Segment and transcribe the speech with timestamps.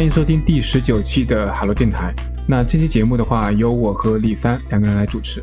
[0.00, 2.10] 欢迎收听第十九期的海螺电台。
[2.48, 5.42] 那这期节目的话，由我和李三两个人来主持。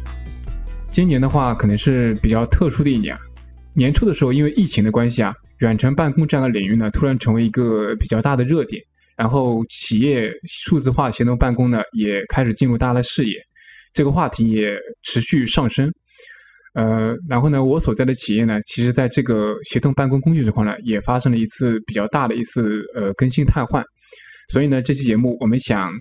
[0.89, 3.16] 今年的话，可能是比较特殊的一年。
[3.75, 8.82] 年初的时候，因为疫情的关系啊，远程办公这样的领域呢，突然成为一个比较大的热点。
[9.15, 13.36] 然后，企业数字化协同办公呢，也开始进入大家的视野。
[13.93, 14.71] 这个话题也
[15.04, 15.87] 持续上升。
[16.74, 23.86] 呃，然后呢，我所在的企业呢，其实在这个协同办公工具这块呢，也发生了一次比较大的一次呃更新汰换。
[24.47, 25.92] 所以呢，这期节目我们想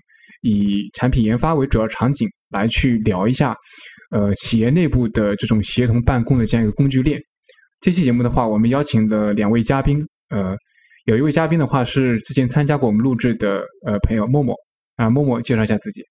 [0.41, 3.55] 以产品研发为主要场景来去聊一下，
[4.11, 7.19] 呃，企业内部的这种协同办公的这样一个工具链。
[7.81, 10.55] 这期节目的话，我们邀请的两位嘉宾，呃，
[11.05, 14.55] 有一位嘉宾的话是之前参加过我们录制的呃朋友默默
[14.95, 16.01] 啊，默默介绍一下自己。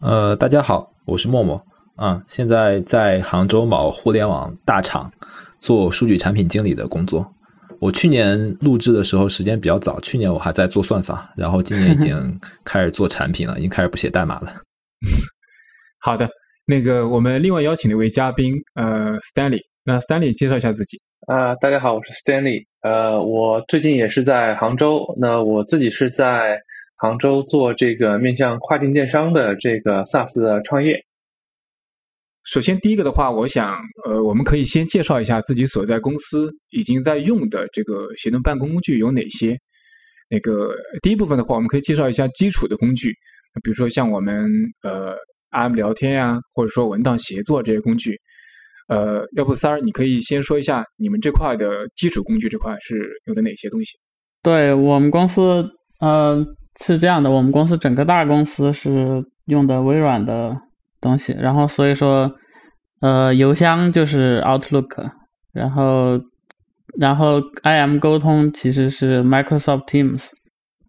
[0.00, 1.60] 呃，大家好，我是默默。
[1.96, 5.12] 啊，现在在杭州某互联网大厂
[5.60, 7.34] 做数据产品经理的工作。
[7.82, 12.16] 我去年录制的时候时间比较早，去年我还在做算法，然后今年已经
[12.64, 14.54] 开始做产品了，已经开始不写代码了。
[15.98, 16.30] 好的，
[16.64, 21.00] 那个我们另外邀请的一位嘉宾，呃，Stanley，那 Stanley 介绍一下自己。
[21.26, 22.66] 啊，大家好，我是 Stanley。
[22.82, 26.60] 呃，我最近也是在杭州，那我自己是在
[26.94, 31.04] 杭州做这个面向跨境电商的这个 SaaS 的创业。
[32.44, 39.56] 首先，第一个的话，我想，呃，我们可以先介绍一下自己所在公司已经在用的这个协同办公工具有哪些。
[40.28, 40.70] 那个
[41.02, 43.10] 第一部分的话，我们可以介绍一下基础的工具，
[43.62, 44.50] 比如说像我们
[44.82, 45.14] 呃
[45.52, 48.18] IM 聊天呀，或者说文档协作这些工具。
[48.88, 53.92] 呃，要不三儿，你可以先说一下你们这块的基础工具这块是用的哪些东西？
[54.42, 55.64] 对我们公司，
[56.00, 56.44] 呃，
[56.84, 60.56] 是这样的，我们公司整个大公司是用的微软的。
[61.02, 62.32] 东西，然后所以说，
[63.00, 65.10] 呃，邮箱就是 Outlook，
[65.52, 66.18] 然后，
[66.98, 70.30] 然后 IM 沟通其实是 Microsoft Teams，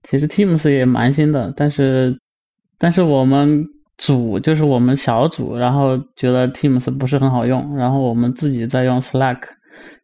[0.03, 2.18] 其实 Teams 也蛮新的，但是，
[2.78, 3.66] 但是我们
[3.97, 9.40] 组就是我们小组，然后觉得 Teams 不是很好用，然后我们自己在用 Slack，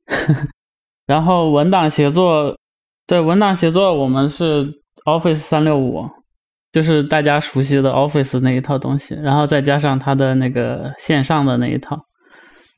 [1.06, 2.58] 然后文档协作，
[3.06, 4.66] 对文档协作我们是
[5.06, 6.10] Office 三六五。
[6.72, 12.00] 就是大家熟悉的 Office 那一套东西，然后再加上它的那个线上的那一套，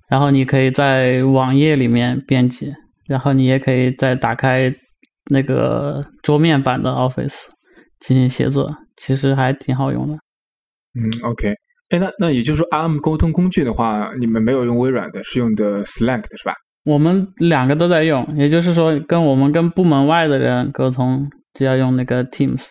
[0.09, 2.69] 然后你可以在网页里面编辑，
[3.07, 4.73] 然后你也可以再打开
[5.29, 7.43] 那个桌面版的 Office
[7.99, 10.13] 进行协作，其实还挺好用的。
[10.93, 11.53] 嗯，OK，
[11.89, 16.53] 哎，那那也就是说，ARM 沟通工具的话，你们没有用微软的，是用的 Slack 的是吧？
[16.83, 22.67] 我们两个都在用，也就是说，跟我们跟部门外的人沟通就要用那个 Teams。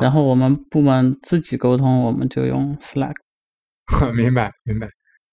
[0.00, 3.14] 然后我们部门自己沟通，我们就用 Slack。
[4.14, 4.88] 明白，明白。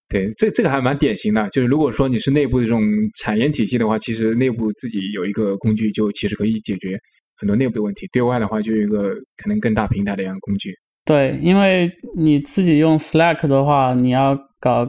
[0.10, 1.50] 对，这这个还蛮典型的。
[1.50, 2.82] 就是如果说你是内部的这种
[3.18, 6.98] 产业体系的话，其实内部自己有一个工具，就其实可以解决
[7.36, 8.08] 很多内部的问题。
[8.12, 10.74] 对外的话，就有一个可能更大平台的一样工具。
[11.04, 14.88] 对，因为你自己用 Slack 的话，你要搞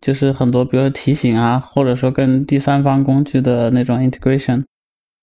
[0.00, 4.64] 就是很多，比如说提醒啊，或者说跟第三方工具的那种 integration，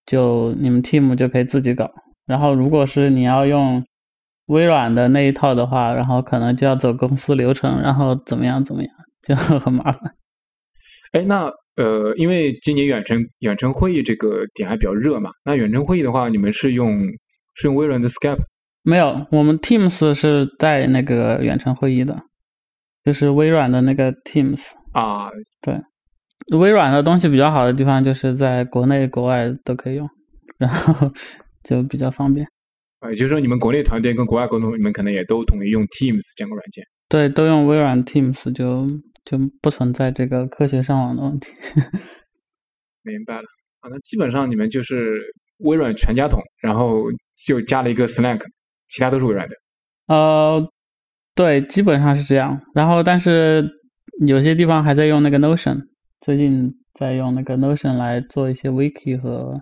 [0.06, 1.90] 就你们 team 就可以自己搞。
[2.26, 3.84] 然后，如果是你要用
[4.48, 8.90] 微软的那一套的话，然后可能就要走公司流程，然后怎么样怎么样，
[9.22, 10.00] 就 很麻烦。
[11.12, 17.02] 哎，那呃，因为今年远程远程会议这个点还比较热嘛，那远程会议的话，你们是用
[17.56, 18.40] 是用微软的 Skype？
[18.84, 22.18] 没有，我们 Teams 是带那个远程会议的，
[23.04, 25.30] 就是微软的那个 Teams 啊。
[25.62, 25.82] 对，
[26.58, 30.10] 微软的东西比较好的地方就是在国内国外都可以用，
[30.58, 31.12] 然后。
[31.64, 32.46] 就比较方便，
[33.00, 36.86] 啊，也就是说，你们国内团队跟国外沟通，你们可能也都统一用 Teams 这样个软件。
[37.08, 38.86] 对，都用微软 Teams，就
[39.24, 41.54] 就不存在这个科学上网的问题。
[43.04, 43.44] 明白了，
[43.80, 45.20] 啊，那基本上你们就是
[45.60, 47.04] 微软全家桶，然后
[47.46, 48.42] 就加了一个 Slack，
[48.90, 49.56] 其他都是微软的。
[50.08, 50.68] 呃，
[51.36, 52.62] 对，基本上是这样。
[52.74, 53.66] 然后，但是
[54.28, 55.82] 有些地方还在用那个 Notion，
[56.20, 59.62] 最近在用那个 Notion 来做一些 Wiki 和。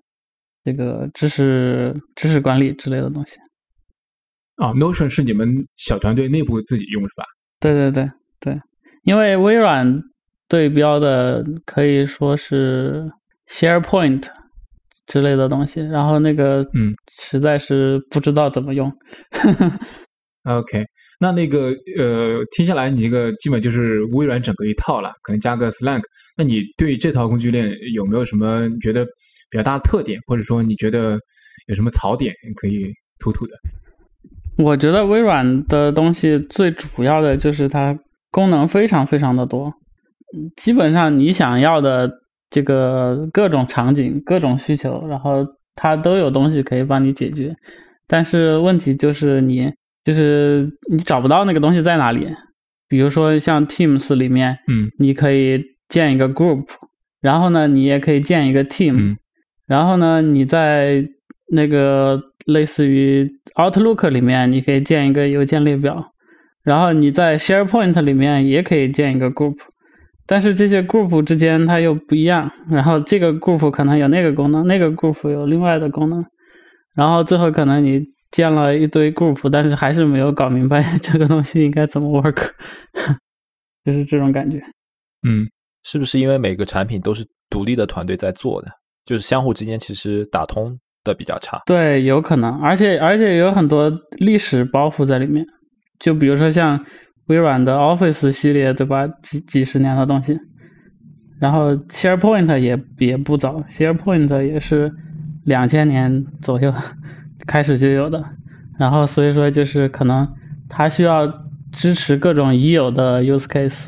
[0.64, 3.38] 这个知识知识管理之类的东西
[4.58, 5.48] 啊，Notion 是你们
[5.78, 7.24] 小团队内部自己用是吧？
[7.60, 8.08] 对对对
[8.40, 8.60] 对，
[9.04, 10.00] 因为微软
[10.48, 13.04] 对标的可以说是
[13.50, 14.28] SharePoint
[15.08, 18.88] 之类的东西，然后那个嗯，实在是不知道怎么用。
[20.44, 20.86] OK，
[21.20, 26.02] 那那个呃，听下来你这个基本就是微软整个一套了，可能加个 Slack。
[26.38, 29.08] 那你对这套工具链有没有什么觉得？
[29.52, 31.20] 比较大的特点，或者说你觉得
[31.68, 33.54] 有什么槽点可以突突的？
[34.58, 37.98] 我觉得微软的东西最主要的就是它
[38.32, 39.72] 功能非常非常的多，
[40.56, 42.10] 基本上你想要的
[42.50, 45.46] 这个各种场景、各种需求，然后
[45.76, 47.54] 它都有东西可以帮你解决。
[48.08, 49.72] 但是问题就是你
[50.04, 52.28] 就是你找不到那个东西在哪里。
[52.88, 56.66] 比如说像 Teams 里面，嗯你可以建一个 group，
[57.22, 59.18] 然后呢，你也可以建一个 team，、嗯
[59.72, 61.02] 然后呢，你在
[61.54, 63.26] 那个类似于
[63.56, 66.12] Outlook 里面，你可以建一个邮件列表，
[66.62, 69.56] 然后你在 SharePoint 里面也可以建一个 group，
[70.28, 76.26] 但是这些 group 之间它又不一样，然后这个 group 可能有那个功能，那个 group 有另外的功能，
[76.94, 82.52] 然后最后可能你建了一堆 group，但是还是没有搞明白这个东西应该怎么 work，
[83.86, 84.58] 就是这种感觉。
[85.26, 85.48] 嗯
[85.84, 88.68] 是不是因为每个产品都是独立的团队在做的，
[89.06, 91.62] 就是相互之间其实打通的比较差？
[91.66, 95.46] 对，有可能，而且而且有很多历史包袱在里面，
[96.00, 96.80] 就比如说像
[97.28, 99.08] 微软的 Office 系列，对吧？
[99.24, 100.38] 几几十年的东西，
[101.40, 104.92] 然后 SharePoint 也也不早，SharePoint 也是
[105.46, 106.74] 两千年左右
[107.48, 108.22] 开始就有的，
[108.78, 110.28] 然后所以说就是可能
[110.70, 111.28] 它需要
[111.72, 113.88] 支持各种已有的 use case，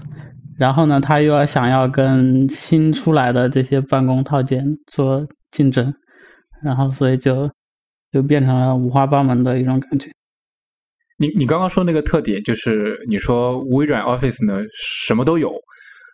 [0.63, 5.93] 然后呢，他又要想要跟新出来的这些办公套件做竞争，
[6.63, 7.51] 然后所以就
[8.13, 10.09] 就变成了五花八门的一种感觉。
[11.17, 15.53] 你你刚刚说那个特点，就是你说微软 Office 呢什么都有，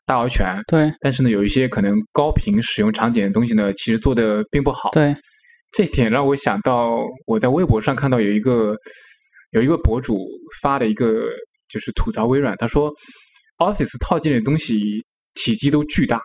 [0.07, 4.90] 大而全，对但是呢有一些可能高频使用场景的东西呢，其实做的并不好。
[4.94, 5.16] 对，
[5.72, 6.90] 这点让我想到，
[7.28, 8.75] 我在微博上看到有一个
[9.51, 10.18] 有一个博主
[10.63, 11.22] 发的一个
[11.68, 12.92] 就是吐槽微软，他说
[13.60, 16.20] Office 套件的东西体积都巨大，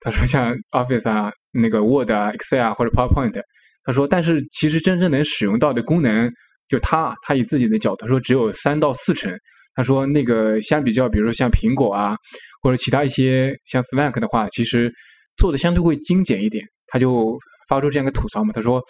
[0.00, 3.40] 他说像 Office 啊、那个 Word 啊、Excel 啊或者 PowerPoint，
[3.84, 6.32] 他说但是其实真正能使用到的功能，
[6.68, 9.36] 就他他以自己的角度说只有三到四成。
[9.74, 12.16] 他说那个相比较，比如说像苹果啊，
[12.62, 14.92] 或者其他一些像 Slack 的话，其实
[15.36, 16.66] 做的相对会精简一点。
[16.88, 17.38] 他就
[17.68, 18.82] 发出这样一个吐槽嘛，他说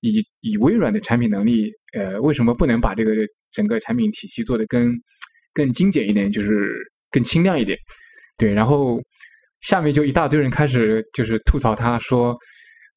[0.00, 3.12] 以以微软的产品能力，呃，为什么不能把这个
[3.52, 4.92] 整个产品体系做得更
[5.54, 6.74] 更精简一点，就是
[7.12, 7.78] 更清亮一点？
[8.36, 9.00] 对，然后
[9.60, 12.36] 下面就一大堆人开始就是吐槽他说，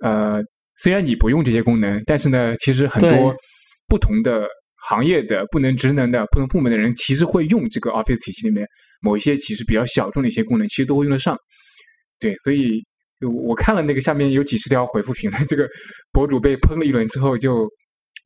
[0.03, 0.41] 呃，
[0.77, 3.35] 虽然你不用这些功能，但是呢，其实很多
[3.87, 4.47] 不同的
[4.87, 8.65] 行业的、不能职能的、不同部门的人，其实会用这个 Office 体系里面
[9.01, 11.37] 某一些其实比较小众的一些功能，其实都会用得上。
[12.19, 12.81] 对，所以
[13.19, 15.67] 就我看了那个下面有几十条回复评论，这个
[16.11, 17.69] 博主被喷了一轮之后，就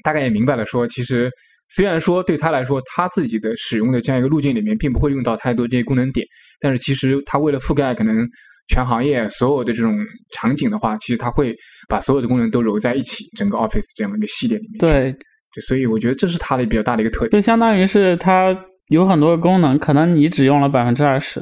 [0.04, 1.30] 大概也明白了说，其实
[1.70, 6.26] 虽然说对他来说，他自己的使用的这样一个路径里面，并不会用到太多这些功能点，
[6.60, 8.28] 但是其实他为了覆盖可能
[8.70, 9.98] 全行业所有的这种
[10.34, 11.56] 场景的话，其实他会
[11.88, 14.80] 把所有的功能都揉在一起，整个 Office 这样的一个系列里面。
[14.80, 17.32] 对，对，所以我觉得这是它的比较大的一个特点。
[17.32, 18.56] 就相当于是它
[18.90, 21.42] 有很多功能，可能你只用了百分之二十，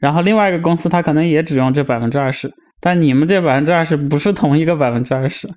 [0.00, 2.48] 然后另外一个公司它可能也只用这百分之二十，
[2.80, 5.48] 但你们这百分之二十不是同一个百分之二十，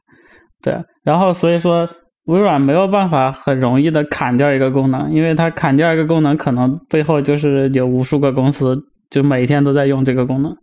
[0.61, 1.87] 对，然后所以说
[2.25, 8.77] 微软没有办法很容易的砍掉一个功能，因为它砍掉一个功能，可能背后就是有无数个公司
[9.09, 10.55] 就每天都在用这个功能，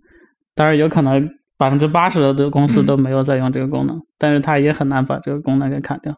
[0.54, 6.14] 当然有可能百分之八十的公司嗯都没有在用这个功能，但是它也很难把这个功能给砍掉。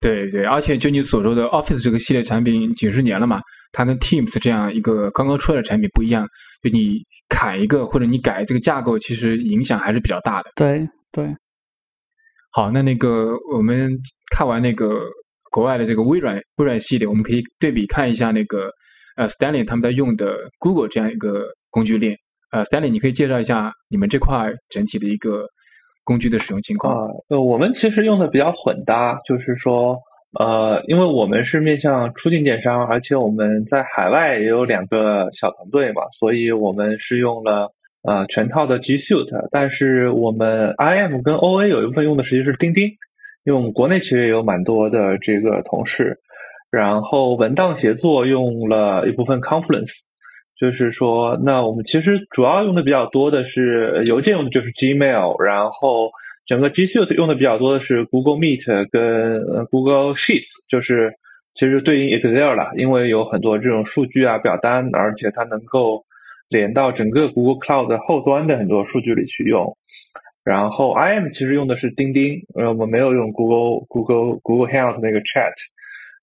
[0.00, 3.40] 对对，而且就你所说的 Office 这个系列产品几十年了嘛，
[3.72, 6.28] 它跟 Teams 这样一个刚刚出来的产品不一样，
[6.62, 10.50] 就你砍一个或者你改这个架构，其实影响还是比较大的。
[10.54, 11.34] 对对，
[12.56, 13.90] 好，那那个我们
[14.34, 14.88] 看完那个
[15.52, 18.70] 国外的这个微软微软系列，我们可以对比看一下那个
[19.18, 22.16] 呃 Stanley 他们在用的 Google 这样一个工具链。
[22.50, 25.44] 呃，Stanley，你可以介绍一下你们这块整体的一个
[26.02, 26.94] 工具的使用情况。
[26.94, 29.98] 啊，呃，我们其实用的比较混搭，就是说，
[30.40, 37.74] 呃，因为我们是面向出境电商，而且我们在海外也有两个小团队嘛，所以我们是用了
[38.06, 42.96] 呃全套的 G Suite，但是我们 IM 跟 OA 有一部分用的实际是钉钉，
[43.44, 46.20] 因为我们国内其实也有蛮多的这个同事，
[46.70, 50.02] 然后文档协作用了一部分 Confluence。
[50.58, 56.12] 就是说，那我们其实主要用的比较多的是邮件用的就是 Gmail，然后
[56.46, 61.12] 整个 G Suite 用的比较多的是 Google Meet 跟 Google Sheets，就是
[61.54, 66.05] 其实对应 Excel 了，因为有很多这种数据啊表单，而且它能够
[66.48, 69.76] 连到整个 Google Cloud 的后端的很多数据里去用。
[70.44, 75.52] 然后 IM 其实用的是钉钉，呃，我们没有用 Google Google Google Hangout 那个 Chat。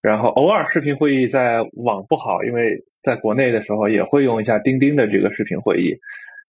[0.02, 6.00] 然后偶尔视频会议在网不好，因为在国内的时候也会用一下钉钉的这个视频会议，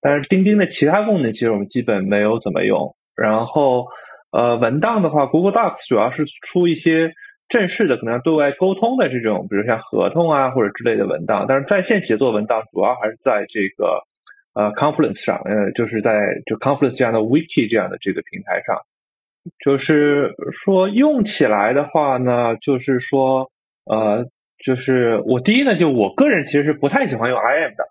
[0.01, 2.97] 但是钉钉的其他功能其实我们基本没有怎么用。
[3.17, 3.87] 然后
[4.33, 7.13] 呃文档的话，Google Docs 主要是出一些
[7.49, 14.03] 正式的可能要对外沟通的这种，比如像合同啊或者之类的文档，但是在线协作文档主要还是在这个
[14.55, 18.83] 呃 Confluence 上，呃就是在就 Confluence 这样的 Wiki 这样的这个平台上。
[19.59, 23.51] 就是说用起来的话呢，就是说
[23.85, 24.27] 呃，
[24.65, 27.85] 就是我第一呢，就我个人其实是不太喜欢用 IM 的，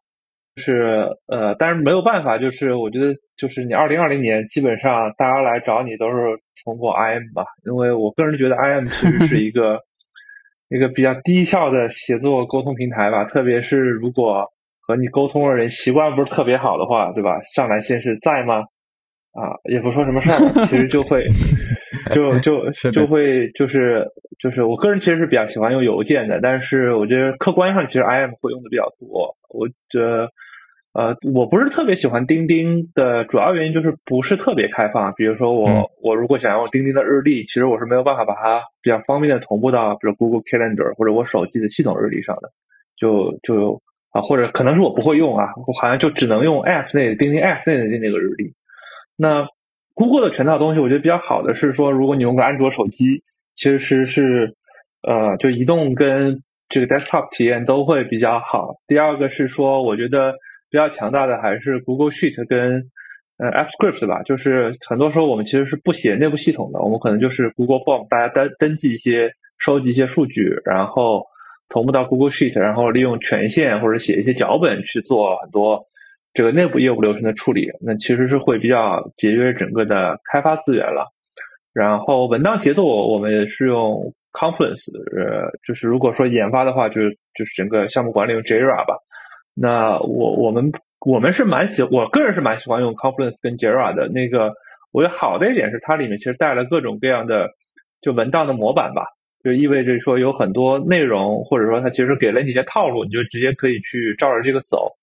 [0.56, 6.16] 就是呃，但是没有办法，就是我觉得就是你二零二零年基本上大家来找你都是
[6.64, 9.80] 通过 IM 吧，因为我个人觉得 IM 其实是一个
[10.70, 14.48] 一个比较低效的写作沟通平台吧，特别是如果
[14.82, 17.42] 和你沟通的人习惯不是特别好的话，对吧？
[17.56, 18.64] 上来先是在吗？
[19.34, 21.26] 啊，也不说什么事儿，其实就会，
[22.14, 24.06] 就就 就会就是
[24.38, 29.36] 就是我个人其实是比较喜欢用邮件的，但是我觉得客观上其实 IM 会用的比较多。
[29.50, 30.30] 我觉得
[30.94, 35.14] 呃，我不是特别喜欢钉钉的主要原因就是不是特别开放。
[35.16, 42.52] 比如说我我如果想用钉钉的日历，其实我是没有办法把它比较方便的同步到比如 Google Calendar 或者我手机的系统日历上的，
[42.96, 43.82] 就就
[44.12, 48.54] 啊或者可能是我不会用啊，我好像就只能用 App 内钉钉 App 内的那个日历。
[49.16, 49.48] 那
[49.96, 53.24] Google 的全套东西，我觉得比较好的是说，如果你用个安卓手机，
[53.56, 54.56] 其实是
[55.02, 58.76] 呃，就移动跟这个 desktop 体验都会比较好。
[58.88, 60.36] 第二个是说，我觉得
[60.74, 62.90] 比较强大的还是 Google Sheet 跟
[63.38, 64.24] 呃 AppScript 吧。
[64.24, 71.28] 就是很多时候我们其实是不写内部系统的，我们可能就是 Google Form，大家登登记一些、收集一些数据，然后
[71.70, 75.86] 同步到 Google Sheet，然后利用权限或者写一些脚本去做很多。
[76.34, 81.12] 这个内部业务流程的处理，那其实是会比较节约整个的开发资源了。
[81.74, 88.98] 然后文档协作，我们是用 Confluence，呃，就是如果说研发的话，就是就是整个项目管理用 Jira 吧。
[89.54, 94.08] 那我我们我们是蛮喜，我个人是蛮喜欢用 Confluence 跟 Jira 的。
[94.08, 94.54] 那个
[94.92, 97.52] 我觉得好的一点是，它里面其实带了各种各样的
[98.02, 99.06] 就文档的模板吧，
[99.44, 104.94] 就意味着说有很多内容，或者说它其实给了你一些套路，你就直接可以去照着这个走。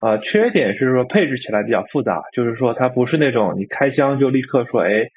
[0.00, 5.08] 呃，缺点是说配置起来比较复杂，就是说它不是那种你开箱就立刻说，哎，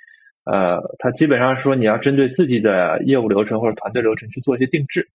[0.44, 5.08] 呃，它基本上说你要针对自己的业务流程或者团队流程去做一些定制。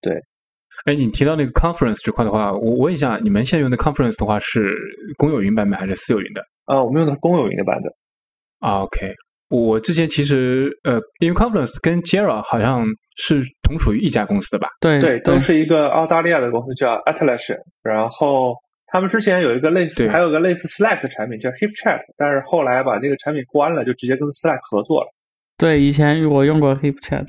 [0.00, 0.22] 对，
[0.84, 4.74] 哎，你提到那个 Conference 这块的话，我问一下，你们现在用的 Conference 的话是
[5.16, 6.42] 公有云版本还是私有云的？
[6.66, 7.92] 啊，我们用的是公有云的版本。
[8.60, 9.12] 啊，OK，
[9.48, 12.84] 我之前其实呃，因为 Conference 跟 Jira 好像
[13.16, 14.68] 是同属于一家公司的吧？
[14.80, 18.54] 对对，都是一个澳大利亚的公司叫 Atlassian，然后。
[18.94, 25.06] 他们之前有一个类似，还有个类似 Slack 的产品叫 HipChat，但是后来把这个产品关了，就直接跟 Slack 合作了。
[25.56, 27.26] 对，以前我用过 HipChat，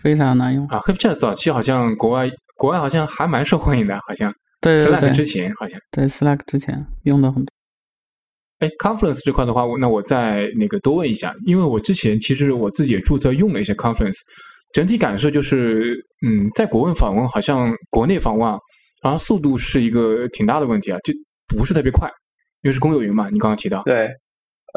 [0.00, 0.78] 非常难用啊。
[0.78, 4.30] HipChat 早期好像国外国外好像还蛮受欢迎的，好像。
[4.60, 4.94] 对对对。
[4.94, 5.80] Slack 之前好像。
[5.90, 7.50] 对 Slack 之前用的很多。
[8.58, 14.18] 哎，Conference 这块的话，那我再那个多问一下，因为我之前其实我自己也注册用了一些 Conference，
[14.74, 18.58] 整体感受就是，嗯，在国外访问好像国内访问啊。
[19.02, 21.14] 然后速度是一个挺大的问题啊，就
[21.48, 22.06] 不是特别快，
[22.60, 23.30] 因为是公有云嘛。
[23.30, 24.06] 你刚刚提到，对，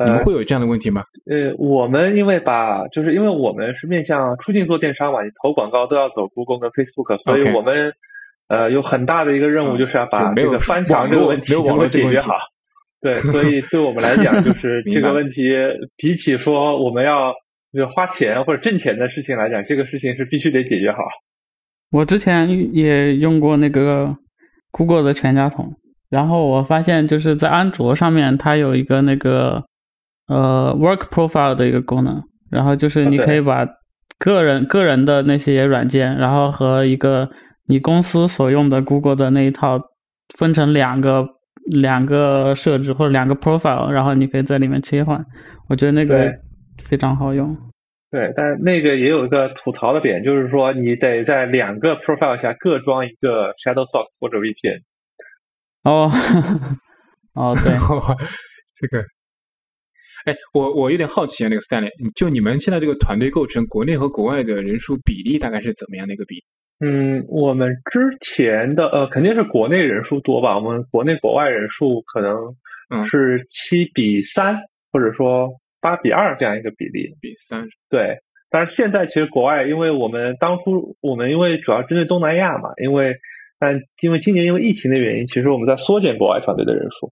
[0.03, 1.03] 你们会有这样的问题吗？
[1.29, 7.93] 呃，我们因为把，就是因为我们是面向出境做电商嘛，你投广告都要走 Google 跟 Facebook，所以我们
[8.47, 12.37] 呃有很大的一个任务就是要把这个翻墙这个问题能够解决好。
[13.01, 15.49] 对，所以对我们来讲， 就是这个问题
[15.97, 17.33] 比起说我们要
[17.73, 20.99] 就花钱或者挣钱的事情来讲，这个事情是必须得解决好。
[21.91, 24.09] 我之前也用过那个
[24.71, 25.75] Google 的全家桶，
[26.09, 29.63] 然后我发现就是在安卓上面，它有一个那个
[30.27, 33.67] 呃 Work Profile 的一个功能，然后就是你可以把
[34.19, 37.29] 个人个人的那些软件，然后和一个
[37.67, 39.79] 你公司所用的 Google 的那一套
[40.37, 41.25] 分成两个
[41.71, 45.25] 两个设置或者两个 Profile，然后你可以在里面切换，
[45.69, 46.31] 我觉得那个
[46.83, 47.57] 非常好用。
[48.11, 54.81] 对，但那个也有一个吐槽的点，就是说你得在两个 profile 下各装一个 Shadow Socks 或者 VPN。
[55.83, 56.11] 哦，
[57.33, 57.73] 哦，对，
[58.75, 59.03] 这个，
[60.25, 66.43] 哎，我我有点好奇啊，那个 Stanley，就你们现在这个团队构成，国内和国外的人数比例大概是怎么样的一个比？
[66.79, 74.59] 嗯，我们之前的呃肯定是国内人数多吧，我们国内国外人数可能是七比三，
[74.91, 75.59] 或者说。
[75.83, 83.17] 八比二这样一个比例，比三对，但是现在其实国外，因为我们当初我们因为主要针对东南亚嘛，因为
[83.59, 87.11] 但因为今年因为疫情的原因，其实我们在缩减国外团队的人数。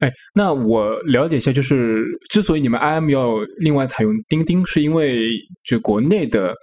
[0.00, 5.28] 哎，那我了解一下，就是之所以你们 IM 要另外采用钉钉，是因为
[5.64, 6.54] 就国内的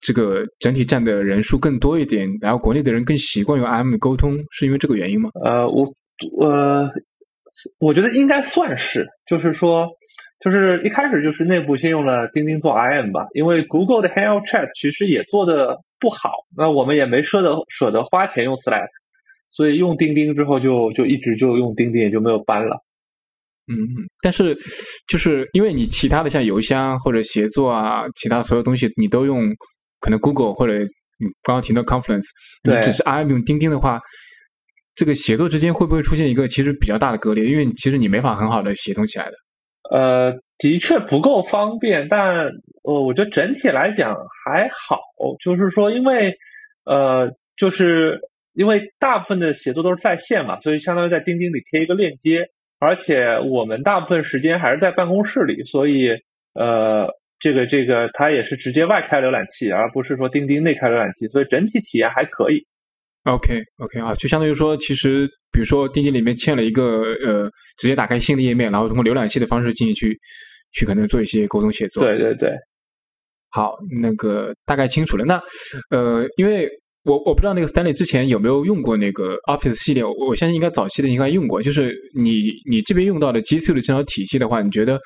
[0.00, 5.30] 这个整体占的人数更多一点，然后国内的人更习惯用 IM 沟通，是因为这个原因吗？
[5.44, 5.92] 呃，我
[6.40, 6.90] 呃，
[7.78, 9.88] 我觉得应该算是，就是说。
[10.40, 18.88] 就是一开始就是内部先用了钉钉做 IM 吧，因为 Google 的 Hangout Chat 其实也做的不好，那我们也没舍得舍得花钱用 Slack，
[19.54, 22.84] 所以用钉钉之后就就一直就用钉钉，也就没有搬了。
[23.66, 23.76] 嗯，
[24.20, 24.54] 但是
[25.08, 29.48] 就是因为你其他的像邮箱或者协作啊，其他所有东西你都用
[30.00, 32.26] 可能 Google 或者你刚刚提到 Confluence，
[32.62, 34.00] 你对只是 IM 用钉钉的话，
[34.94, 37.44] 这个协作之间会不会出现一个其实比较大的割裂？
[37.46, 39.32] 因为其实你没法很好的协同起来的。
[39.90, 42.34] 呃，的确不够方便，但
[42.82, 44.98] 呃，我觉得整体来讲还好。
[45.42, 46.34] 就是说，因为
[46.84, 48.20] 呃，就是
[48.54, 52.46] 因为大部分的写作都是在线嘛，所以相当于在钉钉里贴一个链接，
[52.78, 56.08] 而且我们大部分时间还是在办公室里，所以
[56.54, 57.08] 呃，
[57.38, 62.64] 这个这个它也是直接外开浏览器，而不是说钉钉内开浏览器，所以整体体验还可以。
[63.24, 70.18] OK OK 啊，就相当于说，其实比如说钉钉里面嵌了一个呃，直接打开新的页面，然后通过浏览器的方式进行去
[70.72, 72.04] 去可能做一些沟通协作。
[72.04, 72.50] 对对对。
[73.50, 75.24] 好，那个大概清楚了。
[75.24, 75.42] 那
[75.90, 76.68] 呃，因为
[77.04, 81.60] 我我不知道那个 Stanley 之前有没有用过那个 Office 系列，我相信应该早期的应该用过。
[81.62, 84.98] 就是你你这边用到的 G Suite 这套体系的话，你觉得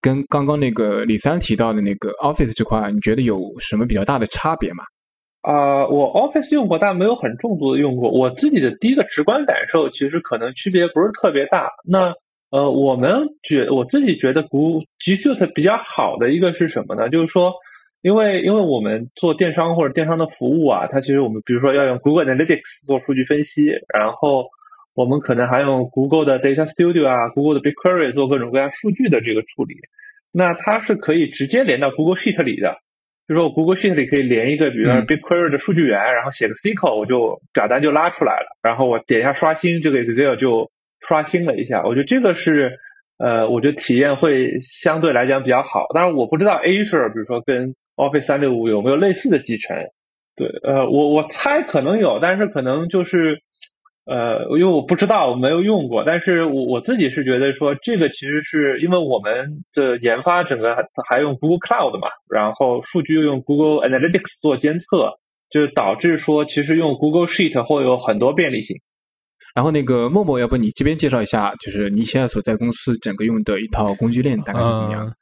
[0.00, 4.84] 跟刚刚那个李三提到的那个 Office 这块，你觉得有什么比较大的差别吗？
[5.40, 8.10] 啊、我 Office 用过，但没有很重度的用过。
[8.10, 11.70] 我自己的第一个直观感受，其实可能区别不是特别大。
[11.88, 12.12] 那
[12.50, 17.08] 呃，我们觉我自己觉得 Google G Suite 比较好的一个是什么呢？
[17.08, 17.52] 就是说，
[18.06, 24.46] 因为因为我们做电商或者电商的服务啊，它其实我们比如说要用 Google Analytics 做数据分析，然后
[24.94, 29.74] 我们可能还用 Google 的 Data Studio 啊，Google 的 BigQuery 做各种各样数据的这个处理。
[30.30, 32.78] 那它是可以直接连到 Google Sheet 里的。
[33.26, 40.70] 就说我 Google Sheet 里可以连一个，比如说 BigQuery 的数据源，然后写个 SQL，我就表单就拉出来了，然后我点一下刷新，这个 Excel 就
[41.00, 41.82] 刷新了一下。
[41.82, 42.78] 我觉得这个是，
[43.18, 45.86] 呃，我觉得体验会相对来讲比较好。
[45.92, 49.76] 当然我不知道 Azure，比如说跟 Office 三六五有没有类似的集成。
[50.36, 53.42] 对，呃，我我猜可能有，但是可能就是。
[54.08, 65.18] 呃，因为我不知道，我没有用过，但是我我自己是觉得说，这个其实是因为我们的研发整个还还用 Google Cloud 嘛，然后数据又用 Google Analytics 做监测，
[65.50, 68.76] 就是导致说其实用 Google Sheet 会有很多便利性。
[69.56, 75.04] 然后那个默默，要不你这边介绍一下，就是你现在所在公司整个用的一套工具链大概是怎么样？
[75.04, 75.12] 呃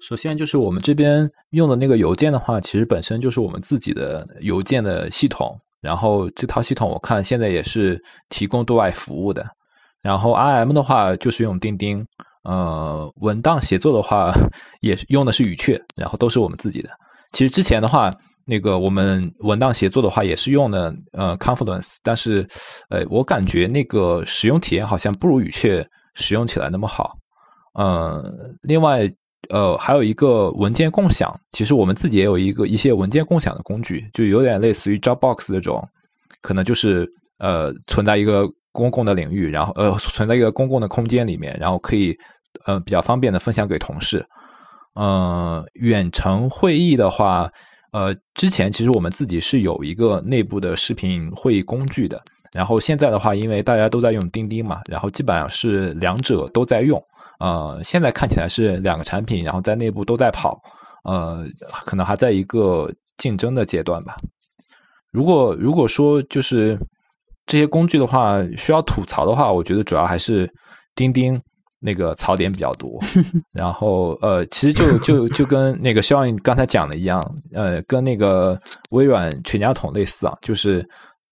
[0.00, 5.56] 首先就是我们这边用的那个邮件的话，其实本身就是我们自己的邮件的系统。
[5.80, 9.46] 然后这套系统我看现在也是提供对外服务的。
[10.02, 12.04] 然后 IM 的话就是用钉钉，
[12.44, 14.32] 呃，文档协作的话
[14.80, 16.90] 也是用的是语雀，然后都是我们自己的。
[17.32, 18.12] 其实之前的话，
[18.44, 22.46] 那个我们文档协作的话也是用的呃 Confluence，但是
[22.90, 27.16] 呃我感觉那个使用体验好像不如语雀使用起来那么好。
[27.74, 28.24] 呃，
[28.62, 29.08] 另外。
[29.50, 35.82] 呃，还有一个文件共享，其实我们自己也有一个一些文件共享的工具，就有点类似于 Dropbox 这种，
[36.42, 42.16] 可能就是呃存在一个公共的领域，然后呃存在一个公共的空间里面，然后可以
[42.64, 44.24] 呃比较方便的分享给同事。
[44.94, 47.48] 呃，远程会议的话，
[47.92, 52.20] 呃，之前其实我们自己是有一个内部的视频会议工具的，
[52.52, 57.00] 然后现在的话，因为大家都在用钉钉嘛，然后基本上是两者都在用。
[57.38, 60.58] 呃，现在看起来是两个产品，然后在内部都在跑，
[61.04, 61.46] 呃，
[61.84, 64.16] 可能还在一个竞争的阶段吧。
[65.12, 66.78] 如果如果说就是
[67.46, 70.50] 这些工具的话，需要吐槽的话，我觉得主要还是
[70.94, 71.40] 钉钉
[71.80, 73.00] 那个槽点比较多。
[73.54, 77.22] 然后呃，其实就就就跟那个肖恩刚才讲的一样，
[77.52, 80.86] 呃，跟那个微软全家桶类似啊，就是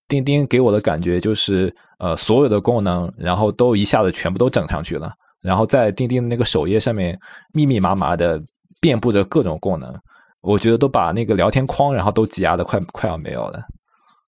[0.06, 5.12] 钉钉给我的感觉就是呃，所有的功能，然后都一下子全部都整上去了。
[5.44, 7.16] 然后在钉钉的那个首页上面
[7.52, 8.42] 密密麻麻的
[8.80, 9.94] 遍布着各种功能，
[10.40, 13.62] 我觉得都把那个聊天框然后都挤压的快快要没有了。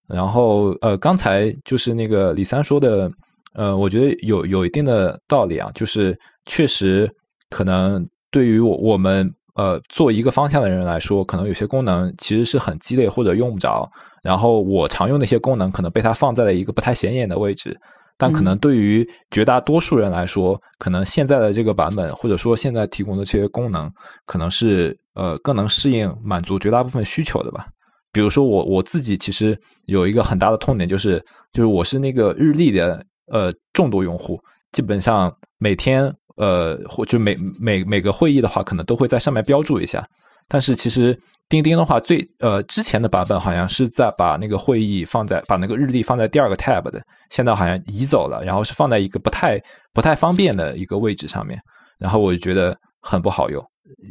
[0.06, 3.10] 然后呃，刚才就是那个李三说的，
[3.54, 7.10] 呃，我觉得有有一定的道理啊，就是确实
[7.50, 13.90] 可能对于我我们呃做一个方向的人来说，可能有些功能其实是很鸡肋或者用不着。
[14.22, 17.76] 然后我常用的一些功能可能被它放在了一个不太显眼的位置。
[18.18, 23.92] 但可能对于绝大多数人来说，可能现在的这个版本，或者说现在提供的这些功能，
[24.24, 27.66] 可能是呃更能适应满足绝大部分需求的吧。
[28.12, 34.40] 比如说我我自己其实有一个很大的痛点，就是就是我是那个日历的呃重度用户，
[34.72, 40.02] 基本上每天呃或就每每每个会议的话，可能都会在上面标注一下。
[40.48, 49.60] 但是其实钉钉的话，最呃之前的版本好像是在把那个会议放在把那个日历放在第二个 tab 的，现在好像移走了，然后是放在一个不太
[49.92, 51.58] 不太方便的一个位置上面，
[51.98, 53.64] 然后我就觉得很不好用。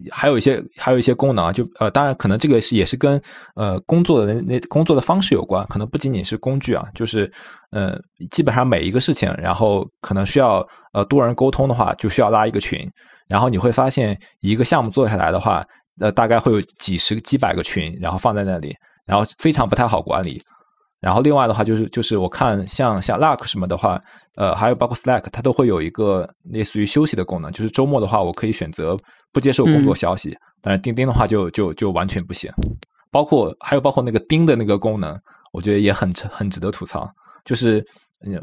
[0.10, 3.22] 还有一些还有一些功能啊，就呃，当然可能这个是也是跟
[3.56, 7.30] 呃工作的那那工作的方式有关，可能不仅仅是工具啊，就是
[7.72, 8.00] 呃，
[8.32, 12.90] 基本上每一个事情，然后可能需要呃多人沟通的话，就需要拉一个群，
[13.28, 15.62] 然后你会发现一个项目做下来的话，
[16.00, 20.42] 呃，大概会有几十几百个群，然后放在那里，然后非常不太好管理。
[21.00, 24.02] 然后另外的话就是就是我看像像 Luck 什么的话，
[24.36, 28.98] 呃，还有包括 Slack，它都会有一个类似于休息的功能，就是周末的话我可以选择
[29.32, 30.36] 不接受工作消息。
[30.62, 32.52] 但是钉钉的话就就就完全不行。
[33.12, 35.16] 包括还有包括那个钉的那个功能，
[35.54, 37.08] 我觉得也很很值得吐槽。
[37.44, 37.86] 就是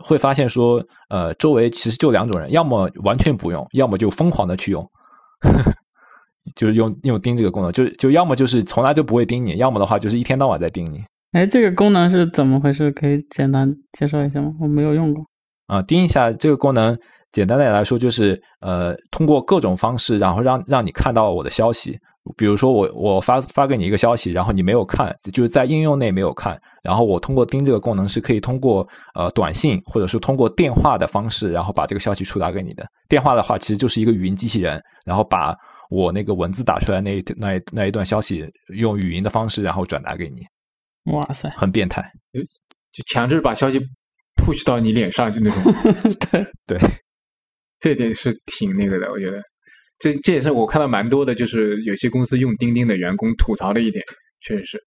[0.00, 4.88] 会发现说，呃，周围其实就两种人，要么完全不用，要么就疯狂的去用，
[6.54, 11.02] 就是用用盯这个功能，就就要么就是从来就不会盯你，要么的话就是一天到晚在盯你。
[11.32, 12.90] 哎，这个功能是怎么回事？
[12.90, 14.52] 可以简单介绍一下吗？
[14.60, 15.24] 我没有用过。
[15.66, 16.98] 啊，盯一下这个功能，
[17.32, 21.98] 简单的来说就是，呃，通过各种方式，然后让让你看到我的消息。
[22.36, 26.56] 比如说，我我发发给你一个消息，然后你没有看，就是在应用内没有看。
[26.84, 32.84] 然后我通过盯这个功能，是可以通过呃短信或者是通过电话的方式，然后把这个消息触达给你的。
[33.08, 35.52] 电话的话，其实就是一个语音机器人，然后把
[35.92, 40.40] 我那个文字打出来那那那一段消息，用语音的方式，然后转达给你。
[41.12, 42.02] 哇塞，很变态，
[42.92, 43.78] 就强制把消息
[44.36, 45.62] push 到你脸上，就那种。
[46.30, 46.78] 对 对，
[47.78, 49.38] 这点是挺那个的，我觉得。
[49.98, 54.02] 这这也是我看到蛮多的，就是有些公司用钉钉的员工吐槽的一点，
[54.40, 54.82] 确实是。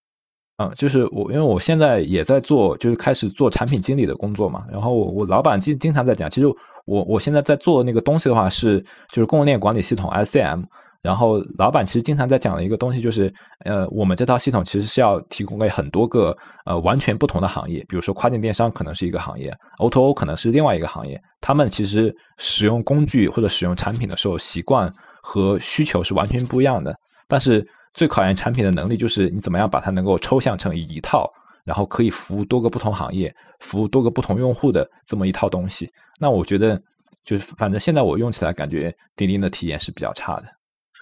[0.58, 4.66] 嗯，就是我，因为我现在也在做，就是开始做产品经理的工作嘛。
[4.72, 6.48] 然后我我老板经经常在讲，其实
[6.86, 10.64] 我我现在在做那个东西的话，是就是供应链管理系统 SCM。
[11.06, 13.32] 然后老板其实经常在讲的一个东西就是，
[13.64, 24.92] 呃，我们这套系统其实是要提供给很多个呃完全不同的行业，比如说跨境电商可能是一个行业，O2O 可能是另外一个行业，他们其实使用工具或者使用产品的时候习惯
[25.22, 26.92] 和需求是完全不一样的。
[27.28, 27.64] 但是
[27.94, 31.30] 最考验产品的能力就是你怎么样把它能够抽象成一套，
[31.64, 35.88] 然后可以服务多个不同行业、服务多个不同用户的这么一套东西。
[36.20, 36.82] 那我觉得
[37.24, 40.46] 就是反正现在我用起来感觉钉钉的体验是比较差的。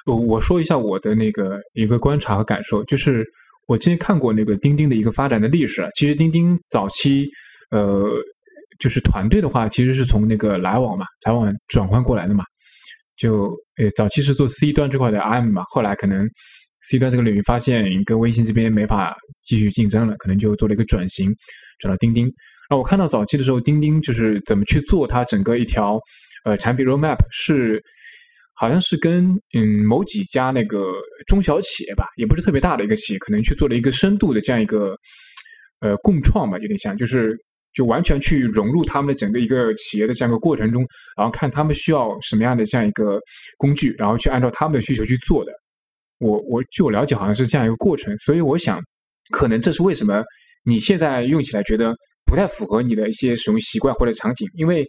[0.06, 3.26] 我我说一下我的那个一个观察和感受，就是
[3.68, 5.90] 我之前看过那个钉钉的一个发展的历史啊。
[5.96, 7.26] 其实钉钉早期，
[7.72, 8.04] 呃，
[8.80, 12.44] 就是团队的话，其实是从那个来往嘛，来往转换过来的嘛。
[13.16, 16.28] 就呃，早期是做 C 端这块的 IM 嘛，后来可能
[16.82, 21.30] C 端这个领域发现跟微信这边没法继续竞争了，可能就做了一个转型，
[21.80, 22.26] 转到钉钉。
[22.70, 25.98] 然后我看到早期的时候，钉钉就是怎么去做它整个一条
[26.44, 27.82] 呃产品 roadmap 是。
[28.56, 30.86] 好像是跟嗯某几家那个
[31.26, 34.96] 中小企业吧，也不是特别大的一个企业，可能去做了一个深度的这样一个
[35.80, 37.36] 呃共创吧，有点像，就是
[37.74, 40.86] 就完全去融入他们的整个一个企业的这样一个过程中，
[41.18, 43.20] 然后看他们需要什么样的这样一个
[43.58, 45.52] 工具，然后去按照他们的需求去做的。
[46.20, 48.80] 我我据我了解，好像是这样一个过程，所以我想，
[49.32, 50.24] 可能这是为什么
[50.64, 51.94] 你现在用起来觉得
[52.26, 54.86] 不太符合你的一些使用习惯或者场景，因为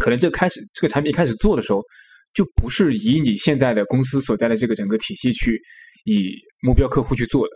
[0.00, 1.80] 可能这开始这个产品一开始做的时候。
[2.34, 5.60] 就不是以你现在的公司所在的这个整个体系去
[6.04, 7.52] 以目标客户去做的。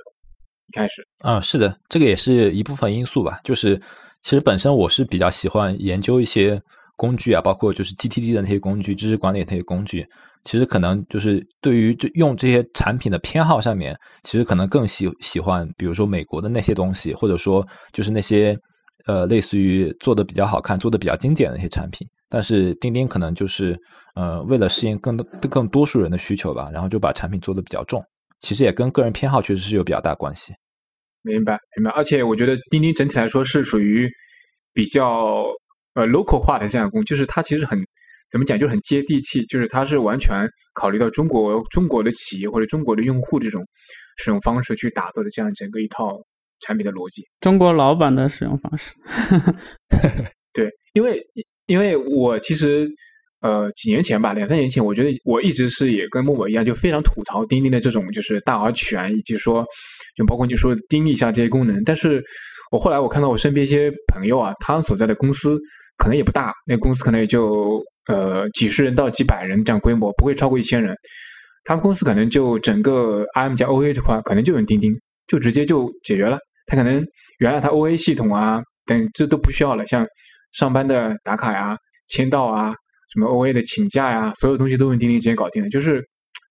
[0.69, 3.41] 一开始啊，是的，这个也是一部分因素吧。
[3.43, 3.81] 就是
[4.23, 6.61] 其实本身我是比较喜欢研究一些
[6.95, 10.07] 工具啊，包括就是 GTD 的那些工具、知识管理那些工具。
[10.45, 18.57] 其实可能就是对于这用这些产品的偏好上面，其实可能更喜喜欢，比如说美国的那些东西，或者说就是那些
[19.07, 22.07] 呃类似于做的比较好看、做的比较精简的一些产品。
[22.31, 23.79] 但是钉钉可能就是，
[24.14, 28.03] 呃，为了适应更多更多数人的需求吧，然后就把产品做的比较重。
[28.41, 30.53] 其实也跟个人偏好确实是有比较大关系。
[31.23, 31.91] 明白，明白。
[31.91, 34.09] 而且我觉得钉钉整体来说是属于
[34.73, 35.45] 比较
[35.95, 37.79] 呃 local 化的这样工，就是它其实很
[38.31, 43.67] 怎么讲，就是很接地气，就是它是完全考虑到中国中国的企业或者中国的用户这种
[44.19, 46.17] 使用方式去打造的这样整个一套
[46.61, 47.23] 产品的逻辑。
[47.41, 48.95] 中国老板的使用方式。
[50.53, 51.27] 对，因为。
[51.68, 52.88] 因为我其实，
[53.42, 59.64] 呃，几年前吧，两三年前，我觉得我一直是也跟默默一样，就非常吐槽钉钉的这种就是大而全，以及说，
[60.16, 61.85] 就包括你说钉一下这些功能。
[61.85, 62.24] 但是
[62.72, 65.59] 我后来我看到我身边一些朋友啊，他所在的公司
[65.98, 70.96] 可能也不大，那公司可能也就呃几十人到几百人这样规模，不会超过一千人。
[71.64, 74.90] 他们公司可能就整个 IM 加 OA 这块可能就用钉钉，
[75.26, 76.38] 就直接就解决了。
[76.66, 77.07] 他可能
[77.40, 80.07] 原来他 OA 系统啊等这都不需要了，像。
[80.52, 81.76] 上班的打卡呀、
[82.08, 82.72] 签到啊、
[83.12, 85.68] 什么 OA 的请假呀，所有东西都用钉钉直接搞定了。
[85.70, 86.02] 就是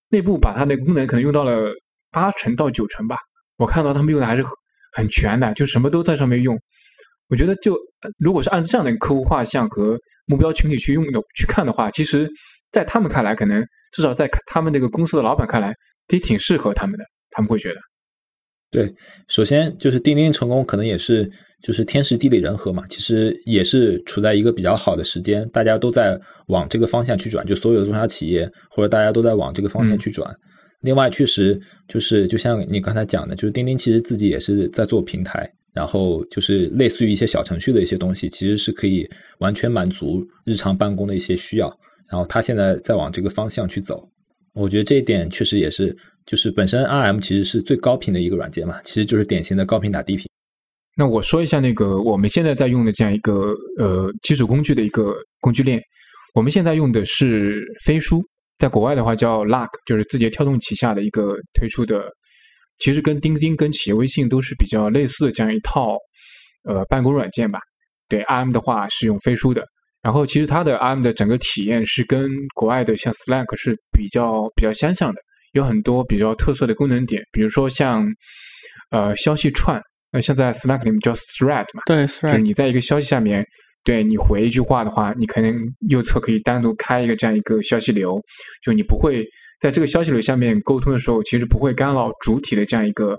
[0.10, 1.72] 内部把它的功能可能用到了
[2.12, 3.18] 八成到九成吧。
[3.58, 4.46] 我看到他们用的还是
[4.94, 6.58] 很全的，就什么都在上面用。
[7.28, 7.78] 我觉得，就
[8.20, 12.30] 如果是按这样的客户画像和目标群体去用的去看的话，其实，
[12.72, 15.74] 在他们看来，可能至少在他们那个公司的老板看来，
[16.08, 17.82] 这挺适合他们的，他们会觉得。
[18.70, 18.94] 对，
[19.30, 21.30] 首先就是钉钉成功，可能也是
[21.64, 30.30] 就是天时地利人和嘛，其实也是处在一个比较好的时间，大家都在往这个方向去转，就所有的中小企业或者大家都在往这个方向去转。
[30.82, 41.68] 另外，确实就是就像你刚才讲的，就是钉钉其实自己也是在做平台，然后就是类似于一些小程序的一些东西，其实是可以完全满足日常办公的一些需要。
[42.12, 44.08] 然后他现在在往这个方向去走，
[44.54, 45.96] 我觉得这一点确实也是。
[46.28, 50.28] 就是本身 RM 其实是最高频的一个软件嘛，其实就是典型的高频打低频。
[50.96, 55.82] 那我说一下那个我们现在在用的这样一个呃基础工具的一个工具链，
[56.34, 58.22] 我们现在用的是飞书，
[58.60, 62.04] 在国外的话叫 Luck，就是字节跳动旗下的一个推出的，
[62.80, 65.96] 其实跟钉钉跟企业微信都是比较类似的这样一套
[66.64, 67.60] 呃办公软件吧。
[68.10, 69.64] 对 RM 的话是用飞书的，
[70.02, 75.22] 然后其实它的 RM 的整个体验是跟国外的像 Slack 是比较比较相像的。
[75.54, 78.06] 有很多比较特色的功能点，比如说像
[78.92, 79.82] 呃消息串，
[80.12, 83.46] 那像在 Slack 里面叫 Thread 嘛，对，，thread 就是你在一个消息下面，
[83.84, 85.56] 对你回一句话的话，你可能
[85.90, 88.20] 右侧可以单独开一个这样一个消息流，
[88.64, 89.26] 就你不会
[89.60, 93.16] 在这个消息流下面沟通的时候，其实不会干扰主体的这样一个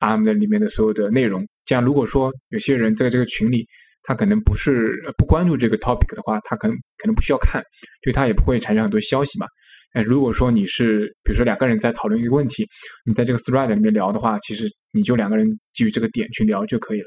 [0.00, 1.46] ARM 的里面的所有的内容。
[1.64, 3.66] 这样如果说有些人在这个群里，
[4.02, 7.62] 他可能不是不关注这个 topic 的话，他可能可能不需要看，
[8.02, 9.46] 对他也不会产生很多消息嘛。
[9.92, 12.66] 哎，如果说你是，比如说两个人在讨论一个问题，
[13.04, 17.06] 你在这个 thread 里面聊的话，其实你就两个人基于这个点去聊就可以了。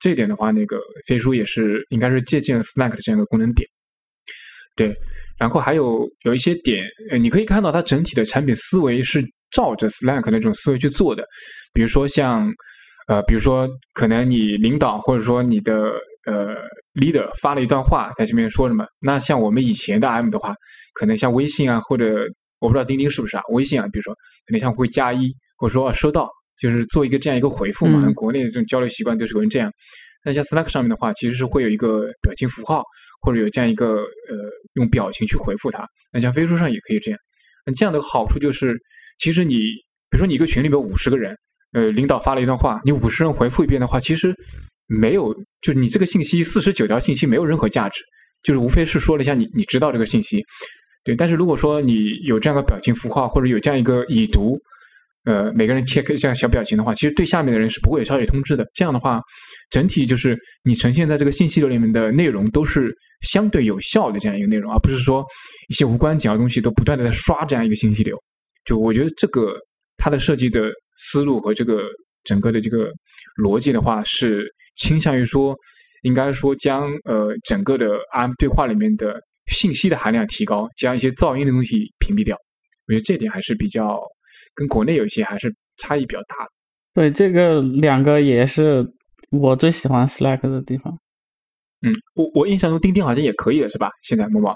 [0.00, 3.68] 这点的话，那个飞书也是应该是借鉴了 Slack 的这样一个功能点。
[4.76, 4.94] 对，
[5.38, 11.24] 然后还有有一些点，呃，你可以看到它整体的产品思维是照着 Slack 那种思维去做的。
[11.72, 12.48] 比如说像，
[13.08, 15.74] 呃，比如说可能你领导或者说你的
[16.28, 16.54] 呃
[16.94, 18.84] leader 发了一段话，在这边说什么？
[19.00, 20.54] 那像我们以前的 M 的话。
[20.94, 22.12] 可能像微信啊，或者
[22.58, 23.42] 我不知道钉钉是不是啊？
[23.52, 24.12] 微信啊，比如说
[24.46, 28.10] 可能像会加一，或者说收到，就是做一个这样一个回复嘛。
[28.14, 29.70] 国内的这种交流习惯都是有人这样。
[30.24, 32.82] 那像 Slack 上面的话，其实是会有一个表情符号，
[33.20, 35.86] 或者有这样一个呃用表情去回复它。
[36.12, 37.20] 那像飞书上也可以这样。
[37.64, 38.74] 那这样的好处就是，
[39.20, 39.54] 其实你
[40.10, 41.36] 比如说你一个群里面五十个人，
[41.74, 44.34] 呃，领导发了一段话，你五十人回复一遍的话，其实
[44.88, 48.02] 没有，就是你这个信息四十九条信息没有任何价值，
[48.42, 50.42] 就是无非是说了一下你你知道这个信息。
[51.04, 54.58] 对，但是如果说你有这样的表情符号，或者有这样一个已读，
[55.24, 58.66] 呃，每个人切个这样小表情的话，其实对下面的人是不会有消息通知的。
[58.74, 59.20] 这样的话，
[59.70, 65.24] 整体就是你呈现在这个信息流里面的内容都是相对有效的这样一个内容，而不是说
[65.68, 68.16] 一些无关紧要的东西都不断的在刷这样一个信息流。
[68.64, 69.54] 就我觉得这个
[69.96, 71.82] 它的设计的思路和这个
[72.24, 72.90] 整个的这个
[73.42, 74.46] 逻辑的话，是
[74.78, 75.54] 倾向于说，
[76.02, 79.14] 应该说将呃整个的 M 对话里面的。
[79.50, 82.36] 信息的含量提高，将一些噪音的东西屏蔽掉，
[82.86, 83.98] 我觉得这点还是比较
[84.54, 86.50] 跟国内有一些还是差异比较大的。
[86.92, 88.86] 对，这个两个也是
[89.30, 90.92] 我最喜欢 Slack 的地方。
[91.80, 93.88] 嗯，我我印象中钉钉好像也可以的是吧？
[94.02, 94.52] 现在某某。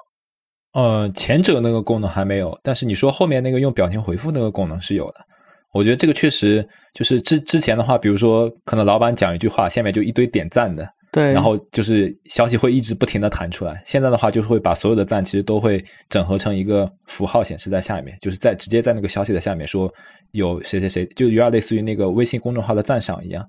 [0.74, 5.24] 呃，前者那个功能还没有，但是你说后面那个用表情回复那个功能是有的。
[5.72, 10.88] 我觉得这个确实就是之之前的话，比如说可能老板讲一句话，下面就一堆点赞的。
[11.10, 13.82] 对，然后就是消息会一直不停的弹出来。
[13.84, 19.92] 现在的话，就是会把所有的赞其实都会整合成一个符号显示在下面，就是在直接在那个消息的下面说
[20.30, 23.46] 有谁谁谁，就有点类似于那个微信公众号的赞赏一样，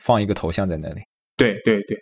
[0.00, 1.00] 放一个头像在那里。
[1.38, 1.96] 对对对，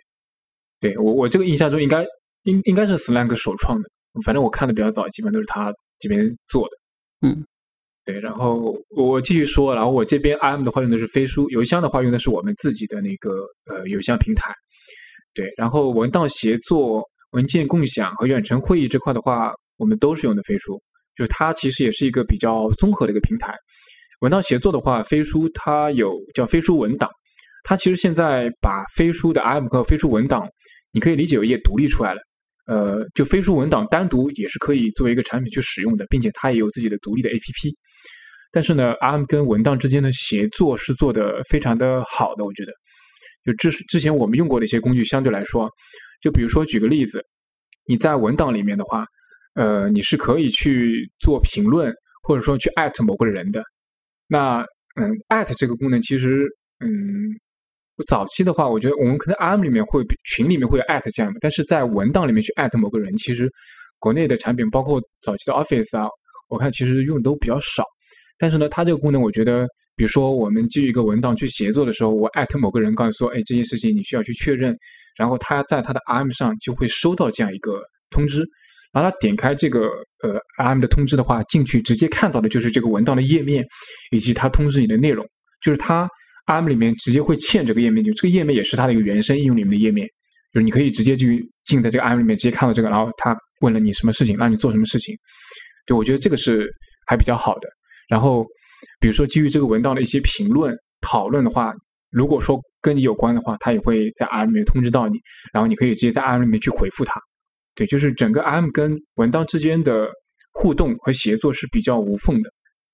[0.81, 2.05] 对我我这个印象中应该
[2.43, 3.89] 应应该是 Slack 首创的，
[4.25, 6.75] 反正我看的比较早，基本都是他这边做的。
[7.25, 7.45] 嗯，
[8.09, 14.51] 对，然后我继续说，然后我这边 IM 的话用的是飞书，邮箱的话用的是我们自己的那个呃邮箱平台。
[15.35, 20.81] 对，然后文档协作、文件共享和远程会议这块的话，我们都是用的飞书，
[21.15, 23.53] 就是它其实也是一个比较综合的一个平台。
[24.21, 27.07] 文档协作的话，飞书它有叫飞书文档，
[27.63, 30.47] 它其实现在把飞书的 IM 和飞书文档，
[30.91, 32.21] 你可以理解为也独立出来了。
[32.65, 37.75] 呃，就飞书文档单独也是可以作为一个产品去使用的，并且它也有自己的独立的 APP。
[38.51, 42.71] 但是呢，R M 跟文档之间的协作是做的非常的好的，我觉得。
[43.45, 45.69] 就之之前我们用过的一些工具，相对来说，
[46.21, 47.23] 就比如说举个例子，
[47.87, 49.05] 你在文档里面的话，
[49.55, 53.63] 呃，你是可以去做评论，或者说去艾特某个人的。
[54.27, 54.59] 那
[54.95, 56.45] 嗯，艾特这个功能其实
[56.79, 56.89] 嗯，
[58.07, 63.49] 早期的话，我觉得我们可能 R M 里面会群里面会有艾特这样的，但是在文档里面去艾特某个人，其实
[63.99, 66.07] 国内的产品包括早期的 Office 啊，
[66.49, 67.85] 我看其实用的都比较少。
[68.39, 69.67] 但是呢，它这个功能我觉得。
[69.95, 74.73] 比如说，我们基于一个文档去协作的时候，我艾特某个人，告诉说，哎，这件事情你需要去确认，
[75.17, 78.45] 然后他在他的 RM 上就会收到这样一个通知。
[78.93, 79.81] 把它点开这个
[80.23, 83.61] 呃 RM 的通知的话，进去直接看到的就是这个文档的页面
[84.11, 85.27] 以及它通知你的内容，
[85.61, 86.07] 就是它
[86.47, 90.07] RM 里面直接会嵌这个页面，就这个页面也是它的一个原生应用里面的页面，
[90.53, 95.13] 就是你可以直接去进在这个 RM 里面直接看到这个，然后它问了你什么事情，让你做什么事情，
[95.85, 96.67] 对我觉得这个是
[97.05, 97.67] 还比较好的。
[98.09, 98.45] 然后
[98.99, 101.73] 比如说基于这个文档的一些评论讨论的话，
[102.09, 105.19] 如果说跟你有关的话，它也会在 RM 里面通知到你，
[105.53, 107.21] 然后你可以直接在 RM 里面去回复它。
[107.75, 110.09] 对，就是整个 RM 跟文档之间的
[110.51, 112.49] 互动和协作是比较无缝的，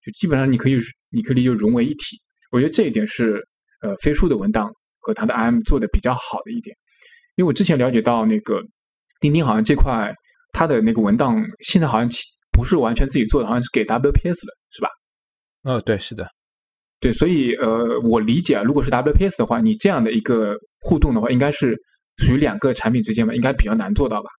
[0.05, 0.77] 就基本上你可以
[1.09, 2.21] 你可以就融为一体。
[2.51, 3.41] 我觉得这一点是
[3.81, 6.75] 呃飞书的文档和它的 RM 做的比较好的一点。
[7.35, 8.61] 因为我之前了解到那个
[9.19, 10.13] 钉钉好像这块
[10.51, 12.09] 它的那个文档现在好像
[12.51, 14.53] 不是完全自己做的，好像是给 WPS 的，
[15.65, 16.29] 呃，对，是的，
[16.99, 21.75] 对，所以呃，我理解啊，如果是 WPS 的话，你这样的一个互动的话，应该是
[22.17, 24.29] 属于两个产品之间嘛，应该比较难做到吧？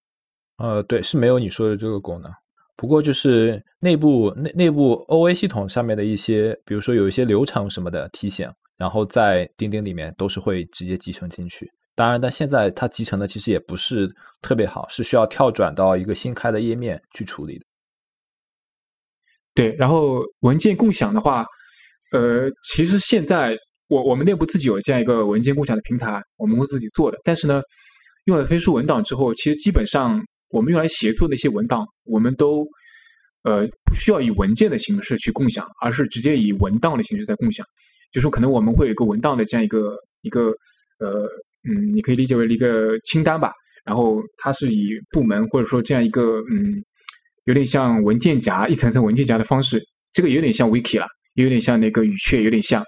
[0.58, 2.30] 呃，对，是没有你说的这个功能。
[2.76, 11.68] 不过就是内部内内部 OA 系统上面的一些，比如说有一些流程什么的提醒，然后在钉钉里面都是会直接集成进去。
[11.96, 14.08] 当然，但现在它集成的其实也不是
[14.42, 17.64] 特别好，是需要跳转到一个新开的页面去处理的。
[19.56, 21.44] 对，然后文件共享的话，
[22.12, 23.56] 呃，其实现在
[23.88, 27.60] 我我们内部自己有这样一个文件共享的平台，我们公司自己做的，但是呢，
[28.26, 30.22] 用了飞书文档之后，其实基本上。
[30.50, 32.64] 我们用来协作的一些文档，我们都
[33.42, 37.66] 呃不需要以文件的形式去共享，而是直接以文档的形式在共享。
[38.12, 40.52] 就说可能我们会有一个文档的这样一个一个
[41.00, 41.26] 呃
[41.68, 43.50] 嗯，你可以理解为一个清单吧。
[43.84, 46.80] 然后它是以部门或者说这样一个嗯，
[47.46, 49.82] 有点像文件夹一层层文件夹的方式，
[50.12, 52.84] 这个有点像 Wiki 了，有点像那个语雀，有点像。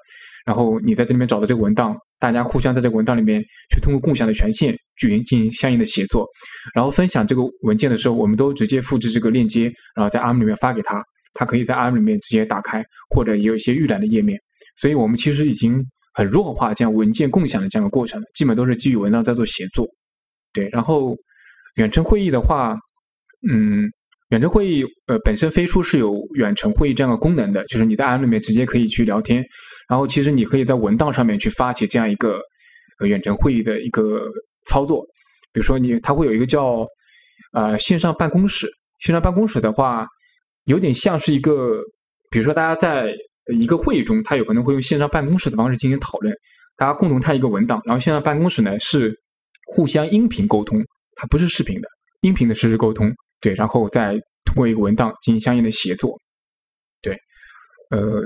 [0.46, 1.96] 然后你在这里面找到这个文档。
[2.20, 3.40] 大家互相在这个文档里面
[3.72, 6.26] 去通过共享的权限去进行相应的协作，
[6.74, 11.00] 然后分享这个文件的时候，我们都直接复制这个链接，然后在 ARM 里面发给他，
[11.32, 14.36] 他可以在 ARM 里面直接打开，或者也有一些预览的页面。
[14.78, 15.80] 所以我们其实已经
[16.12, 19.86] 很弱化这样文件共享的这样的过程了，基本都是基于文档在做协作。
[20.52, 21.16] 对，然后
[21.76, 22.76] 远程会议的话，
[23.48, 23.88] 嗯。
[24.30, 29.42] 远程会议，呃，本身飞书是有远程会议这样的功能的，就是你在 M 里面直接可以去聊天，
[29.88, 32.38] 然后其实你可以在文档上面去发起这样一个
[33.06, 34.20] 远程会议的一个
[34.66, 35.02] 操作，
[35.50, 36.86] 比如说你它会有一个叫
[37.52, 40.06] 呃线上办公室，线上办公室的话，
[40.64, 41.80] 有点像是一个，
[42.30, 43.10] 比如说大家在
[43.58, 46.34] 一个会议中，它有可能会用线上办公室的方式进行讨论，
[46.76, 49.18] 大家共同看一个文档，然后线上办公室呢是
[49.64, 50.78] 互相音频沟通，
[51.14, 51.88] 它不是视频的，
[52.20, 53.10] 音频的实时沟通。
[53.40, 54.12] 对，然后再
[54.44, 56.18] 通过一个文档进行相应的协作。
[57.00, 57.16] 对，
[57.90, 58.20] 呃，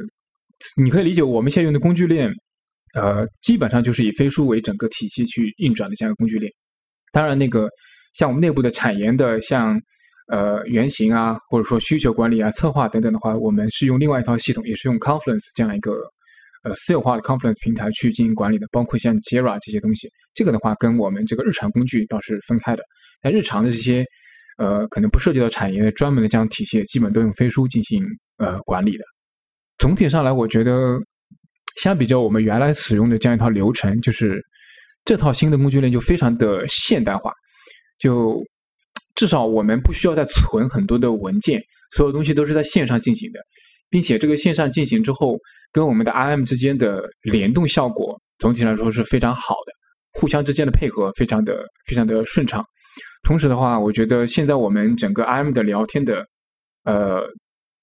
[0.83, 2.33] 你可以理解我们现在用的工具链，
[2.95, 6.51] 呃，基本上就是以飞书为整个体系去运转的这样一个工具链。
[7.13, 7.69] 当然，那个
[8.15, 9.79] 像我们内部的产研的，像
[10.29, 15.93] 呃原型啊，或者说需求管理啊、策划等等的话，我们是用另外一套系统，也是用 Confluence 这样一个
[16.65, 20.09] 呃私有化的 Confluence 平台去进行管理的，包括像 Jira 这些东西。
[20.33, 22.83] 这个的话，跟我们这个日常工具倒是分开的。
[23.23, 24.07] 在日常的这些。
[24.59, 28.05] 呃，可能不涉及到产业的专门的这样体系，基本都用飞书进行
[28.39, 29.05] 呃管理的。
[29.79, 30.99] 总体上来，我觉得
[31.81, 34.41] 相比较我们原来使用的这样一套流程，就是
[35.05, 37.33] 这套新的工具链就非常的现代化。
[37.99, 38.43] 就
[39.15, 41.63] 至少我们不需要再存很多的文件，
[41.93, 43.41] 所有东西都是在线上进行的，
[43.89, 45.39] 并且这个线上进行之后，
[45.73, 49.73] 跟我们的 RM 之间的联动效果，总体来说是非常好的，
[50.21, 52.65] 互相之间的配合非常的非常的顺畅。
[53.23, 56.27] 同时的话，我觉得现在我们整个 IM 的聊天的
[56.85, 57.21] 呃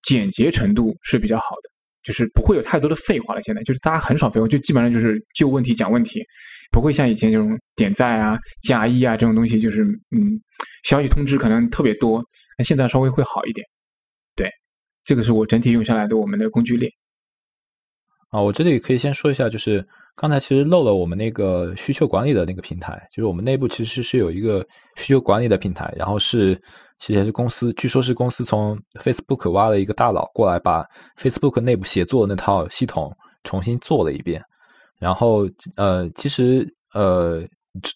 [0.04, 1.70] 简洁程度是比较好的，
[2.04, 3.42] 就是不会有太多的废话了。
[3.42, 6.22] 现在就是大家很少废话，就基本上就是就问题讲问题，
[6.72, 10.42] 不会像以前这种点赞啊、加一啊这种东西，就是嗯
[10.84, 12.24] 消息通知可能特别多。
[12.58, 13.66] 那现在稍微会好一点。
[14.36, 14.50] 对，
[15.04, 16.92] 这个是我整体用下来的我们的工具链。
[18.30, 19.88] 啊，我这里可以先说一下，就是
[20.20, 24.60] 刚才其实漏了我们那个需求管理的那个平台，就是我们内部其实是有一个
[24.98, 26.62] 需求管理的平台，然后是
[26.98, 30.86] 其实是公司，据说是公司从 Facebook 挖了一个大佬过来，把
[31.18, 33.10] Facebook 内部协作那套系统
[33.46, 34.44] 重新做了一遍，
[35.00, 37.42] 然后呃，其实呃，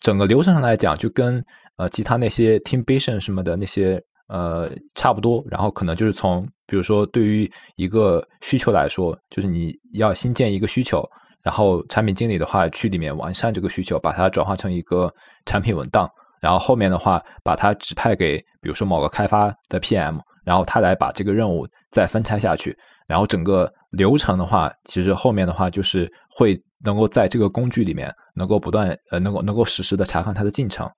[0.01, 1.43] 整个流程上来讲，就跟
[1.75, 4.01] 呃其他那些 Teamvision 什么的那些。
[4.29, 11.07] 呃，差不多，然后可能就是从，比如说，对于一个需求来说，就是你要新建一个需求，
[11.43, 15.13] 然后产品经理的话去里面完善这个需求，把它转化成一个
[15.45, 22.75] 产品文档，然后后面的话把它指派给，比如说某个开发的 PM，然后他来把这个任务再分拆下去，
[23.07, 30.89] 然后整个流程的话，其实后面的话就是会能够在这个工具里面能够不断呃能够能够实时的查看它的进程。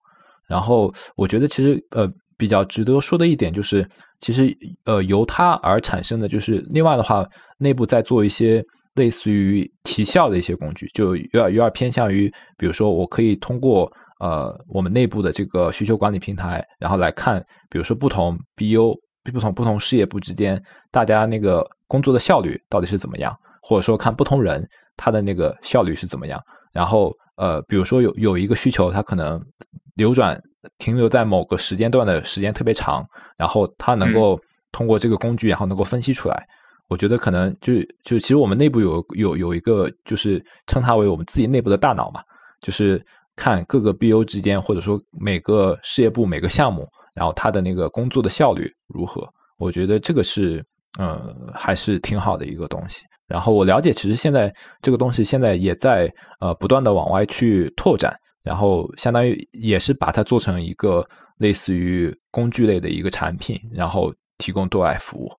[0.47, 3.87] 然后我觉得其实呃，比较值得说的一点就是，
[4.19, 7.27] 其实呃由它而产生的就是另外的话，
[7.57, 8.63] 内部在做一些
[8.95, 17.39] 类似于提效的一些工具，就有点有点偏向于，比如说我可以通过呃我们内部的这个需求管理平台，然后来看，
[17.69, 24.67] 比如说不同 BU 不同不同事业部之间大家那个工作的效率到底是怎么样，或者说看不同人
[24.97, 26.41] 他的那个效率是怎么样，
[26.73, 29.39] 然后呃比如说有有一个需求，它可能
[29.95, 30.41] 流转。
[30.79, 33.05] 停留在某个时间段的时间特别长，
[33.37, 34.35] 然后它能够
[34.71, 36.43] 通过这个工具，然后能够分析出来。
[36.87, 37.73] 我觉得可能就
[38.03, 42.21] 就其实我们内部有有有一个就是称它为我们自己内部的大脑嘛，
[42.61, 43.03] 就是
[43.35, 49.27] 看各个 BU 之间或者说每个事业部每个项目，然后它的那个工作的效率如何。
[49.57, 50.63] 我觉得这个是
[50.99, 53.03] 呃还是挺好的一个东西。
[53.27, 58.15] 然后我了解，其实现在这个东西现在也在呃不断的往外去拓展。
[58.43, 61.03] 然后相当于也是把它做成一个
[61.39, 65.31] 类似于工具类的一个产品，然后提供对外服务。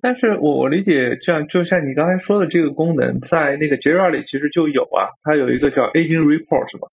[0.00, 6.88] 但是我我理解，这样就像你刚才说的这个功能，在那个 Jira 里其实就有啊，它有一个叫 Aging Report 嘛，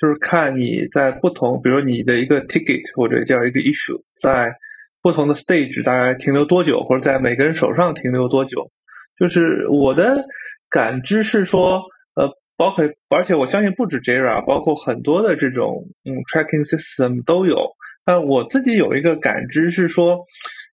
[0.00, 4.56] 就是看你在不同，比如你的一个 ticket 或者叫一个 issue，在
[5.02, 8.70] 不同的 stage 大概停留多久，或者在每个人手上停留多久。
[9.18, 10.24] 就是我的
[10.70, 11.84] 感知是说，
[12.14, 12.36] 呃。
[12.58, 17.72] 包括，而且我相信不止 Jira，包括很多的这种嗯 tracking system 都有。
[18.02, 20.24] 但我自己有一个感知是说，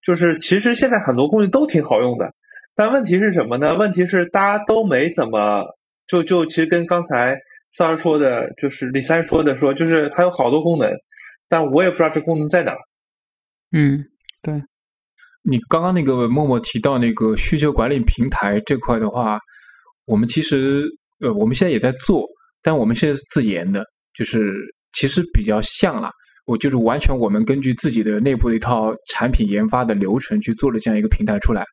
[0.06, 2.34] 就是其实现在很多工具都挺好用的，
[2.76, 3.76] 但问题是什么呢？
[3.76, 5.66] 问题是大家都没怎么
[6.08, 7.38] 就就其实跟刚才
[7.78, 10.90] 三儿说的，就是李三说的说，就是它有好多功能，
[11.50, 12.74] 但我也不知道这功能在哪。
[13.72, 14.06] 嗯，
[14.42, 14.62] 对。
[15.44, 19.40] 你刚刚那个默默提到那个需求管理平台这块的话，
[20.06, 20.88] 我们其实。
[21.20, 22.28] 呃，我们现在也在做，
[22.62, 24.54] 但我们现在是自研的，就是
[24.92, 26.12] 其实比较像了。
[26.46, 31.64] 我就是完全我们根据自己的内部的一套产品研发的流程去做了这样一个平台出来。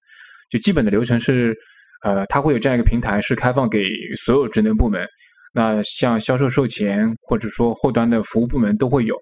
[0.50, 1.56] 就基本的流程是，
[2.02, 3.84] 呃，它会有这样一个平台是开放给
[4.24, 5.06] 所有职能部门。
[5.52, 9.14] 那像销售、售前或者说后端的服务部门都会有。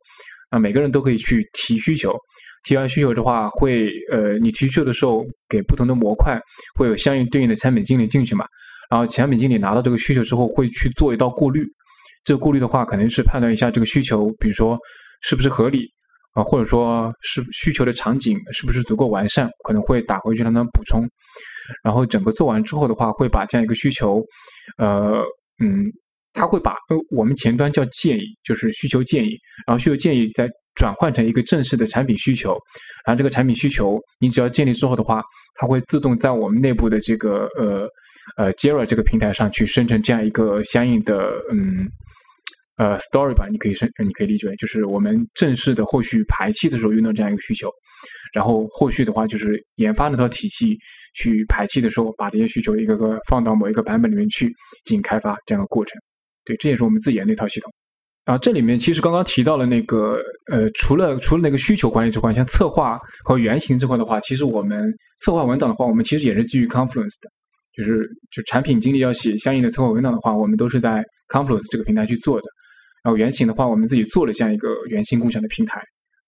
[0.50, 2.14] 那每个人都可以去提需求，
[2.64, 6.38] 提完需求的话，会呃，你提需求的时候给不同的模块
[6.74, 8.46] 会有相应对应的产品经理进去嘛？
[8.90, 11.66] 然后产品经理拿到这个需求之后，会去做一道过滤。
[12.24, 14.78] 这个过滤的话，可能是判断一下这个需求，比如说
[15.20, 15.86] 是不是合理
[16.34, 21.02] 啊，或者说是需求的场景是不是足够完善，可能会打回去让他们补充。
[21.82, 24.22] 然后整个做完之后的话，会把这样一个需求，
[24.78, 25.22] 呃，
[25.62, 25.84] 嗯，
[26.32, 32.52] 他会把呃我们前端叫建议，就是需求建议，然后需求建议再转换成一个正式的产品需求。
[33.06, 35.22] 然后这个产品需求，你只要建立之后的话，
[35.54, 37.88] 它会自动在我们内部的这个呃。
[38.36, 41.88] 呃，Jira 这个平台上去生成这样一个相应的嗯
[42.78, 47.68] 呃 story 吧，你可以生，你可以理解为就是我们正式的后续排期的时候用到这样一个需求，
[48.32, 50.78] 然后后续的话就是研发那套体系
[51.14, 54.46] 去排期的时候，把这些需求一个个放到某一个版本里面去
[54.84, 56.00] 进行开发这样的过程。
[56.44, 57.70] 对，这也是我们自研那套系统。
[58.24, 60.20] 然后这里面其实刚刚提到了那个
[60.52, 67.28] 呃，除了除了那个需求管理这块，像策划和原型这块的话，其实我们策划文档的话，我们其实也是基于 Confluence 的。
[67.74, 72.46] 就是就产品经理要写相应的策划文档的话，我们都是在 Confluence 这个平台去做的。
[73.02, 75.80] 然后原型的话，我们自己做了这样一个原型共享的平台。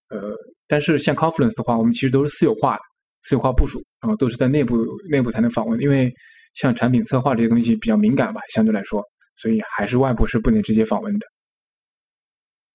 [0.09, 0.35] 呃，
[0.67, 2.83] 但是像 Confluence 的话，我们其实都是私有化的，
[3.23, 4.77] 私有化部署，然后都是在内部
[5.09, 5.81] 内部才能访问。
[5.81, 6.13] 因为
[6.55, 9.03] 像产品策划这些东西比较敏感吧，相对来说，
[9.37, 11.27] 所以还是外部是不能直接访问的。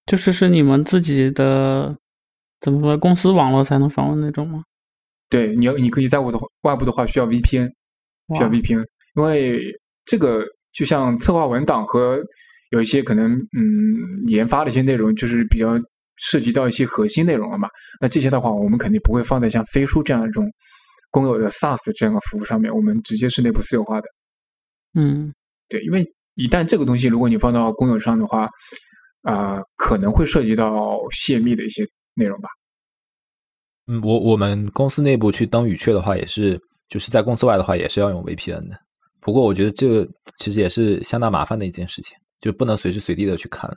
[0.05, 1.95] 就是是你们自己的
[2.61, 4.63] 怎么说公司网络才能访问那种吗？
[5.29, 7.69] 对，你要你可以在我的外部的话需要 VPN。
[8.35, 8.83] 需要 VPN，
[9.13, 9.61] 因为
[10.03, 10.43] 这个
[10.73, 12.19] 就像策划文档和
[12.71, 15.79] 有一些可能嗯研发的一些内容，就是比较
[16.17, 17.67] 涉及到一些核心内容了嘛。
[17.99, 20.45] 那这些的话，我们肯定不会放在像飞书这样一种
[21.11, 24.07] 公有的 SaaS 这样的服务上面，我们直接是内部私有化的。
[24.93, 25.33] 嗯，
[25.69, 26.05] 对，因为
[26.35, 28.47] 一旦这个东西如果你放到公有上的话，
[29.21, 32.49] 啊，可能会涉及到泄密的一些内容吧。
[33.87, 36.59] 嗯，我我们公司内部去登语雀的话，也是。
[36.87, 38.77] 就是在公司外的话，也是要用 VPN 的。
[39.19, 40.07] 不过我觉得这个
[40.37, 43.69] 其实也是相当麻烦的一件事情，就不能随时随地的去看。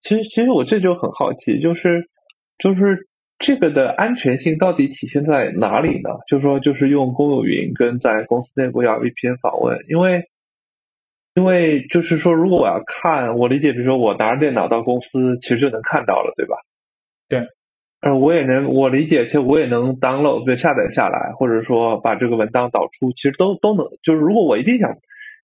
[0.00, 2.08] 其实，其实我这就很好奇，就是
[2.58, 3.08] 就是
[3.38, 6.10] 这个的安全性到底体现在哪里呢？
[6.28, 10.24] 就是说，就是用公有云跟在公司内部要 VPN 访问，因为
[11.34, 16.56] 因为就是说，如果我要看，我理解，比如说我拿着电脑到公司，其实就能看到了，对吧？
[17.28, 17.46] 对。
[18.00, 23.86] 呃，我也能，我理解，其实我也能 download，就下载下来，或者说把这个文档导出，其实都都能。
[24.02, 24.96] 就是如果我一定想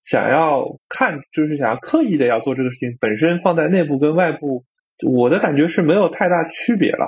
[0.05, 4.65] 想要看，就是想要刻意的要做这个事情，本身放在内部跟外部，
[5.07, 7.07] 我的感觉是没有太大区别了。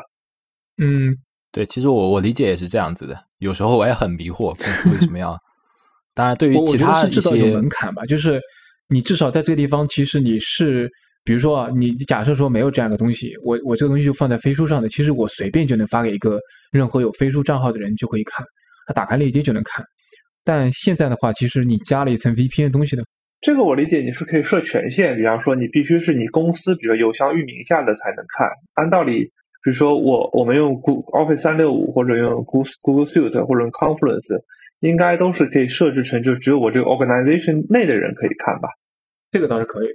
[0.78, 1.16] 嗯，
[1.52, 3.16] 对，其实我我理解也是这样子的。
[3.38, 5.36] 有时候我也很迷惑，公司为什么要？
[6.14, 8.40] 当然，对于其他一些门槛吧，就是
[8.88, 10.88] 你至少在这个地方，其实你是，
[11.24, 16.38] 比如说啊，你假设说没有这样一个东西，我我这个东西就放在飞书上的，其实我随便就能发给一个
[16.70, 18.46] 任何有飞书账号的人就可以看，
[18.86, 19.84] 他打开链接就能看。
[20.44, 23.04] 但现在的话，其实你加了一层 VPN 东西的，
[23.40, 28.48] 这个我理解你是可以设权限，比方说你必须是你公司，比如邮箱域名下的才能看。
[28.74, 29.24] 按道理，
[29.62, 34.44] 比如说我我们用 Google Office 三六五或者用 Google Google Suite 或者用 Confluence。
[34.80, 38.68] 应该都是可以设置成，就只有我这个 organization 内的人可以看吧？
[39.30, 39.88] 这个倒是可以，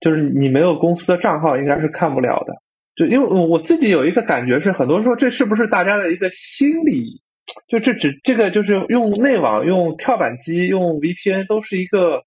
[0.00, 2.54] 就是你没有公司的账号，应该是看不了的。
[2.96, 7.21] 就因为我我自己有一个感觉是，很多人说这是不是大家的一个心理？
[7.68, 12.22] 就这只这个就是用内网、用跳板机、用 VPN 都是一个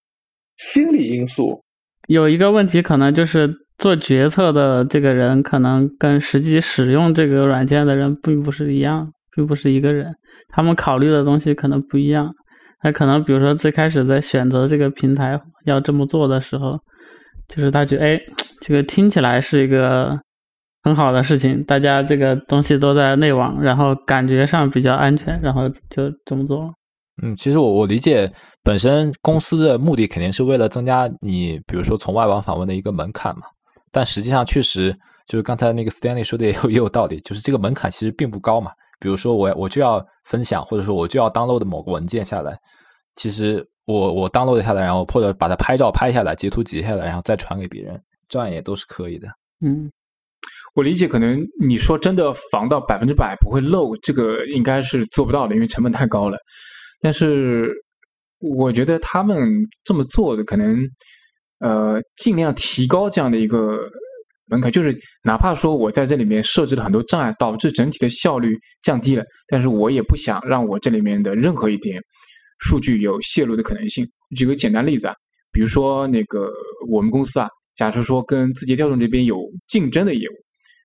[0.57, 1.63] 心理因素。
[2.07, 10.13] 有一个问题可能就是做决策的这个人，可能跟实际使用这个软件的人并不是一样，并不是一个人。
[10.49, 12.32] 他们考虑的东西可能不一样，
[12.84, 16.78] 那可能比如说最开始在选择这个平台要这么做的时候，
[17.47, 18.22] 就是他觉得哎，
[18.61, 20.18] 这个听起来是一个
[20.86, 26.72] 很好的事情，大家这个东西都在内网，然后感觉上比较安全，然后就这么做。
[27.24, 28.30] 嗯，其实我我理解，
[28.62, 33.48] 本身公司的目的肯定是为了增加你，比如说从外网访问的一个门槛嘛。
[33.92, 34.94] 但实际上确实
[35.28, 38.70] 就是刚才那个 Stanley 说的也有也有道理，就是这个门槛其实并不高嘛。
[39.00, 42.56] 比如说我我就要分享，或者说我就要 download 某个文件下来，
[43.16, 49.28] 其实我我 download 下来，然后或者把它拍照拍下来，截图截下来，然后再传给别人，这样也都是可以的。
[49.66, 49.90] 嗯，
[50.76, 56.38] 我理解，可能你说真的防到百分之百不会漏，这个应该是做不到的，因为成本太高了。
[57.01, 57.69] 但是
[58.39, 59.49] 我觉得他们
[59.84, 60.78] 这么做的，可能
[61.59, 63.80] 呃尽量提高这样的一个。
[64.47, 71.99] 门槛就是，哪怕说我在这里面设置了很多障碍，导致整体的效率降低了，但是我也不想让我这里面的任何一点
[72.59, 74.07] 数据有泄露的可能性。
[74.38, 75.15] 举个简单例子啊，
[75.51, 76.47] 比如说那个
[76.91, 79.36] 我们公司啊，假设说跟字节跳动这边有
[79.67, 80.34] 竞争的业务，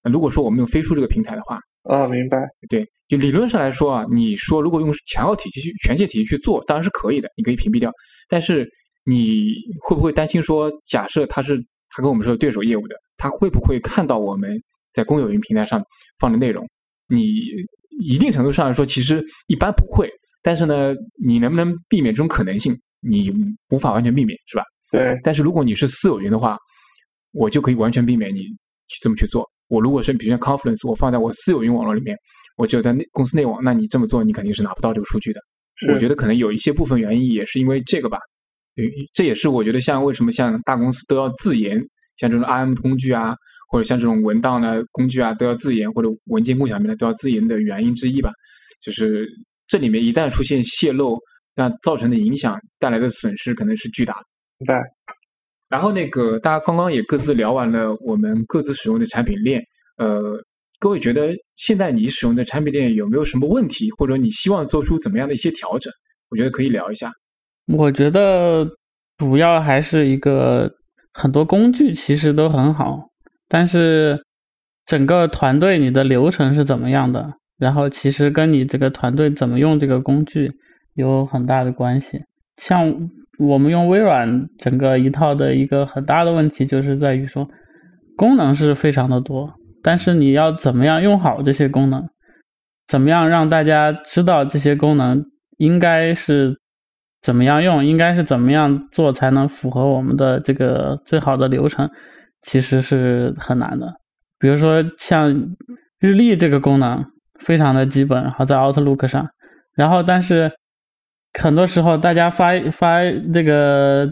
[0.05, 2.39] 如果说我们用飞书这个平台的话，啊，明白？
[2.69, 7.91] 对，就理论上来说啊，你说如果用强号体系去权限体系去做，当然是可以的，你可以屏蔽掉。
[8.29, 8.69] 但是
[9.05, 11.59] 你会不会担心说，假设他是
[11.91, 12.95] 他跟我们是对手业务的？
[13.17, 14.51] 他会不会看到我们
[14.93, 15.83] 在公有云平台上
[16.19, 16.67] 放的内容？
[17.09, 17.35] 你
[18.03, 20.09] 一定程度上来说，其实一般不会。
[20.43, 22.79] 但是呢，你能不能避免这种可能性？
[23.01, 23.31] 你
[23.71, 24.63] 无法完全避免，是吧？
[24.91, 25.19] 对。
[25.23, 26.57] 但是如果你是私有云的话，
[27.33, 28.43] 我就可以完全避免你
[28.89, 29.47] 去这么去做。
[29.71, 32.15] 我如果是比如像 Confluence，我放在我私有云网络里面，
[32.57, 35.41] 我只有在内公司内网，那你这么做，你肯定是拿不到这个数据的。
[35.95, 38.19] 我觉得可能有一些部分原因也是因为这个吧。
[39.15, 41.81] 这也是我觉得像为什么像大公司都要自研。
[42.17, 43.35] 像这种 IM 工具啊，
[43.71, 48.31] 或者像这种文档的工具啊，都要自研，或者文件共享平台都要自研的原因之一吧。
[48.83, 49.27] 就是
[49.69, 51.19] 这里面一旦出现泄露，
[51.55, 54.25] 那造成的影响带来的损失可能是巨大的。
[54.67, 54.77] 对。
[55.71, 59.63] 然后那个大家刚刚也各自聊完了我们各自使用的产品链，
[59.97, 60.21] 呃，
[60.79, 65.91] 各位觉得现在你使用的产品链有没有什么问题，或者你希望做出怎么样的一些调整？
[66.29, 67.11] 我觉得可以聊一下。
[67.73, 68.69] 我觉得
[69.17, 70.71] 主要还是一个。
[71.13, 73.01] 很多工具其实都很好，
[73.49, 74.17] 但是
[74.87, 77.35] 整个团队你的流程是怎么样的？
[77.59, 80.49] 然后其实跟你这个团队怎么用这个工具
[80.95, 82.21] 有很大的关系。
[82.59, 83.11] 像
[83.41, 87.49] 我们用微软整个一套的一个很大的问题，就是在于说
[88.17, 92.09] 功能是非常的多，但是你要怎么样用好这些功能？
[92.87, 95.25] 怎么样让大家知道这些功能
[95.59, 96.57] 应该是？
[97.23, 101.87] 怎么样用，应该是怎么样做才能符合我们的这个最好的流程，
[102.41, 103.93] 其实是很难的。
[104.39, 105.31] 比如说像
[105.99, 107.05] 日历这个功能，
[107.39, 109.29] 非常的基本，好在 Outlook 上，
[109.75, 110.51] 然后但是
[111.39, 113.03] 很多时候大家发发
[113.33, 114.11] 那个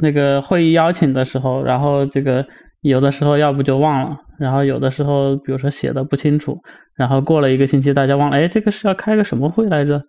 [0.00, 2.46] 那个会议邀请的时候，然后这个
[2.80, 6.58] 有的时候要不就忘了，然后有的时候比如说写的不清楚，
[6.96, 10.02] 然后过了一个星期大家忘了，哎，这个是要开个什么会来着？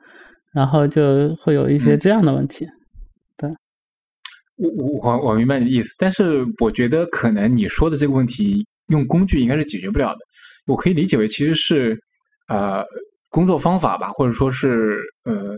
[0.53, 2.66] 然后就会有一些这样的问题，
[3.38, 3.47] 对，
[4.55, 10.20] 我我我我明白你的意思，但是我觉得可能你说的这个问题用工具应该是解决不了的。
[10.66, 11.95] 我可以理解为其实是
[12.47, 12.84] 呃
[13.30, 15.55] 工作方法吧，或者说是呃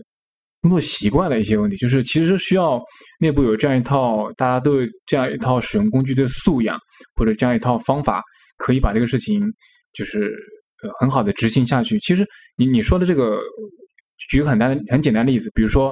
[0.70, 2.80] 工作习惯的一些问题，就是其实需要
[3.18, 6.78] 内部有这样一套大家都有这样一套使用工具的素养，
[7.16, 8.22] 或者这样一套方法，
[8.56, 9.42] 可以把这个事情
[9.92, 10.20] 就是
[10.82, 11.98] 呃很好的执行下去。
[11.98, 12.24] 其实
[12.56, 13.38] 你你说的这个。
[14.28, 15.90] 举个很单很简单的例子，比如说，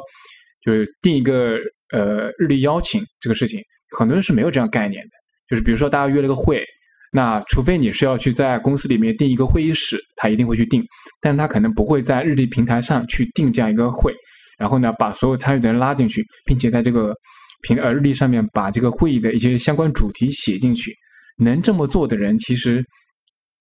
[0.63, 1.57] 就是定一个
[1.95, 3.59] 呃日历邀请这个事情，
[3.97, 5.11] 很多人是没有这样概念的。
[5.49, 6.63] 就是比如说大家约了个会，
[7.11, 10.85] 那除非你是要去在公司里面定一个会议室，他一定会去定，
[11.23, 14.13] 但他可能不会在日历平台上去定这样一个会，
[14.59, 17.15] 然后呢，把所有参与的人拉进去，并且在这个
[17.63, 20.93] 平呃日历上面把这个会议的一些相关主题写进去。
[21.39, 22.85] 能这么做的人其实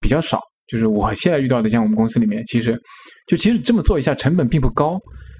[0.01, 2.75] 比较少，就是我现在遇到的，像我们公司里面，其实
[3.27, 4.99] 就其实这么做一下成本并不高。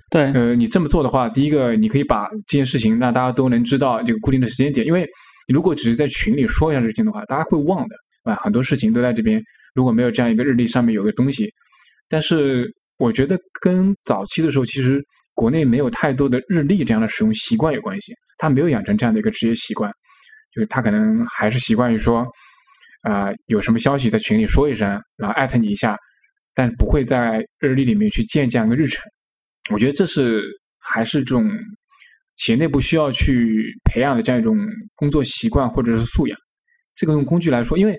[0.10, 5.06] 对，呃，你这么做的话，第一个你可以把这件事情让大家都能知道这个固定的时间点，因为
[5.48, 8.36] 如果只是在群里说一下事情的话，大家会忘的啊。
[8.36, 9.42] 很多事情都在这边，
[9.74, 11.52] 如果没有这样一个日历上面有个东西，
[12.08, 15.04] 但是我觉得跟早期的时候，其实
[15.38, 19.92] 国内没有太多的日历这样的使用习惯有关系，他没有养成这样的一个职业习惯，
[20.52, 22.28] 就是他可能还是习惯于说，
[23.04, 25.96] 啊，有什么消息在群里说一声，然后艾特你一下，
[26.56, 29.04] 但不会在日历里面去建这样一个日程。
[29.72, 30.42] 我觉得这是
[30.80, 31.48] 还是这种
[32.38, 34.58] 企业内部需要去培养的这样一种
[34.96, 36.36] 工作习惯或者是素养。
[36.96, 37.96] 这个用工具来说，因为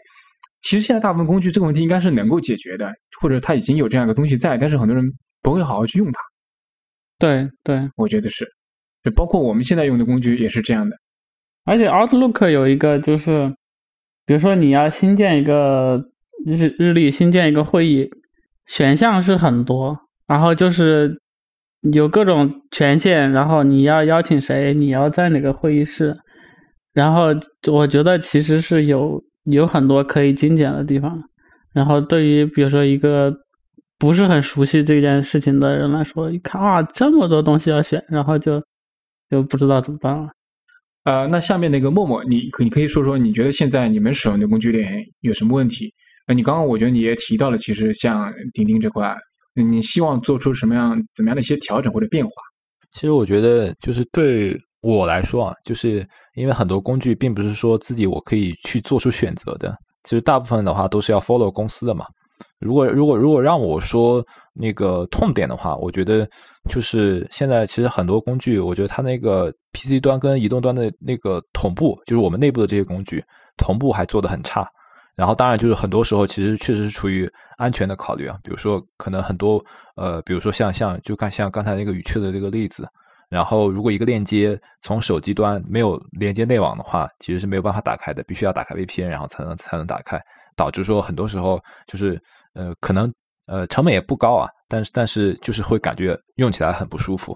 [0.62, 5.04] 其实现在大部分工具这个问题应该是能够解决的，或者它已经有这样一个东西在，但是很多人
[5.40, 6.18] 不会好好去用它。
[7.18, 8.46] 对对，我觉得是，
[9.02, 10.96] 就包括我们现在用的工具也是这样的。
[11.64, 13.48] 而且 Outlook 有一个就是，
[14.24, 16.02] 比如说你要新建一个
[16.46, 18.08] 日日历，新建一个会议，
[18.66, 21.20] 选项是很多，然后就是。
[21.92, 26.12] 有各种权限，然后你要邀请谁，你要在哪个会议室，
[26.92, 27.26] 然后
[27.70, 31.22] 我觉得其实是有有很多可以精简的地方。
[31.72, 33.32] 然后对于比如说一个
[33.98, 38.62] 不是很熟悉这件事情的人来说，一看啊这么多东西要选，然后就
[39.28, 40.28] 就不知道怎么办了。
[41.04, 45.92] 呃，那下面那个默默，你可你可以说说你觉得现在你们使用的工具链有什么问题？
[46.26, 49.14] 呃，你刚刚我觉得你也提到了，其实像钉钉这块。
[49.54, 52.32] 你希望做出什么样、怎么样的一些调整或者变化？
[52.92, 62.04] 其实我觉得，就是对我来说啊，就是因为很多工具并不是说自己我可以去做出选择的，其实大部分的话都是要 follow 公司的嘛。
[62.58, 66.28] 如果如果如果让我说那个痛点的话，我觉得
[66.68, 73.24] 就是现在其实很多工具，我觉得它那个 PC 端跟移动端的那个同步，就是我们内部的这些工具
[73.56, 74.68] 同步还做得很差。
[75.14, 79.64] 然后当然就是很多时候其实确实是出于安全的考虑啊，比如说可能很多
[79.96, 82.88] 呃，比如说像像就看像刚才那个语雀的这个例子，
[83.28, 90.22] 然后如果一个链接从手机端没有连接内网的话，其实是没有办法打开的，必须要打开 VPN 然后才能才能打开，
[90.58, 92.20] 导致说很多时候就是
[92.52, 93.10] 呃可能
[93.46, 97.34] 呃成本也不高啊，但是但是就是会感觉用起来很不舒服。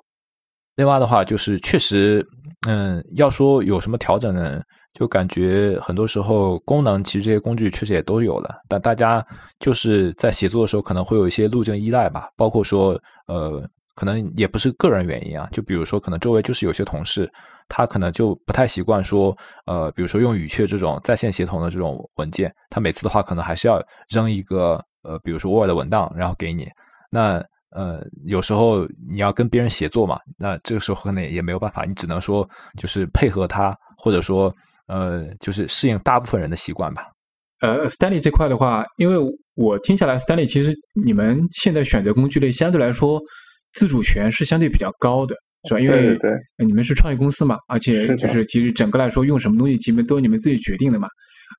[0.77, 2.27] 另外的话就是确实
[2.67, 4.61] 嗯要说有什么调整呢？
[4.95, 9.27] 就感觉很多时候功能其实这些工具确实也都有了，但大家
[9.59, 17.31] 就是在写作的时候可能会有一些路径依赖吧，包括说呃，可能也不是个人原因啊，就比如说可能周围就是有些同事，
[17.69, 19.37] 他可能就不太习惯说
[19.67, 26.69] 呃，比如说用语雀这种在线协同的这种文件，他每次的话可能还是要扔一个呃，比如说 Word 文档然后给你，
[27.11, 34.53] 那呃有时候你要跟别人协作嘛，那这个时候可能也没有办法，你只能说就是配合他，或者说。
[34.89, 37.07] 呃，就是适应大部分人的习惯吧。
[37.61, 39.17] 呃，Stanley 这块的话，因为
[39.55, 43.19] 我听下来，Stanley 其实你们现在选择工具类相对来说
[43.75, 45.35] 自主权是相对比较高的，
[45.69, 45.81] 是吧？
[45.81, 46.31] 因为对
[46.65, 51.09] 你们是创业公司嘛，而且就是其实整个来说用什么东西基本都是你们自己决定的嘛。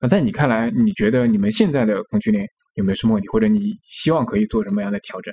[0.02, 5.32] 那在你看来，你觉得你们现在的工具链有没有什么问题，或者你希望可以做什么样的调整？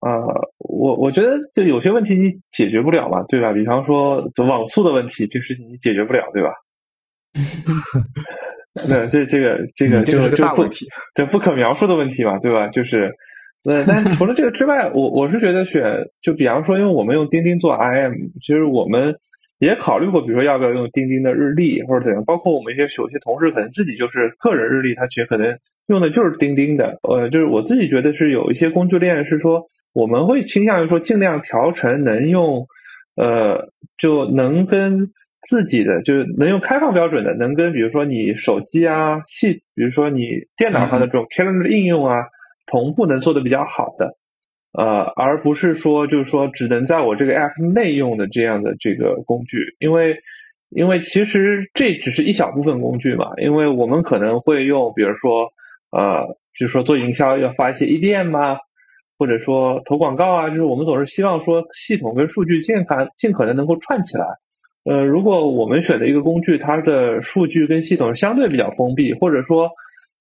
[0.00, 0.18] 啊，
[0.58, 3.52] 我我觉得就有些问题你解决不了嘛，对吧？
[3.52, 6.50] 比方说网速的问题，这事情你解决不了，对吧？
[8.88, 10.66] 那这这个这个就就不
[11.14, 12.66] 这不可描述的问题嘛，对吧？
[12.68, 13.12] 就是，
[13.68, 19.16] 呃，但除了这个之外，我我是觉得选就比方说，因为我们用钉钉做 IM，其实我们
[19.58, 22.24] 也考虑过，比如说要不要用钉钉的日历或者怎样。
[22.24, 26.98] 包括我们一些有些同事可能自己就是个人日历，他其实可能用的就是钉钉的。
[27.02, 32.66] 呃，就是我自己觉得是有一些工具链是说，我们会倾向于说尽量调成能用，
[33.16, 35.12] 呃，就能跟。
[35.44, 40.20] 自己的就是能用开放标准的，能跟比如说你手机啊系，比如说你
[40.56, 42.26] 电脑上的这种 calendar 应用啊
[42.66, 44.16] 同步能做的比较好的，
[44.72, 44.84] 呃，
[45.16, 50.20] 而不是说就是说只能在我这个 app 内用的这样的这个工具，因为
[50.70, 55.52] 因为其实这只是一小部分工具嘛，因为我们可能会用比如说
[55.90, 58.58] 呃，就是说做营销要发一些 EDM 啊，
[59.18, 64.26] 或者说投广告啊，就是我们总是希望说系统跟数据尽可尽可能能够串起来。
[64.84, 69.70] 呃，如果我们选的一个工具，它的数据跟系统相对比较封闭，或者说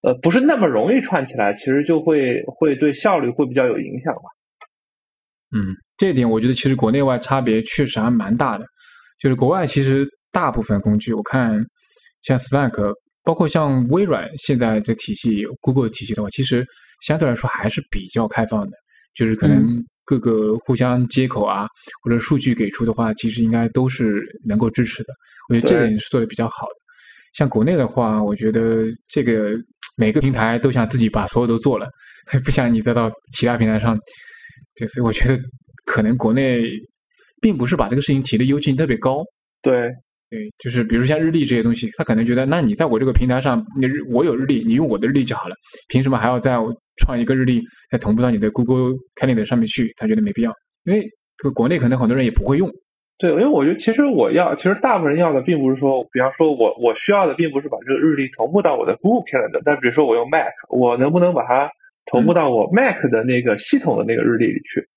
[0.02, 4.22] 呃不是那么容易串起来，其实就会会对效率会比较有影响吧。
[5.54, 8.66] 嗯，这一点我觉得其实国内外差别确实还蛮大的。
[9.20, 11.64] 就是国外其实大部分工具，我看
[12.24, 12.94] 像 Slack
[13.24, 16.66] 包括像微软现在这体系、Google 体系的话，其实
[17.06, 18.72] 相对来说还是比较开放的，
[19.14, 21.68] 就是可能各个互相接口啊，
[22.02, 25.14] 或者数据给出的话，其实应该都是能够支持的。
[25.50, 26.76] 我觉得这点是做的比较好的。
[27.34, 29.52] 像国内的话，我觉得这个
[29.98, 31.90] 每个平台都想自己把所有都做了，
[32.44, 33.98] 不想你再到其他平台上。
[34.76, 35.42] 对，所以我觉得
[35.86, 36.62] 可能国内
[37.42, 39.24] 并不是把这个事情提的优先特别高。
[39.62, 39.90] 对。
[40.32, 45.56] 对，就是比如像日历这些东西，他可能觉得，那你在我这个平台上，你日我有日历，你用我的日历就好了，
[45.90, 46.56] 凭什么还要再
[47.04, 47.62] 创一个日历，
[47.92, 49.94] 再同步到你的 Google Calendar 上面去？
[49.98, 50.54] 他觉得没必要，
[50.86, 51.06] 因为
[51.54, 52.72] 国内可能很多人也不会用。
[53.22, 61.72] 对，因为我觉得其实我要，其实大部分人要的并不是说，比方说我我需要的并不是把这个日历同步到我的 Google Calendar，但比如说我用 Mac，我能不能把它
[62.08, 64.88] 同步到我 Mac 的那个系统的那个日历里去？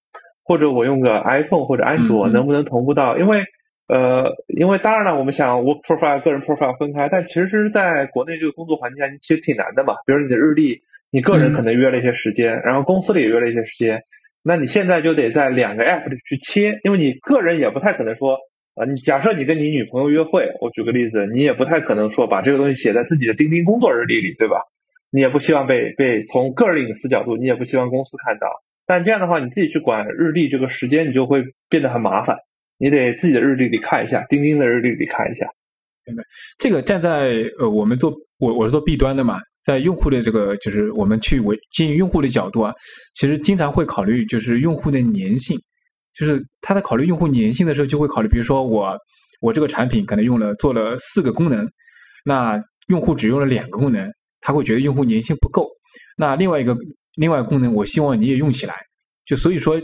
[0.43, 3.19] 或者我用个 iPhone 或者安卓，能不能同步到？
[3.19, 3.45] 因为
[3.89, 9.97] 呃，因为当然了，我们想 work profile 个人 profile 分开，但其实是在国内这个工作环境下，其实挺难的嘛。
[10.07, 14.03] 比如你的日历，你个人可能约了一些时间，然后公司里也约了一些时间，
[14.47, 18.39] 那你现在就得在两个 app 里去切，因为你个人也不太可能说，
[18.75, 24.57] 啊，你假设你跟你女朋友约会，我举个例子，你也不太可能说把这个东西写在自己的钉钉工作日历里，对吧？
[25.11, 28.49] 你也不希望被被从个人隐私角度，你也不希望公司看到。
[28.85, 32.37] 但这样的话，你自己去管日历这个时间，你就会变得很麻烦。
[32.77, 35.47] 你得自己的日历里看一下，钉钉的日历里看一下。
[36.05, 36.25] 明白。
[36.59, 42.73] 这个站在呃，我们做我我是做 B 端的嘛，在用户的这个就是我们去为经营用户的角度啊，
[43.15, 45.59] 其实经常会考虑就是用户的粘性，
[46.15, 48.97] 就是他在考虑用户粘性的时候，就会考虑，比如说我
[49.41, 51.69] 我这个产品可能用了做了四个功能，
[52.25, 54.09] 那用户只用了两个功能，
[54.41, 55.69] 他会觉得用户粘性不够。
[56.17, 56.77] 那另外一个
[57.17, 58.75] 另外功能，我希望你也用起来，
[59.25, 59.81] 就所以说。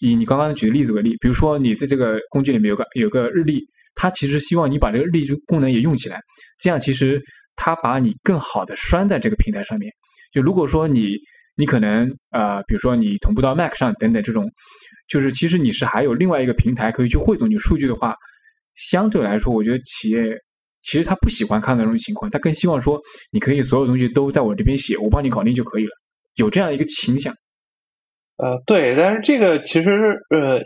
[0.00, 3.60] 以你刚刚举的例子为例，比如说你在这个工具里面有个有个日历，
[3.96, 6.20] 它其实希望你把这个日历功能也用起来，
[6.60, 7.20] 这样其实
[7.58, 9.92] 它把你更好的拴在这个平台上面。
[10.32, 11.16] 就如果说你
[11.56, 14.48] 你可能呃，比如说你同步到 Mac 上等等这种，
[15.08, 18.14] 就是其实你是还有另外一个平台可以去汇总你数据的话，
[18.76, 20.22] 相对来说，我觉得企业
[20.82, 23.00] 其实他不喜欢看到这种情况，他更希望说
[23.32, 25.90] 你可以所有东西都在我这边写，我帮你搞定就可以了，
[26.36, 27.34] 有这样一个倾向。
[28.36, 29.90] 呃，对，但是这个其实
[30.30, 30.60] 呃，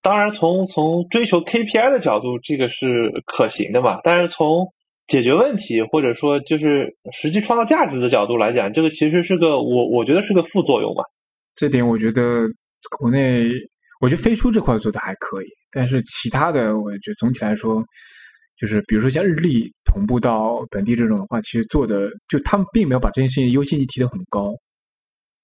[0.00, 2.86] 当然从从追求 KPI 的角度，这个是
[3.26, 3.98] 可行的嘛。
[4.02, 4.72] 但是从
[5.08, 11.02] 解决问题或者说就是实际创造价值的角度来讲，这个其实是个我我觉得是个副作用嘛。
[11.54, 12.42] 这点我觉得
[12.96, 13.48] 国内，
[14.00, 17.82] 我觉得飞书这块做的还可以，但是其他的，我觉得总体来说，
[18.56, 24.54] 就是比如说像日历同步到本地这种的话，其实做的就他们并没有把这件事情优先级提得很高。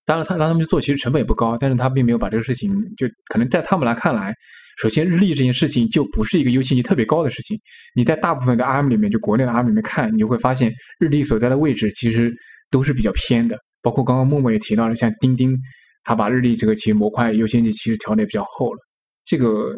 [0.04, 4.34] 当然，他让他们去做，其实成本也不高，但是他并没有把这个事情，就可能在他们来看来，
[4.76, 7.58] 首先日历这件事情就不是一个优先级特别高的事情。
[7.94, 12.34] 你在大部分的 ARM 里面，就国内的 ARM 里面看，你就会发现日历所在的位置其实
[12.70, 13.58] 都是比较偏的。
[13.82, 15.56] 包括刚刚默默也提到了，像钉钉，
[16.02, 18.78] 他把日历这个其实模块优先级其实调的也比较厚了。
[19.24, 19.76] 这个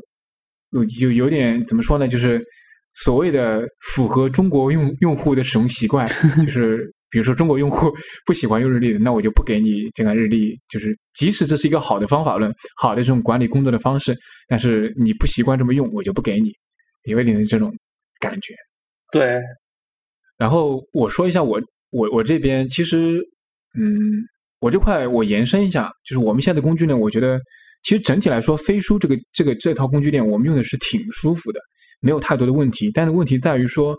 [0.71, 2.09] 有有有点怎么说呢？
[2.09, 2.43] 就是
[2.95, 6.09] 所谓的符合中国用用户的使用习惯，
[6.45, 6.93] 就是。
[7.17, 7.91] 比如说中国用户
[8.27, 10.55] 不喜欢用日历的，那我就不给你这个日历。
[10.69, 14.15] 就是即使这是一个好的方法论， 好的这种管理工作的方式，
[14.49, 16.53] 但是你不习惯这么用，我就不给你，
[17.05, 17.75] 有一点这种
[18.21, 18.53] 感觉。
[19.11, 19.41] 对。
[20.37, 21.59] 然后我说一下我
[21.89, 23.19] 我我这边其实，
[23.79, 23.89] 嗯，
[24.61, 27.41] 我这块我延伸一下，就是我们现在的工具呢，我觉得
[27.83, 31.61] 其实整体来说，飞书这个这个这套工具链我们用的是挺舒服的，
[32.01, 32.91] 没有太多的问题。
[32.93, 33.97] 但是问题在于说。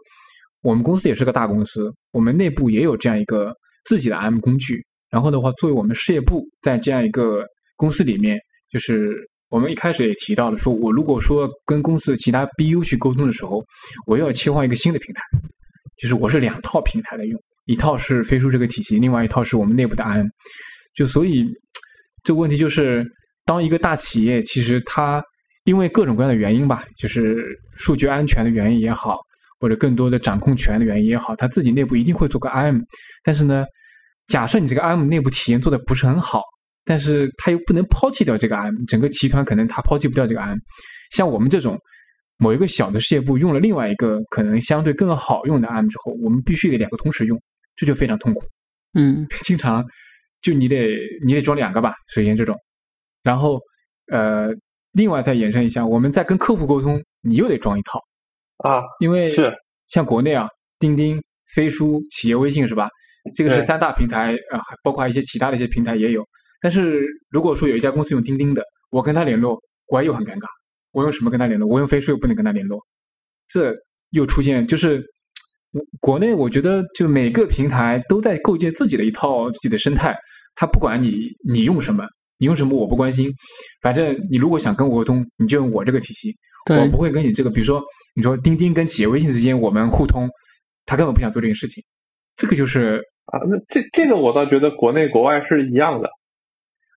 [0.61, 3.53] 我们公司也是个大公司，我们内部也有这样一个
[3.85, 4.83] 自己的 M 工具。
[5.09, 7.45] 然后的话，作为我们事业部在这样一个
[7.77, 8.37] 公司里面，
[8.69, 9.09] 就是
[9.49, 13.63] 我们一开始也提到了，说我如果说跟公司的其他 BU 去沟通的时候，
[14.05, 15.21] 我又要切换一个新的平台，
[15.97, 20.27] 就是我是两套平台在用，一套是飞书这个体系，另外一套是我们内部的 M。
[20.93, 21.45] 就所以
[22.23, 23.05] 这个问题就是，
[23.45, 25.23] 当一个大企业，其实它
[25.63, 29.17] 因为各种各样的原因吧，就是数据安全的原因也好。
[29.59, 32.81] 或者更多的掌控权的原因也好，他自己内部一定会做个 IM，
[33.23, 33.65] 但是呢，
[34.27, 36.41] 假设你这个 IM 内部体验做的不是很好，
[36.85, 40.57] 但是他又不能抛弃掉这个 IM，整个集团可能他抛弃不掉这个 IM。
[41.11, 41.79] 像我们这种
[42.37, 47.41] 某一个小的事业部用了另外一个可能相对更好用的 IM 之后，我们必须得两个同时用，
[47.75, 48.41] 这就非常痛苦。
[48.93, 49.85] 嗯， 经常
[50.41, 50.89] 就你得
[51.25, 52.55] 你得装两个吧，首先这种，
[53.23, 53.59] 然后
[54.11, 54.49] 呃，
[54.91, 57.99] 另外再延伸一下，我们在跟客户沟通，你又得装一套。
[58.57, 59.53] 啊，因为是
[59.87, 60.47] 像国内啊，
[60.79, 61.21] 钉钉、
[61.55, 62.89] 飞书、企业微信是吧？
[63.35, 66.25] 这个是三大平台啊，包括一些其他的一些平台也有。
[66.61, 70.45] 但是如果说有一家公司用钉钉的，我跟他联络，我又很尴尬。
[70.91, 71.67] 我用什么跟他联络？
[71.67, 72.79] 我用飞书又不能跟他联络，
[73.47, 73.75] 这
[74.11, 75.03] 又出现就是
[75.99, 80.15] 国内我觉得就每个平台都在构建自己的一套自己的生态，
[80.55, 82.03] 他不管你你用什么，
[82.39, 83.31] 你用什么我不关心，
[83.81, 86.37] 反正你如果想跟我沟通，你就用我这个体系，对
[86.67, 87.81] 我不会跟你这个，比如说
[88.15, 90.29] 你说钉钉跟企业微信之间我们互通，
[90.85, 91.83] 他根本不想做这件事情，
[92.35, 96.09] 这个就是啊，那这这个我倒觉得国内国外是一样的。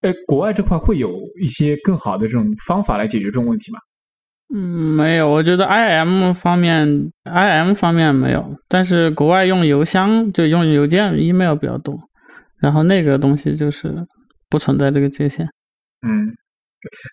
[0.03, 1.13] 哎，国外这块会有
[1.43, 3.79] 一些更好的这种方法来解决这种问题吗？
[4.53, 11.97] 嗯，没有，我觉得 IM 方面，IM 方面没有，但是国外用邮箱就用邮件 email 比较多，
[12.59, 13.95] 然后那个东西就是
[14.49, 15.47] 不存在这个界限。
[16.03, 16.35] 嗯，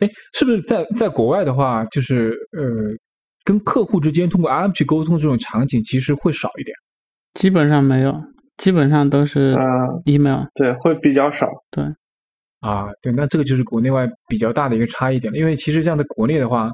[0.01, 2.63] 哎，是不是在在国外的话，就是呃，
[3.43, 6.75] 跟客户之间通过 RM 去沟通这种场景其实会少一点？
[7.33, 8.13] 基本上没有，
[8.57, 10.43] 基本上都是嗯 email。
[10.55, 11.47] 对，会比较少。
[11.71, 11.83] 对
[12.59, 15.37] 啊，对，那这个就是国内外比较大的一个差异点了。
[15.37, 16.71] 因为其实像在国内的话，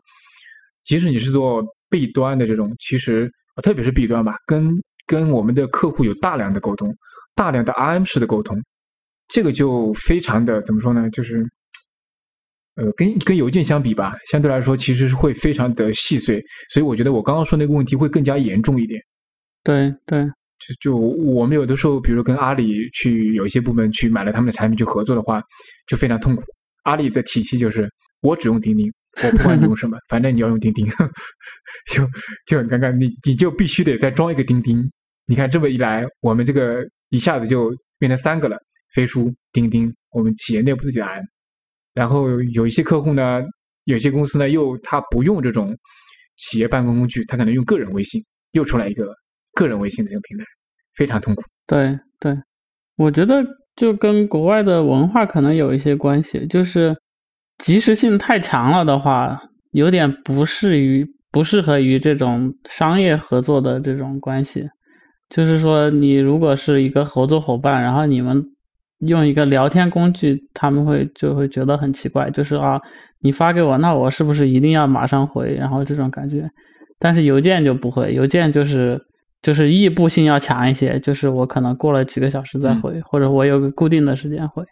[0.85, 4.71] 即使你是做 B 端的这种，其实呃特别是 B 端吧，跟
[5.05, 6.95] 跟我们的客户有大量的沟通，
[7.35, 8.57] 大量的 RM 式的沟通，
[9.27, 11.09] 这个就非常的怎么说呢？
[11.09, 11.45] 就是
[12.75, 18.99] 呃，跟跟邮件相比吧，相对来说其实是会非常的细碎，所以我觉得我刚刚说那个问题会更加严重一点。
[19.63, 20.23] 对对，
[20.57, 25.41] 就就我们有的时候，比如跟阿里去有一些部门去买了他们的产品去合作的话，
[25.87, 26.43] 就非常痛苦。
[26.83, 27.87] 阿里的体系就是
[28.21, 28.91] 我只用钉钉，
[29.23, 30.85] 我不管你用什么，反正你要用钉钉，
[31.91, 32.05] 就
[32.47, 32.91] 就很尴尬。
[32.91, 34.81] 你你就必须得再装一个钉钉。
[35.27, 38.57] 你看这么一来，我们这个一下子就变成三个了：
[38.95, 41.23] 飞书、钉钉，我们企业内部自己的 M。
[41.93, 43.41] 然后有一些客户呢，
[43.85, 45.75] 有些公司呢又他不用这种
[46.37, 48.21] 企业办公工具，他可能用个人微信，
[48.51, 49.13] 又出来一个
[49.53, 50.43] 个人微信的这个平台，
[50.95, 51.43] 非常痛苦。
[51.67, 52.35] 对对，
[52.97, 53.43] 我觉得
[53.75, 56.95] 就跟国外的文化可能有一些关系，就是
[57.59, 59.39] 及时性太强了的话，
[59.71, 64.67] 有点不适于不适合于这种商业合作的这种关系。
[65.29, 68.43] 就是说，你如果是一个合作伙伴，然后你们
[69.07, 72.79] 用一个聊天工具，他们会就会觉得很奇怪，就是啊，
[73.21, 75.53] 你发给我，那我是不是一定要马上回？
[75.55, 76.49] 然后这种感觉。
[76.99, 78.99] 但是邮件就不会，邮件就是
[79.41, 84.63] 就是异步性要强一些，就是我可能过了几个小时再回，或者我有个固定的时间回。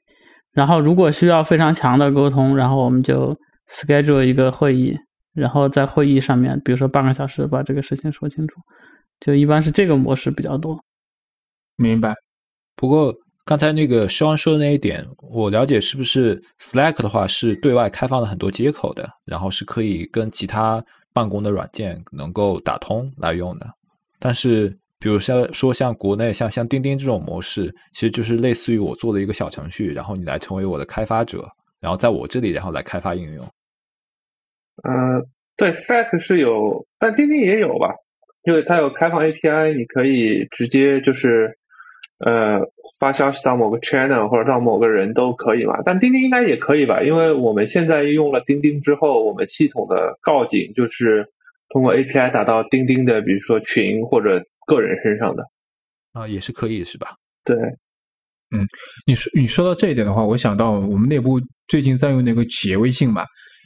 [0.54, 3.38] 然后如果需要非常强的沟通，然后我们就
[3.70, 4.98] schedule 一个会议，
[5.34, 8.62] 然后在会议上面，比如说半个小时把这个事情说清楚，
[9.20, 10.80] 就一般是这个模式比较多。
[11.76, 12.14] 明白。
[12.76, 13.14] 不过
[13.46, 23.68] 刚才那个肖恩说的那一点，我了解是不是 Slack 的话是对外开放了很多接口的，然后是可以跟其他办公的软件能够打通来用的。
[24.20, 24.70] 但是
[25.00, 33.44] 比如像说像国内像像钉钉这种模式，其实就是类似于我做了一个小程序，然后你来成为我的开发者，然后在我这里然后来开发应用。
[34.88, 35.26] 嗯，
[35.58, 37.94] 对，Slack 是有，但钉钉也有吧？
[38.44, 41.58] 因为它有开放 API，你可以直接就是
[42.20, 42.60] 呃
[43.02, 45.82] 发消息到某个 channel 或者到某个人都可以嘛。
[45.84, 47.02] 但钉钉应该也可以吧？
[47.02, 51.26] 因为我们现在用了钉钉之后，我们系统的告警就是
[51.70, 55.44] 通过 API 打到钉钉的，比如说群或者个人身上的。
[56.14, 57.16] 啊，也是可以是吧？
[57.44, 57.58] 对，
[58.54, 58.62] 嗯
[59.08, 63.24] 你说你说到这一点的话，我想到我们内部最近在用那个企业微信嘛，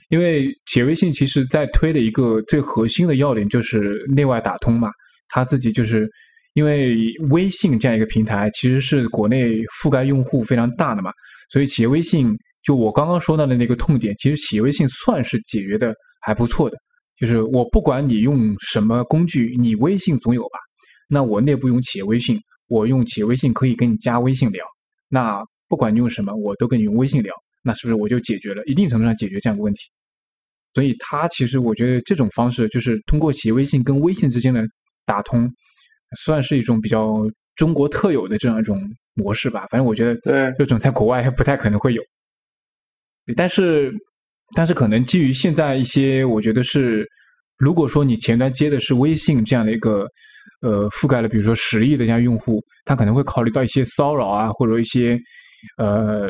[0.10, 4.90] 因为企业微信其实在推的一个最核心的要点就是内外打通嘛，
[5.28, 6.08] 它自己就是
[6.56, 11.12] 因为微信这样一个平台其实是国内覆盖用户非常大的嘛，
[11.51, 12.34] 所以企业微信
[12.64, 16.78] 就我刚刚说到的那个痛点，其实企业微信算是解决的还不错的，
[17.20, 20.58] 就是我不管你用什么工具，你微信总有吧。
[21.08, 24.66] 那我内部用企业微信，我用企业微信可以跟你加微信聊。
[25.10, 27.34] 那不管你用什么，我都跟你用微信聊，
[27.64, 29.82] 那是不是我就解决了一定程度上解决这样的问题？
[30.74, 34.64] 所以它其实我觉得这种方式就是通过企业微信跟微信之间的
[35.06, 35.49] 打通，
[36.18, 37.24] 算是一种比较
[37.56, 38.82] 中国特有的这样一种
[39.14, 39.66] 模式吧。
[39.70, 42.01] 反正我觉得对这种在国外不太可能会有。
[43.36, 43.91] 但是，
[44.56, 47.03] 但是可能基于现在一些，我觉得是，
[47.58, 50.06] 如果说你前端接的是微信这样的一个，
[50.62, 55.20] 呃，覆盖了比如说十亿的这样用户，他可能会考虑到一些骚扰啊，或者一些，
[55.80, 56.28] 呃，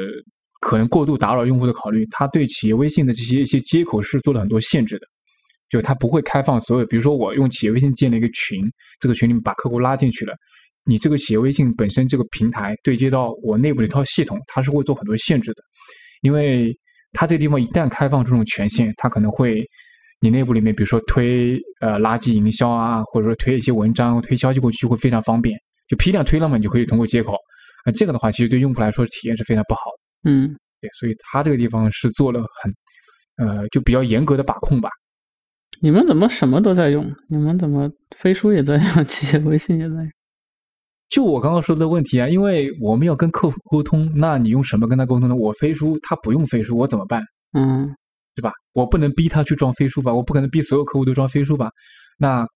[0.61, 5.07] 可能过度打扰用户的考虑，他对企业微信的这些一些接口是做了很多限制的，
[5.75, 8.61] 就他不会开放所有，比如说我用企业微信建了一个群，
[8.97, 10.33] 这个群里面把客户拉进去了。
[10.85, 15.61] 你这个企业微信本身这个平台对接到我内部的一套系统，它是会做很多限制的，
[16.21, 16.73] 因为
[17.11, 19.61] 它这个地方一旦开放这种权限，它可能会
[20.21, 25.59] 你内部里面，比如说推呃垃圾营销啊，或者说推一些文章、推消息过去就会非常方便，
[25.89, 27.33] 就批量推了嘛，你就可以通过接口。
[27.85, 30.31] 那、这个的话，其实对用户来说体验是非常不好的。
[30.31, 32.73] 嗯，对，所以它这个地方是做了很
[33.47, 34.89] 呃就比较严格的把控吧。
[35.81, 37.13] 你们怎么什么都在用？
[37.27, 40.11] 你们怎么飞书也在用，企业微信也在用？
[41.09, 45.35] 就我刚刚说的问题啊，因为我们要跟客户沟通，那你用什么跟他沟通呢？
[45.35, 47.21] 我飞书，他不用飞书，我怎么办？
[47.53, 47.95] 嗯，
[48.35, 48.51] 对吧？
[48.73, 50.13] 我不能逼他去装飞书吧？
[50.13, 51.69] 我不可能逼所有客户都装飞书吧？
[52.17, 52.47] 那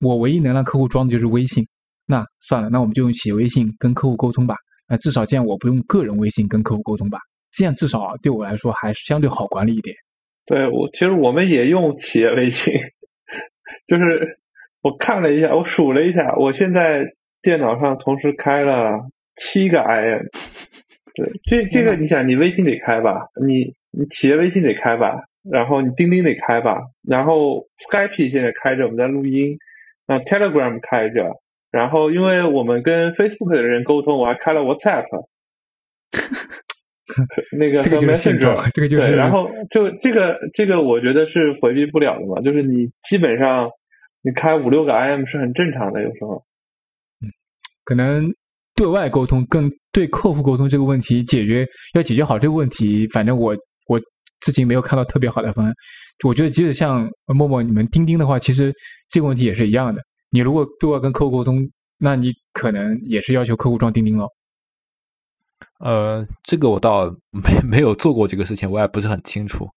[0.00, 1.66] 我唯一能让客户装的就是微信。
[2.06, 4.54] 那算了，那我们就用企业微信跟客户沟通吧。
[4.88, 7.18] 那至少这样我不用个人微信跟客户沟通吧？
[7.52, 9.96] 这样至少对我来说还是相对好管理一点。
[10.46, 12.80] 对我，其实我们也用企业微信，
[13.86, 14.38] 就是
[14.80, 20.28] 我看了一下，我数了一下，我现在电脑上同时开了七个 IM。
[21.14, 23.28] 对，这这个你想，你微信得开吧？
[23.44, 25.24] 你你企业微信得开吧？
[25.50, 26.78] 然后你钉钉得开吧？
[27.02, 29.58] 然后 Skype 现在开着，我们在录音。
[30.06, 31.40] 啊 Telegram 开着，
[31.72, 35.04] 然后因为我们跟 Facebook 的人沟通，我还开了 WhatsApp。
[37.56, 39.14] 那个这个就是现状，这个就是。
[39.14, 42.40] 然后就这个这个，我觉得是回避不了的嘛。
[42.42, 43.70] 就是你基本上
[44.22, 46.42] 你开五六个 IM 是很正常的，有时候。
[47.22, 47.30] 嗯，
[47.84, 48.28] 可能
[48.74, 54.00] 对外沟通跟对客户沟通这个问题解决要解决好这个问题，反正我我
[54.40, 55.72] 至今没有看到特别好的方案。
[56.24, 58.72] 我觉得即使像陌陌、你们钉钉的话，其实
[59.10, 60.02] 这个问题也是一样的。
[60.30, 61.58] 你如果对外跟客户沟通，
[61.98, 64.26] 那你可能也是要求客户装钉钉了。
[65.80, 69.68] 呃，这个我倒没 没有做过这个事情，我也不是很清楚。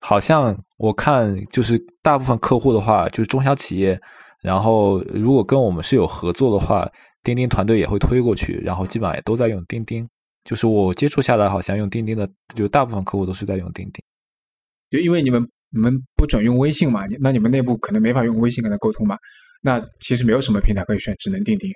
[0.00, 3.98] 好像我看就是大部分客户的话，就是中小企业，
[4.42, 6.90] 然后如果跟我们是有合作的话，
[7.22, 10.08] 钉钉团队也会推过去，然后基本上也都在用钉钉。
[10.44, 14.04] 就是我接触下来，好像用钉钉的，就大部分客户都是在用钉钉。
[14.90, 19.16] 就因为你们你们不准用微信嘛，那你们内部可能没法用微信跟他沟通嘛。
[19.62, 21.70] 那其实没有什么平台可以选，只能钉钉。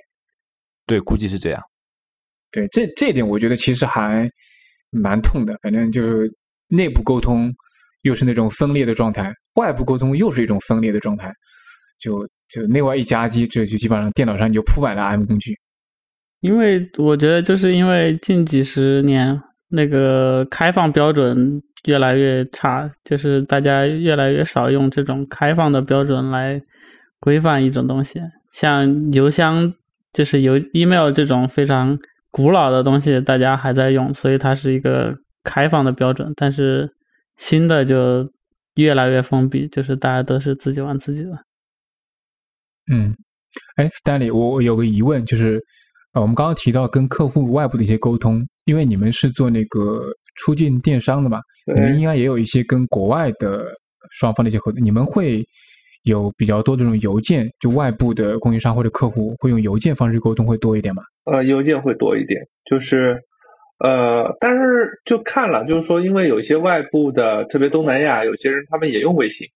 [0.84, 1.62] 对，估计是这样。
[2.52, 4.30] 对，这这点我觉得其实还
[4.90, 5.58] 蛮痛的。
[5.62, 6.32] 反正就是
[6.68, 7.52] 内部沟通
[8.02, 11.30] 又是那种分裂的状态，外部沟通又是一种分裂的状态，
[11.98, 15.54] 就就内外一夹击，这就基本上电脑上就铺满了 M 工具。
[16.40, 19.38] 因为我觉得就是因为近几十年
[19.68, 26.62] 那个开放标准越来越差，就是大家越来越少用这种开放的标准来
[27.20, 28.20] 规范一种东西，
[28.50, 29.74] 像邮箱
[30.12, 31.98] 就是邮 email 这种非常。
[32.36, 35.10] 古老的东西大家还在用，所以它是一个
[35.42, 36.30] 开放的标准。
[36.36, 36.86] 但是
[37.38, 38.30] 新的就
[38.74, 41.30] 越来越封闭，就是大家都是自己玩自己的。
[42.92, 43.16] 嗯，
[43.76, 45.58] 哎，Stanley，我我有个疑问，就是
[46.12, 50.02] 呃，我们刚刚提到跟客户外部的一些沟通，因为你们是做那个
[50.34, 51.40] 出境电商的嘛，
[51.74, 53.64] 你们应该也有一些跟国外的
[54.10, 55.42] 双方的一些合作，你们会。
[56.06, 61.02] 有比较多的这种邮件，就外部的供应商或者客户会用邮件方式沟通会多一点吗？
[61.24, 63.24] 呃，邮件会多一点，就是
[63.80, 69.48] 呃，但是就看了，就是说，因为有些外部的，特别东南亚，有些人他们也用微信，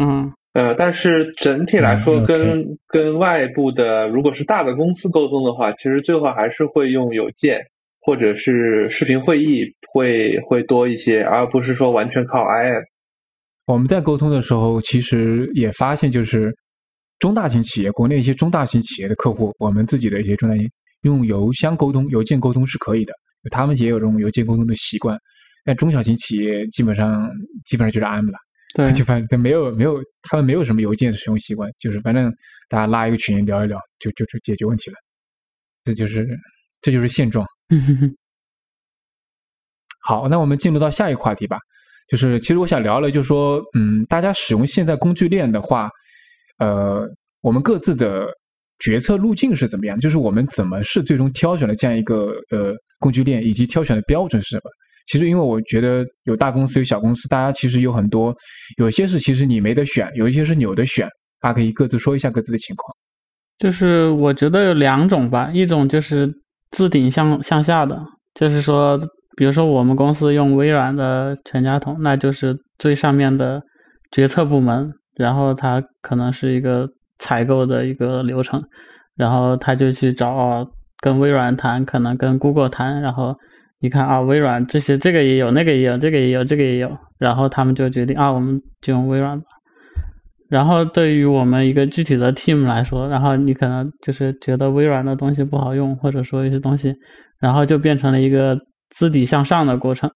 [0.00, 7.66] 嗯，呃，但是整体来说，跟跟外部的，如果是大的公司沟通的话，其实最后还是会用邮件
[8.00, 12.84] 或者是视频会议会会多一些，而不是说完全靠 IM。
[13.68, 16.56] 我们在沟通的时候，其实也发现，就是
[17.18, 20.66] 中大型企业，国内一些中大型企业的客户，我们自己的一些中大型
[21.02, 23.12] 用邮箱沟通、邮件沟通是可以的，
[23.50, 25.18] 他们也有这种邮件沟通的习惯。
[25.66, 27.30] 但中小型企业基本上
[27.66, 28.38] 基本上就是 M 了，
[28.74, 32.32] 对， 就反正没有没有，他们没有什么邮件使用习惯，就是反正
[32.70, 34.96] 大家拉一个群聊一聊，就就就解决问题了。
[35.84, 36.26] 这就是
[36.80, 37.46] 这就是现状。
[40.00, 41.58] 好，那我们进入到下一个话题吧。
[42.08, 45.90] 就是，其实我想聊了，就是说，嗯，大家使用现在工具链的话，
[46.58, 47.06] 呃，
[47.42, 48.26] 我们各自的
[48.78, 49.98] 决策路径是怎么样？
[50.00, 54.70] 就是我们怎么是最终挑选了这样一个呃工具链，以及挑选的标准是什么？
[55.06, 58.34] 其实，因为我觉得有大公司有小公司，大家其实有很多，
[58.78, 61.06] 有些是其实你没得选，有一些是你有的选，
[61.40, 62.96] 大家可以各自说一下各自的情况。
[63.58, 66.26] 就是我觉得有两种吧，一种就是
[66.70, 68.02] 自顶向向下的，
[68.32, 68.98] 就是说。
[69.38, 73.62] 比如说，我们公司用微软的全家桶，那就是最上面的
[74.10, 76.88] 决策部门，然后他可能是一个
[77.20, 78.60] 采购的一个流程，
[79.14, 80.66] 然后他就去找
[81.00, 83.36] 跟微软谈，可能跟 Google 谈，然后
[83.78, 89.46] 你看啊，微软这些这个也有，那个也有，这个也有，这个也有，然后他们就决定啊，我们就用微软吧。
[90.48, 96.92] 然后对于我们一个具体的 team 来说，然后你可能就是觉得微软的东西不好用，或者说一些东西，
[97.38, 98.58] 然后就变成了一个。
[98.90, 100.10] 自底向上的过程，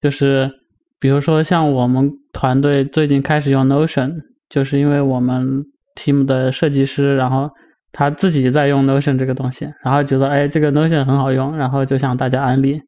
[0.00, 0.50] 就是
[0.98, 4.14] 比如说像我们团队最近开始用 Notion，
[4.48, 5.64] 就是因为我们
[5.96, 7.50] team 的设计师，然后
[7.92, 12.80] 他自己在用 Notion 这个东西，然后觉得哎这个 Notion 很好用，然后就向大家安利，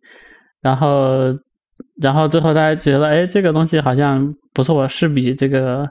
[0.61, 1.35] 然后
[2.01, 5.91] 然后最后大家觉得哎这个东西好像不错，是比这个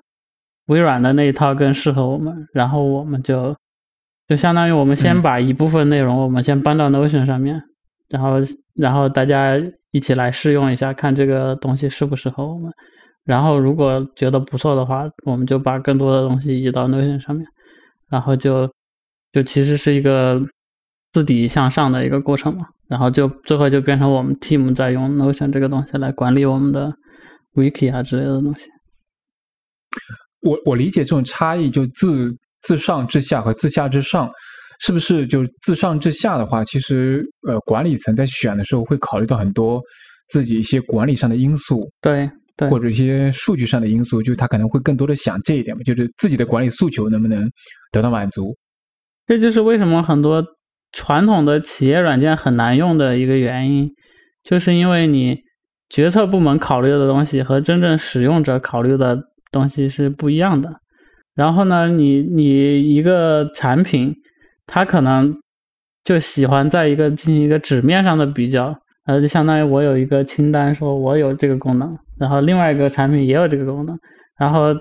[0.67, 3.55] 微软的那一套更适合我们，然后我们就
[4.27, 7.61] 就相当于我们先把一部分内容我们先搬到 Notion 上面，
[8.11, 8.29] 然后
[8.75, 9.57] 然后大家
[9.91, 12.71] 一起来试用一下，看这个东西适不适合我们。
[13.23, 17.45] 然后如果觉得不错的话，我们就把更多的东西移到 Notion 上面，
[18.09, 18.69] 然后就
[19.31, 20.41] 就其实是一个
[21.13, 22.65] 自底向上的一个过程嘛。
[22.87, 26.91] 然后就最后就变成我们 team 在用 Notion 这个东西来管理我们的
[27.53, 28.65] wiki 啊之类的东西。
[30.41, 34.29] 我我理解这种差异，就自自上至下和自下至上，
[34.81, 39.81] 是不是就自上至下的话，其实呃管理层在选的时候会考虑到很多
[40.27, 47.49] 自己一些管理上的因素，对对，或者一些数据上的因素，就他可能会更多的想这一点嘛，就是自己的管理诉求能不能
[47.91, 48.55] 得到满足。
[49.27, 50.43] 这就是为什么很多
[50.91, 53.89] 传统的企业软件很难用的一个原因，
[54.43, 55.37] 就是因为你
[55.89, 59.23] 决策部门考虑的东西和真正使用者考虑的。
[59.53, 60.69] 东西是不一样的，
[61.35, 64.15] 然后呢，你你一个产品，
[64.73, 65.37] 他可能
[66.05, 68.73] 就喜欢在一个进行一个纸面上的比较，
[69.05, 73.99] 呃，就相当于我有一个清单，说我有这个功能，然后另外一个产品也有这个功能，
[74.39, 74.73] 然后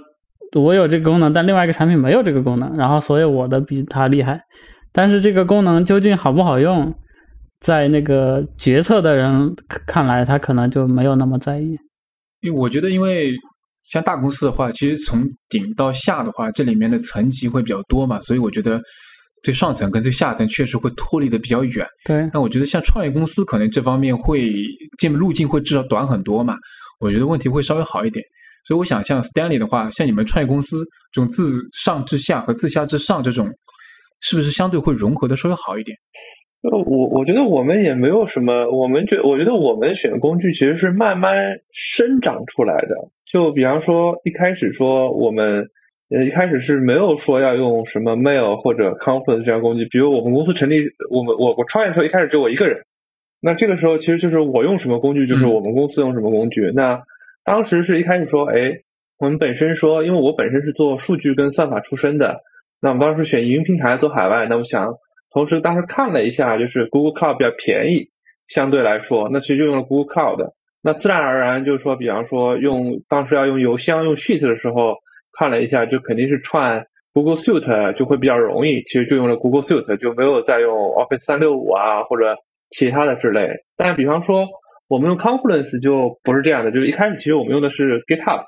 [0.54, 4.40] 我有这个功能，但另外一个产品没有这个功能，然后所以我的比他厉害，
[4.92, 6.94] 但是这个功能究竟好不好用，
[7.58, 9.52] 在那个决策的人
[9.88, 11.74] 看来，他可能就没有那么在意，
[12.42, 13.34] 因为我觉得，因为。
[13.82, 18.78] 像大公司的话，其实从顶到下的话，这里面的层级会比较多嘛，所以我觉得
[19.42, 21.86] 最上层跟最下层确实会脱离的比较远。
[22.04, 24.52] 对，那我觉得像创业公司，可能这方面会
[24.98, 26.56] 进路径会至少短很多嘛，
[27.00, 28.24] 我觉得问题会稍微好一点。
[28.64, 33.48] 所以我想，像 Stanley 的话，像你们创业公司这种自上至下和自下至上这种，
[34.20, 35.96] 是不是相对会融合的稍微好一点？
[36.62, 42.94] 呃，我我觉得我们也没有什么，我们觉我觉得我们选工具其实是慢慢生长出来的。
[43.32, 45.66] 就比方说一开始说我们
[46.10, 52.84] 呃一开始是没有说要用什么 Mail 或者 Confluence 这样工具，比如我们公司成立，我们我我创业的时候一开始只有我一个人，
[53.40, 56.70] 那这个时候其实就是我用什么工具就是我们公司用什么工具。
[56.74, 57.02] 那
[57.44, 58.80] 当时是一开始说，哎，
[59.18, 62.40] 我们本身说，因为我本身是做数据跟算法出身的，
[62.80, 64.94] 那我们当时选云平台做海外，那我想。
[65.32, 68.10] 同时，当时看了一下，就是 Google Cloud 比较便宜，
[68.48, 70.54] 相对来说，那其实就用了 Google Cloud。
[70.82, 74.96] 那自然而然就是说，比方说用当时要用邮箱、用 Sheet 的时候，
[75.38, 82.36] 看了一下，就肯定是串 Google Suite 就会比较容易，其实就用了 Google Suite，就没有再用 Office 三六五啊或者
[82.70, 83.48] 其他的之类。
[83.76, 84.48] 但比方说
[84.88, 88.44] 我们用 Confluence 就不是这样的，就是一开始其实我们用的是 GitHub，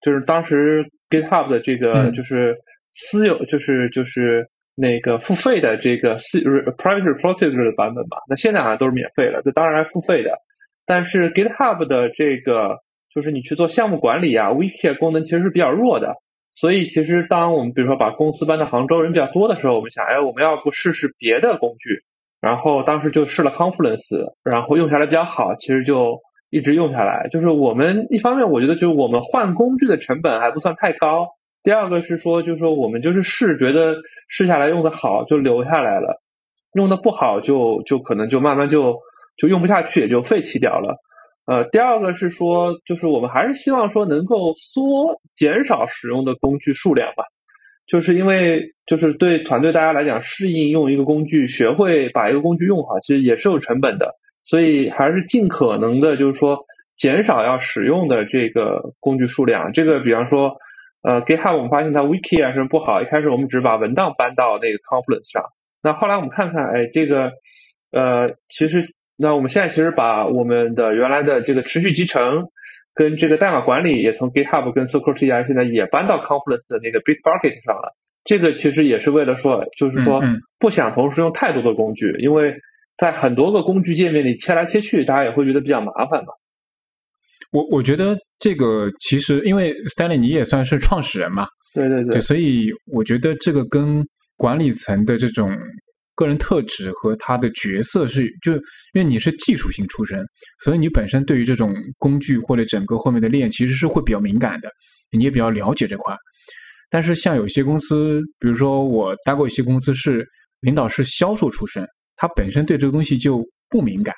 [0.00, 2.56] 就是当时 GitHub 的这个就是
[2.92, 4.48] 私有，就是就是。
[4.74, 10.38] 那个付费的这个 private repository 的版本吧，那现在好像都是免费的，这当然付费的。
[10.86, 12.78] 但是 GitHub 的这个
[13.14, 16.16] 就是你去做项目管理啊，Wiki 功能其实是比较弱的。
[16.54, 22.02] 所以其实当我们比如说把公司搬到杭州，人比较多的时候，我们想，哎，我们要不试试别的工具？
[22.40, 27.28] 然后当时就试了 Confluence，然后用下来比较好，其实就一直用下来。
[27.30, 31.28] 就是我们一方面我觉得就是我们换工具的成本还不算太高。
[31.62, 33.96] 第二个是说，就是说我们就是试，觉得
[34.28, 36.20] 试下来用的好就留下来了，
[36.74, 38.98] 用的不好就就可能就慢慢就
[39.38, 40.96] 就用不下去，也就废弃掉了。
[41.52, 47.24] 呃，第二个是说，就是我们还是希望说能够缩减少使用的工具数量吧，
[47.86, 54.14] 就是因为就是对团队大家来讲，适应用一个工具，学会把一个工具用好，其实也是有成本的，
[54.46, 56.64] 所以还是尽可能的，就是说
[56.96, 59.72] 减少要使用的这个工具数量。
[59.74, 60.56] 这个比方说。
[61.04, 65.42] 呃，GitHub 我们发现它 Wiki 啊什么不好，一开始我们只是把文档搬到那个 Confluence 上，
[65.82, 67.32] 那后来我们看看，哎，这个
[67.90, 68.86] 呃，其实
[69.22, 72.48] 那我们现在其实把我们的原来的这个持续集成
[72.92, 77.94] 跟这个代码管理也从 GitHub 跟 Circle CI 现在也搬到 Confluence 的那个 Bitbucket 上了，
[78.24, 80.20] 这个其实也是为了说，就是说
[80.58, 82.56] 不想同时用太多的工具，因为
[82.98, 86.32] 在很多个工具界面里切来切去，大家也会觉得比较麻烦嘛。
[87.52, 92.02] 我我觉得这个其实，因为 Stanley 你也算是创始人嘛，对对。
[92.04, 94.04] 对，所以我觉得这个跟
[94.36, 95.50] 管理层的这种
[96.14, 98.60] 个人特质和他的角色是，就因
[98.96, 100.24] 为你是技术性出身，
[100.62, 104.70] 所以你本身对于这种工具或者整个后面的链其实是会比较敏感的，
[105.10, 106.14] 你也比较了解这块。
[106.90, 110.26] 但是像有些公司，比如说我待过一些公司，是
[110.60, 111.86] 领导是销售出身，
[112.16, 114.14] 他本身对这个东西就不敏感。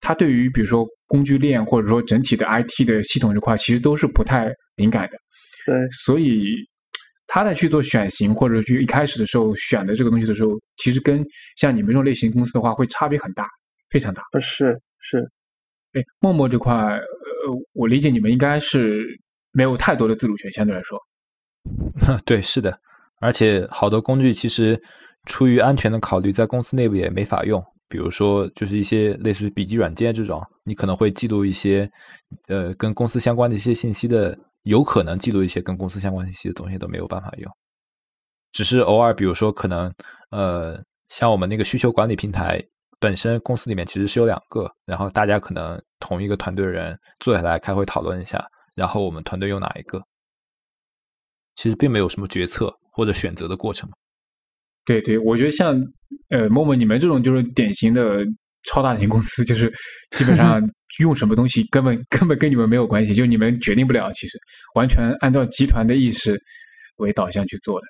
[0.00, 5.16] 他对于比如说工具链或者说整体的 IT 的系统这块，其实都是不太敏感的。
[5.66, 6.54] 对，所以
[7.28, 11.24] 他在去做选型或者去一开始的时候选的这个东西的时候，其实跟
[11.56, 13.46] 像你们这种类型公司的话，会差别很大，
[13.90, 14.22] 非常大。
[14.40, 15.30] 是是。
[15.92, 17.00] 哎，陌陌这块，呃，
[17.74, 19.04] 我理解你们应该是
[19.52, 20.98] 没有太多的自主权，相对来说。
[22.26, 22.78] 对，是的。
[23.20, 24.80] 而且好多工具其实
[25.26, 27.62] 出于安全的考虑，在公司内部也没法用。
[27.88, 31.90] 比如说，就是一些类似于笔记软件这种，你可能会记录一些
[32.48, 34.38] 呃跟公司相关的一些信息的，
[34.68, 37.50] 有可能记录一些跟公司相关信息的东西都没有办法用。
[38.52, 39.92] 只是偶尔，比如说可能
[40.30, 40.78] 呃，
[41.08, 42.62] 像我们那个需求管理平台
[43.00, 50.02] 本身公司里面其实是有两个，然后大家可能同一个团队的人坐下来开会讨论一下，然后我们团队用哪一个，
[51.56, 53.88] 其实并没有什么决策或者选择的过程。
[54.84, 55.74] 对对，我觉得像
[56.28, 58.24] 呃，默默你们这种就是典型的
[58.68, 59.72] 超大型公司，就是
[60.16, 60.60] 基本上
[61.00, 64.38] 用什么东西根本根本跟你们没有关系，就你们决定不了，其实
[64.74, 66.40] 完全按照集团的意识
[66.96, 67.86] 为导向去做的。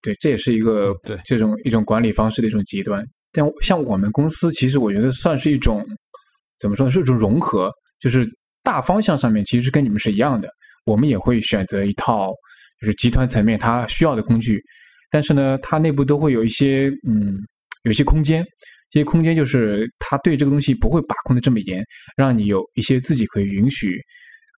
[0.00, 3.04] 对，这也是一个对这种一种管理方式的一种极端。
[3.32, 5.84] 像像我们公司，其实我觉得算是一种
[6.58, 8.28] 怎么说呢，是一种融合，就是
[8.62, 10.48] 大方向上面其实跟你们是一样的，
[10.84, 12.30] 我们也会选择一套
[12.80, 14.62] 就是集团层面它需要的工具。
[15.10, 17.38] 但是呢，它内部都会有一些嗯，
[17.84, 18.44] 有一些空间，
[18.94, 21.82] 这些空间就是他对这个东西不会把控的这么严，
[22.16, 23.98] 让你有一些自己可以允许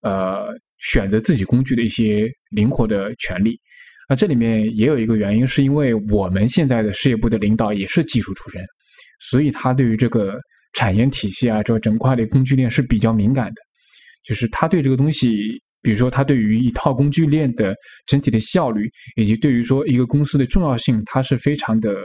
[0.03, 0.45] 呃
[0.77, 3.59] 选择自己工具的一些灵活的权利。
[4.07, 8.63] 那这里面也有一个原因，是因为我们现在的事业部的领导也是技术出身，
[9.31, 10.39] 所以他对于这个
[10.73, 13.61] 产业体系啊，这整块的工具链是比较敏感的，
[14.23, 15.59] 就是他对这个东西。
[15.83, 17.73] 比如说，他对于一套工具链的
[18.07, 21.95] 整体的效率，以及对于说一个公司的重要性，他是非常的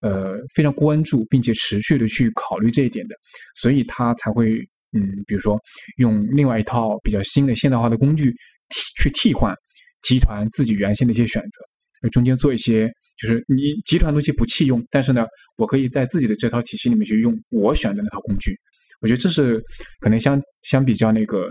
[0.00, 3.14] 呃非常关注，并且持续的去考虑这一点的，
[3.54, 4.58] 所以他才会
[4.92, 5.58] 嗯，比如说
[5.98, 8.30] 用另外一套比较新的现代化的工具
[8.68, 9.54] 替去替换
[10.02, 15.24] 集团自己原先的一些选择，中间做一些就是你集团东西不弃用，但是呢，
[15.56, 18.56] 我可以在自己的这套体系里面去用我选的那套工具，
[19.00, 19.62] 我觉得这是
[20.00, 21.48] 可能相相比较那个。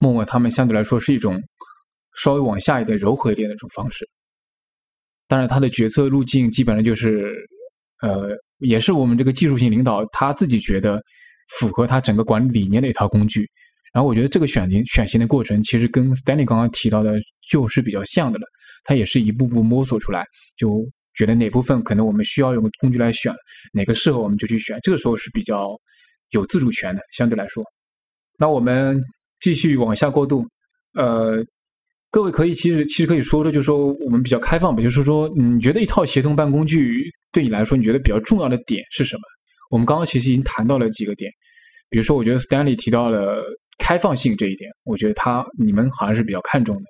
[0.00, 1.40] 默默他们相对来说是一种
[2.16, 4.06] 稍微往下一点、柔和一点的这种方式。
[5.28, 7.32] 当然，他的决策路径基本上就是，
[8.02, 11.02] 呃，也是我们这个技术性领导他自己觉得
[11.58, 13.48] 符合他整个管理理念的一套工具。
[13.92, 17.14] 然后，我觉得这个选型选型的过程其实跟 Stanley 刚刚提到的
[17.50, 18.46] 就是比较像的了。
[18.84, 20.24] 他也是一步步摸索出来，
[20.56, 20.84] 就
[21.14, 23.32] 觉得哪部分可能我们需要用工具来选，
[23.72, 24.78] 哪个适合我们就去选。
[24.82, 25.70] 这个时候是比较
[26.30, 27.64] 有自主权的，相对来说。
[28.38, 29.02] 那我们。
[29.40, 30.42] 继续往下过渡，
[30.94, 31.44] 呃，
[32.10, 39.22] 各位可以其实其实可以说说，就是说我们比较开放吧，就是说，你觉得一套协同办公具对你来说，你觉得比较重要的点是什么？
[39.70, 41.30] 我们刚刚其实已经谈到了几个点，
[41.90, 43.42] 比如说，我觉得 Stanley 提到了
[43.78, 46.82] 开放性这一点，我觉得他你们好像是比较看重的。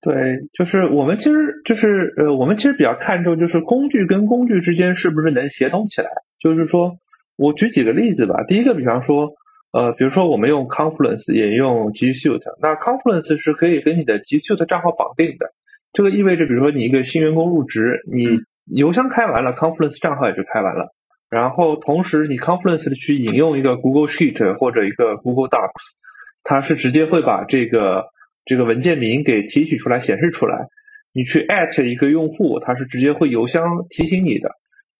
[0.00, 6.08] 对，就是我们其实就是呃，我们其实比较看重就是工具跟工具之间是不是能协同起来。
[6.42, 6.96] 就是说
[7.36, 9.34] 我举几个例子吧，第一个，比方说。
[9.76, 15.52] 呃，比如说我们用 Confluence 也用 G Suite，那 Confluence 是可以跟你的 G Suite 账号绑定的。
[15.92, 18.24] 这个意味着，比如说你一个新员工入职，你
[18.66, 20.94] 邮箱开完了，Confluence 账号也就开完了。
[21.30, 25.94] 然后同时你 Confluence 的去引用一个 Google Sheet 或者一个 Google Docs，
[26.42, 28.06] 它是直接会把这个
[28.44, 30.68] 这个文件名给提取出来显示出来。
[31.12, 34.50] 你去 at 一个用户，它是直接会邮箱提醒你的。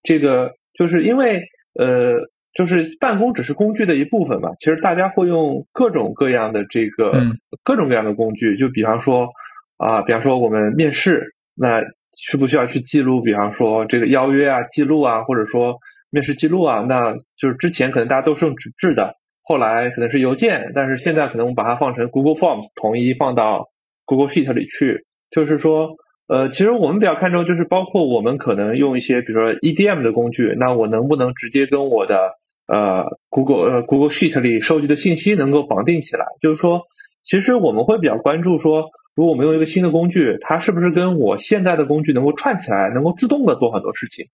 [0.03, 1.43] 这个就是因为
[1.79, 2.31] 呃。
[2.57, 7.21] 就是办公只是工具的一部分嘛，其实大家会用各种各样的这个
[7.65, 9.31] 各种各样的工具，就比方说
[9.77, 11.81] 啊，比方说我们面试，那
[12.17, 13.23] 需不需要去记录？
[13.23, 15.79] 比方说这个邀约啊、记录啊，或者说
[16.11, 23.69] 面试记录啊，那就是之前可能大家都是用纸质的，后来可能是邮件，但是现在可能我们把它放成 Google Forms，统一放到
[24.05, 25.97] Google Sheet 里去，就是说。
[26.27, 32.33] 呃，其实我们比较看重就是包括我们可能用一些，比如说 EDM 的工具，那我能不能直接跟我的
[32.67, 36.25] 呃 Google 呃 Google Sheet 里收集的信息能够绑定起来？
[36.41, 36.85] 就是说，
[37.23, 44.27] 其实我们会比较关注说，如果我们用一个新的工具，它是不是跟我现在的工具能够串起来，能够自动的做很多事情？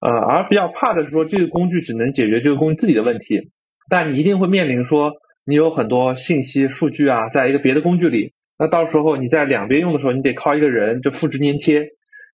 [0.00, 3.50] 呃，而比较怕的是说，这个工具只能解决这个工具自己的问题，
[3.88, 5.14] 但你一定会面临说，
[5.44, 8.32] 你有很多信息数据啊，在一个别的工具里。
[8.58, 11.88] 那到时候你在两边用的时候，你得靠一个人就复制粘贴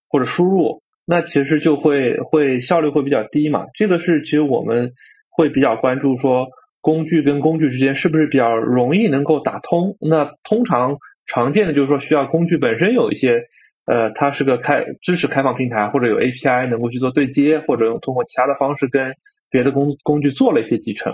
[0.08, 3.66] 或者输入，那其实就会会效率会比较低嘛。
[3.74, 4.92] 这个是其实我们
[5.30, 6.48] 会比较关注说
[6.80, 9.96] 工具跟工具之间是不是比较容易能够打通。
[10.00, 13.42] 那通常常见的就是说需要工具本身有一些
[13.86, 19.12] 呃，它是个开支持开放平台或者有 API 能够去做对接，或者用通过其他的方式跟
[19.50, 21.12] 别的工工具做了一些集成。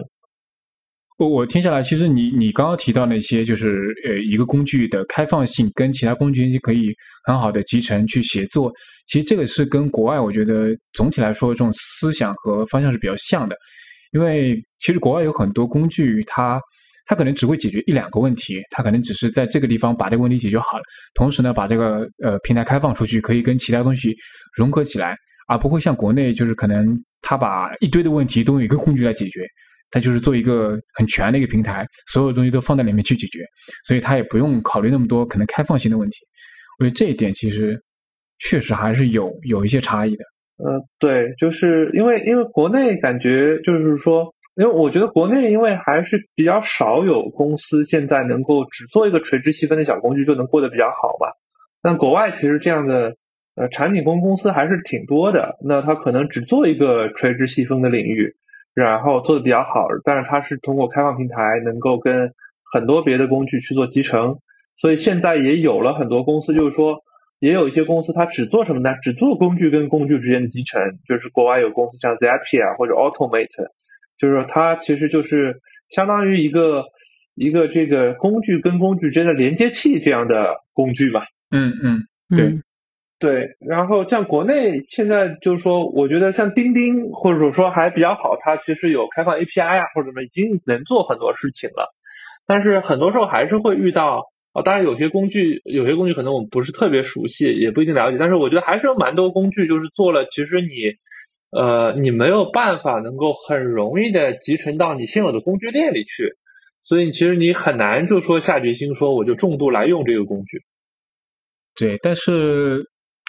[1.19, 6.93] 我我听下来，其实你你刚刚提到那些，就是呃一个工具的开放性跟其他工具可以
[7.25, 8.73] 很好的集成去协作，
[9.07, 13.55] 其实这个是跟国外我觉得总体来说这种思想和方向是比较像的，
[14.13, 16.59] 因为其实国外有很多工具，它
[17.07, 20.83] 它可能只会解决一两个问题，它可能只是在这个地方把这个问题解决好了，
[21.15, 24.15] 同时呢把这个呃平台开放出去，可以跟其他东西
[24.57, 25.17] 融合起来，
[25.49, 26.87] 而不会像国内就是可能
[27.21, 29.47] 他把一堆的问题都用一个工具来解决，
[29.91, 33.41] 他就是做一个很全的一个平台，所有东西都放在里面去解决，
[33.85, 36.19] 所以他也不用考虑那么多可能开放性的问题。
[36.79, 37.81] 我觉得这一点其实
[38.39, 40.25] 确实还是有有一些差异的。
[40.59, 51.39] 呃，对，就是因为因为国内感觉就是说，因为我觉得国内因为还是比较少有公司现在能够只做一个垂直细分的小工具就能过得比较好吧。
[51.81, 53.17] 但国外其实这样的
[53.55, 58.37] 呃产品公公司还是挺多的，那他可能只做一个垂直细分的领域，
[58.75, 62.33] 然后做的比较好，但是它是通过开放平台能够跟
[62.73, 64.39] 很多别的工具去做集成，
[64.79, 67.03] 所以现在也有了很多公司就是说。
[67.43, 68.95] 也有一些公司，它只做什么呢？
[69.03, 73.67] 只做工具跟工具之间的集成，就是国外有公司像 Zapier 或者 Automate，
[74.19, 75.61] 就是它其实就是
[75.91, 76.85] 相当于一个
[77.35, 81.25] 一个这个工具跟工具之间的连接器这样的工具吧。
[81.51, 82.01] 嗯嗯，
[82.37, 82.61] 对
[83.19, 83.57] 对。
[83.61, 91.95] 然后像国内现在就是说，我觉得像钉钉或者说还比较好，它其实有开放 API 啊或者什么，已经能做很多事情了。
[92.47, 94.31] 但是很多时候还是会遇到。
[94.55, 100.69] 啊，当然有些工具，有些工具可能我们不是特别熟悉，也不一定了解，但是我觉得还是有蛮多工具，就是做了，其实你，
[101.53, 106.35] 呃，你没有办法能够很容易的集成到你现有的工具链里去，
[106.81, 110.63] 所以其实你很难就说下决心说我就重度来用这个工具。
[111.77, 112.83] 对，但是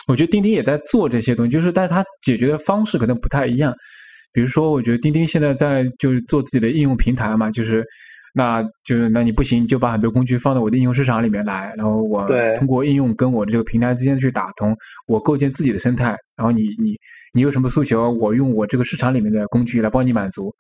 [0.07, 3.75] 我觉得钉钉也在做这些东西，就是但是它解决的方式可能不太一样，
[4.31, 7.85] 比如说我觉得钉钉现在在就是做自己的应用平台嘛，就是。
[8.35, 16.97] 那就是那你不行，就把很多工具放到我的应用市场里面来，然后我通过应用跟我的这个平台之间去打通，我构建自己的生态，然后你你
[17.31, 20.51] 你有什么诉求，我用我这个市场里面的工具来帮你满足，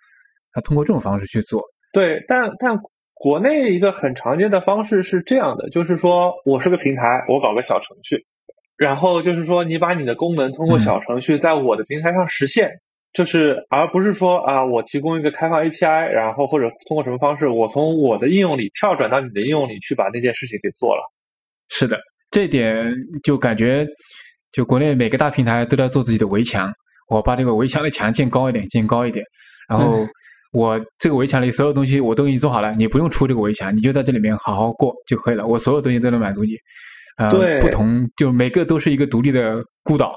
[0.51, 1.63] 他通过这种方式去做。
[1.91, 2.77] 对，但但
[3.15, 8.27] 国内一个很常见的方式是这样的，就是说我是个平台，我搞个小程序，
[8.77, 12.82] 然后就是说你把你的功能通过小程序在我的平台上实现。
[13.13, 21.03] 就是，而不是说啊，我提供一个开放 API，然后或者通过什么方式，我从我的应用里跳转到你的应用里去把那件事情给做了。
[21.69, 21.99] 是的，
[22.31, 22.91] 这点
[23.23, 23.87] 就感觉，
[24.51, 26.73] 就国内每个大平台都在做自己的围墙，
[27.07, 29.23] 我把这个围墙的墙建高一点，建高一点，
[29.69, 30.07] 然后
[30.51, 36.53] 我这个围墙里所有东西我都给你做好了，你不用出这个围墙，你就在这里面好好过就可以了，我所有东西都能满足你。
[37.15, 40.15] 啊，对，不同就每个都是一个独立的孤岛。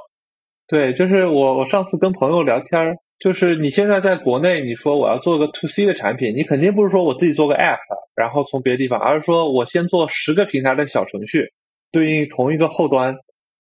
[0.69, 7.79] 对，就是我我上次跟朋友聊天，就是你现在在国内，你说我要做个 to C 的产品，你肯定不是说我自己做个 app，
[8.17, 11.53] 然后从别的地方，而是说我先做十个平台的小程序，
[11.93, 13.15] 对应同一个后端，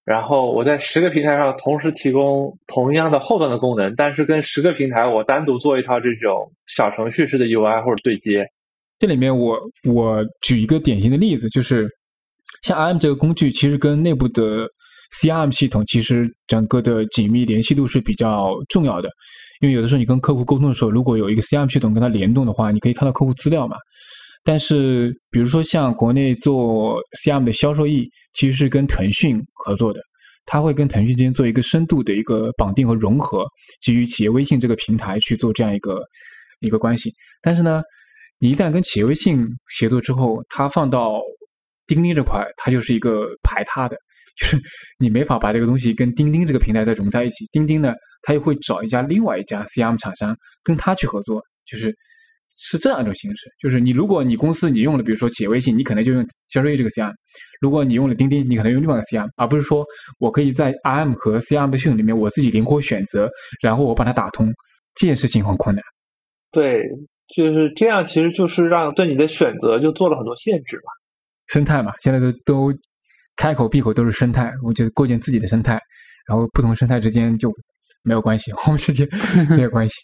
[0.04, 8.48] 然后我在十个平台上同时提供同样的后端的功能，但是跟十个平台我单独做一套这种小程序式的 UI 或者对接。
[8.98, 9.58] 这里面我
[9.88, 11.88] 我举一个典型的例子，就是
[12.62, 14.68] 像 IM 这个工具，其实跟内部的
[15.20, 19.08] CRM 系统其实整个的紧密联系度是比较重要的，
[19.60, 23.76] 因为有的时候你跟客户沟通的时候，如果有一个 CRM 系统跟它联动的话，你可以看到客户资料嘛。
[24.44, 30.00] 但是，比如说像国内做 CRM 的销售易，其实是跟腾讯合作的，
[30.44, 33.44] 它会跟腾讯之间做一个深度的一个绑定和融合，
[33.80, 35.98] 基于企业微信这个平台去做这样一个
[36.60, 37.12] 一个关系。
[37.42, 37.82] 但是呢，
[38.38, 41.20] 一旦跟企业微信协作之后，它放到
[41.86, 43.96] 钉钉这块，它就是一个排他的。
[44.36, 44.60] 就是
[44.98, 51.96] 你没法把这个东西跟钉钉这个平台再融在一起，钉钉呢，它又会找一家另外一家 CRM 厂商跟他去合作，就是
[52.50, 53.46] 是这样一种形式。
[53.58, 57.10] 就是你如果你公司你用了，比如说企业微信，你可能就用销售易这个 CRM；
[57.62, 59.84] 如果你用了钉钉，你可能用另外一个 CRM，而不是说
[60.18, 63.30] 我可以在 RM 和 CRM 的系统里面我自己灵活选择，
[63.62, 64.52] 然后我把它打通，
[64.94, 65.82] 这件事情很困难。
[66.52, 66.82] 对，
[67.34, 70.92] 就是这样，其实就是让对你的选择就做了很多限制嘛。
[71.46, 72.78] 生态嘛，现在都都。
[73.36, 75.78] 开口闭口都是生态，我觉得构建自己的生态，
[76.26, 77.52] 然后不同生态之间就
[78.02, 79.06] 没有关系，我们之间
[79.50, 79.94] 没有关系。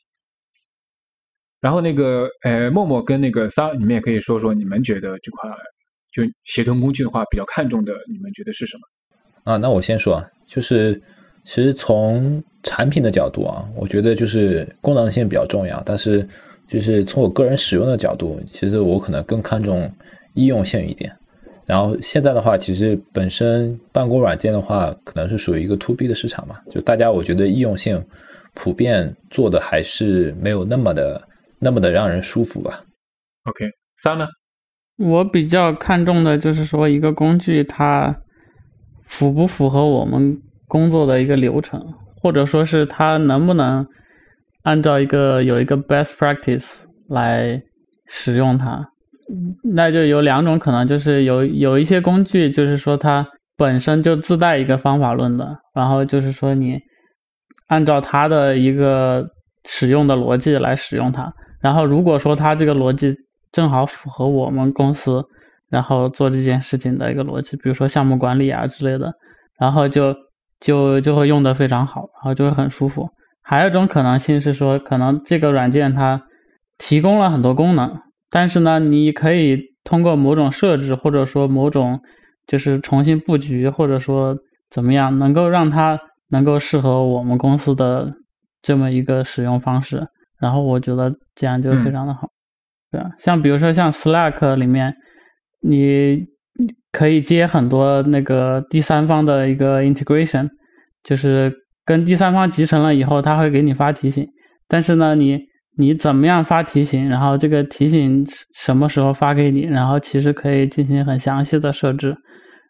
[1.61, 5.51] 然后那个呃，默默跟那个桑，你们也可以说说你们觉得这块
[6.13, 9.53] 就协同工具的话比较看重的，你们觉得是什么？
[9.53, 11.01] 啊，那我先说啊，就是
[11.45, 16.29] 其实从产品的角度啊，我觉得就是功能性比较重要，但是
[16.67, 19.89] 就是从我个人使用的角度，其实我可能更看重
[20.35, 21.17] 易用性一点。
[21.67, 28.05] 然后现在的话，其实本身办公软件的话，可能是属于一个 to B 的市场嘛，就大家我觉得易用性
[28.55, 31.23] 普遍做的还是没有那么的
[31.59, 32.83] 那么的让人舒服吧。
[33.45, 33.65] OK，
[33.97, 34.27] 三呢？
[34.99, 38.15] 我比较看重的就是说一个工具它
[39.05, 40.37] 符不符合我们
[40.69, 41.81] 工作的一个流程，
[42.21, 43.87] 或者说是它能不能
[44.65, 47.63] 按照一个有一个 best practice 来
[48.07, 48.92] 使用它。
[49.75, 53.27] 那就有两种可能，就是有有一些工具，就是说它
[53.57, 56.79] 本身就自带一个方法论的，然后就是说你
[57.69, 59.25] 按照它的一个
[59.65, 61.33] 使用的逻辑来使用它。
[61.61, 63.15] 然后如果说它这个逻辑
[63.53, 65.23] 正好符合我们公司，
[65.71, 69.13] 然后做这件事情的一个逻辑，比如说项目管理啊之类的，
[69.59, 70.15] 然后就
[70.61, 73.09] 就就会用的非常好，然后就会很舒服。
[73.43, 76.23] 还有一种可能性是说，可能这个软件它
[76.79, 77.97] 提供了很多功能，
[78.33, 82.01] 但是呢，你可以通过某种设置，或者说某种
[82.47, 84.35] 就是重新布局，或者说
[84.71, 86.01] 怎么样，能够让它
[86.31, 88.11] 能够适合我们公司的
[88.63, 90.09] 这么一个使用方式。
[90.41, 92.27] 然后我觉得这样就非常的好，
[92.91, 94.95] 对啊，像比如说像 Slack 里面，
[95.61, 96.25] 你
[96.91, 100.49] 可以接很多那个第三方的一个 integration，
[101.05, 101.53] 就是
[101.85, 104.27] 跟第三方集成了以后，他会给你发提醒。
[104.67, 105.39] 但是呢，你
[105.77, 112.17] 你怎么样发提醒，然后这个提醒什么时候发给你，然后其实可以进行很详细的设置。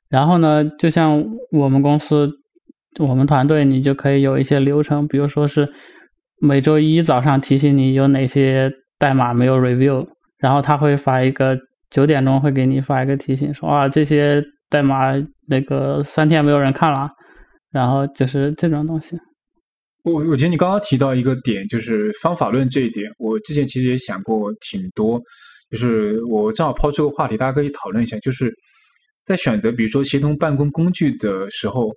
[0.08, 2.30] 然后呢，就像我们公司，
[3.00, 5.72] 我们团队，你就可以有一些流程，比如说是。
[6.44, 8.68] 每周一早上提醒你有哪些
[8.98, 10.04] 代码没有 review，
[10.40, 11.56] 然后他会发一个
[11.88, 15.12] 九点钟会给你发一个提醒，说啊这些代码
[15.48, 17.08] 那个三天没有人看了，
[17.70, 19.16] 然后就是这种东西。
[20.02, 25.20] 我我觉得你刚刚提到一个点，就是方法论这一点，我之前其实也想过挺多，
[25.70, 28.52] 就是我正好抛出个话题，大家可以讨论一下，就是
[29.24, 31.90] 在选择比如说协同办公工具的时候。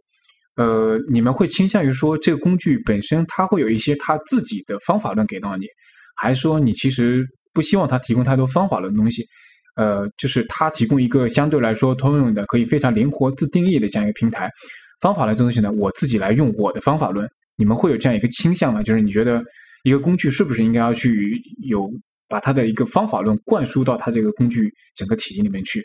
[0.58, 5.66] 呃，你们会倾向于说这个工具本身它会有一些它自己的方法论给到你，
[6.16, 9.26] 还是说你其实不希望它提供太多方法论东西？
[9.76, 14.50] 呃，就是它提供一个相对来说通用的、可以非常灵活自定义的这样一个平台。
[15.02, 17.28] 方法论这东西呢，我自己来用我的方法论。
[17.56, 18.84] 你们会有这样一个倾向吗？
[18.84, 19.42] 就是你觉得
[19.84, 21.90] 一个工具是不是应该要去有
[22.28, 25.84] 把它的一个方法论灌输到它这个工具整个体系里面去？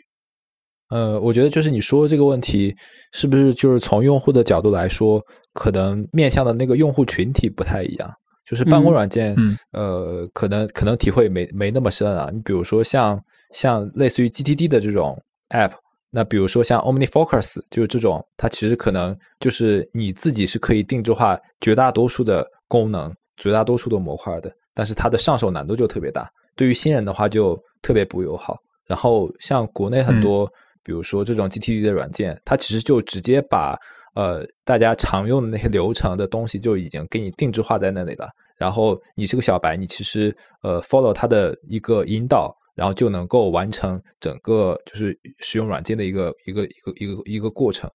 [0.89, 2.75] 呃，我觉得就是你说这个问题，
[3.13, 5.21] 是不是就是从用户的角度来说，
[5.53, 8.09] 可能面向的那个用户群体不太一样？
[8.43, 9.33] 就是办公软件，
[9.71, 12.29] 呃，可能可能体会没没那么深啊。
[12.33, 13.17] 你比如说像
[13.53, 15.17] 像类似于 GTD 的这种
[15.51, 15.71] App，
[16.11, 28.57] 那比如说像 OmniFocus，就是这种，它其实可能就是你自己是可以定制化绝大多数的功能、绝大多数的模块的，但是它的上手难度就特别大，对于新人的话就特别不友好。
[28.85, 30.47] 然后像国内很多。
[30.83, 33.77] 比如说这种 GTD 的软件，它其实就直接把
[34.15, 38.27] 呃大家常用的那些流程的东西就已经给你定制化在那里了。
[38.57, 47.89] 然后你是个小白，你其实呃 follow 它的一个引导，然后就能够完成整个就是使用软件的一个一个一个一个一个过程。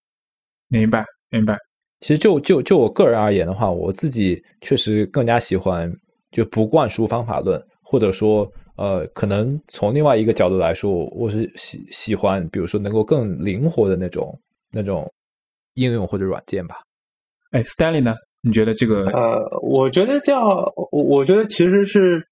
[0.68, 1.56] 明白，明白。
[2.00, 5.92] 其实就就就我个人而言的话，我自己确实更加喜欢
[6.30, 8.50] 就不灌输方法论，或者说。
[8.78, 14.38] 呃，可能从另外一个角度来说，我是喜喜欢，比如说能够更灵活的那种
[14.70, 15.10] 那种
[15.76, 16.82] 应用或者软件吧。
[17.52, 18.14] 哎，Stanley 呢？
[18.42, 19.06] 你觉得这个？
[19.06, 20.38] 呃，我觉得叫，
[20.92, 22.28] 我觉得其实是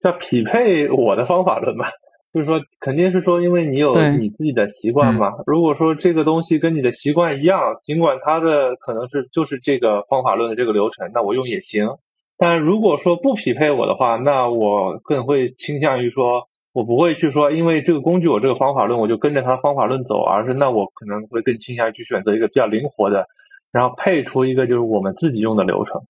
[0.00, 1.88] 叫匹配我的方法论吧。
[2.34, 5.32] 就是说，肯定是说，因为你有你自己的习惯嘛。
[5.46, 11.88] 如果说这个东西跟你的习惯一样，尽管它的可能是就是这个方法论的这个流程，那我用也行。
[12.36, 23.26] 但如果说不匹配我的话，那我更会倾向于说，我不会去说，因为这个工具我这个方法论我就跟着它的方法论走，而是那我可能会更倾向于去选择一个比较灵活的，
[23.72, 26.02] 然后配出一个就是我们自己用的流程。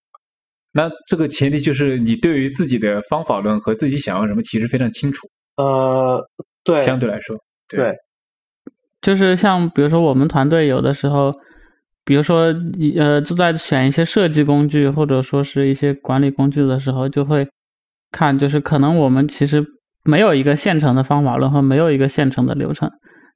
[0.73, 5.27] 那这个前提就是你对于自己的方法论和自己想要什么其实非常清楚。
[5.57, 6.23] 呃，
[6.65, 7.37] 对，相对来说，
[7.69, 7.95] 对，
[9.01, 11.33] 就是像比如说我们团队有的时候。
[12.05, 12.55] 比如说，
[12.97, 17.47] 呃，就在选一些设计工具或者说是一些管理工具的时候，就会
[18.11, 19.63] 看，就是可能我们其实
[20.05, 22.91] 没有一个现成的方法论和没有一个现成的流程，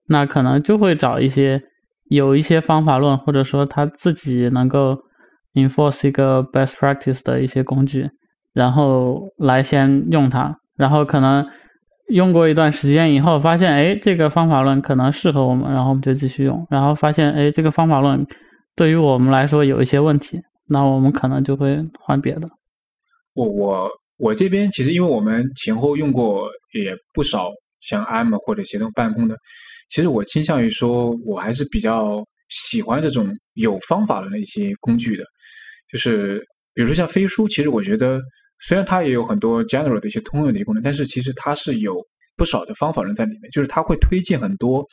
[0.09, 1.61] 那可能就会找一些
[2.09, 4.99] 有一些方法论或者说他自己能够
[5.55, 8.11] enforce 一个 best practice 的一些工具，
[8.53, 11.47] 然后来先用它，然后可能
[12.09, 18.27] 用过一段时间以后，发现哎，这个方法论可能适合我们，然后我们就继续用，然后发现哎，这个方法论。
[18.75, 22.49] 对于我们来说有一些问题，那我们可能就会换别的。
[23.35, 27.51] 我我我这边其实因为我们前后用过也不少
[27.83, 29.37] 像 M 或者协同办公的，
[29.91, 35.25] 其实我倾向于说我还是比较喜欢这种有方法的一些工具的。
[35.93, 36.43] 就是
[36.75, 38.21] 比如说像飞书，其实我觉得
[38.61, 41.95] 虽然它也有很多 general 的一些通用的一些功能，但是其实它是有
[42.37, 44.85] 不少的方法论在里面，就是它会推荐很多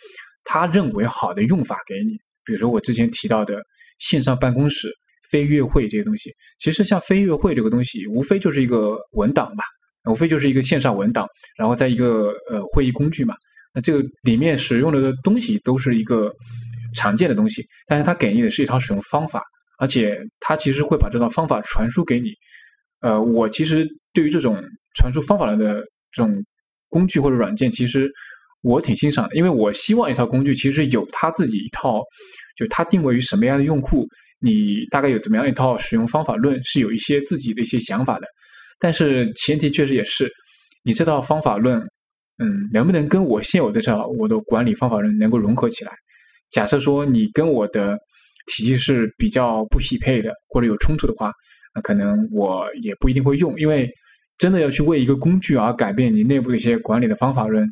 [0.44, 2.18] 他认为好的用法给你。
[2.44, 3.62] 比如说我之前提到的
[4.00, 4.92] 线上办公室、
[5.30, 9.64] 飞跃会这些东西，其实像飞跃会这个东西，无非就是一个文档吧，
[10.10, 11.28] 无非就是一个线上文档，
[11.58, 13.36] 然后在一个呃会议工具嘛。
[13.74, 16.34] 那这个里面使用的东西都是一个
[16.96, 19.44] 常见的东西，但是它给你的是一套使用方法，
[19.80, 22.32] 而且它其实会把这套方法传输给你。
[23.02, 24.62] 呃，我其实对于这种
[24.96, 25.82] 传输方法论的
[26.12, 26.44] 这种
[26.90, 28.12] 工具或者软件，其实
[28.62, 32.02] 我挺欣赏的，因为我希望一套工具其实有它自己一套，
[32.58, 34.06] 就它定位于什么样的用户，
[34.42, 38.28] 你大概有怎么样一套使用方法论，是有一些自己的一些想法的。
[38.80, 40.30] 但是前提确实也是，
[40.84, 41.80] 你这套方法论，
[42.38, 45.94] 嗯，能不能跟我现有的这套我的管理方法论能够融合起来？
[46.50, 47.98] 假设说你跟我的
[48.50, 51.32] 体系是比较不匹配的，或者有冲突的话。
[51.76, 53.88] 那可能我也不一定会用，因为
[54.40, 57.64] 真的要去为一个工具而改变你内部的一些管理的方法论，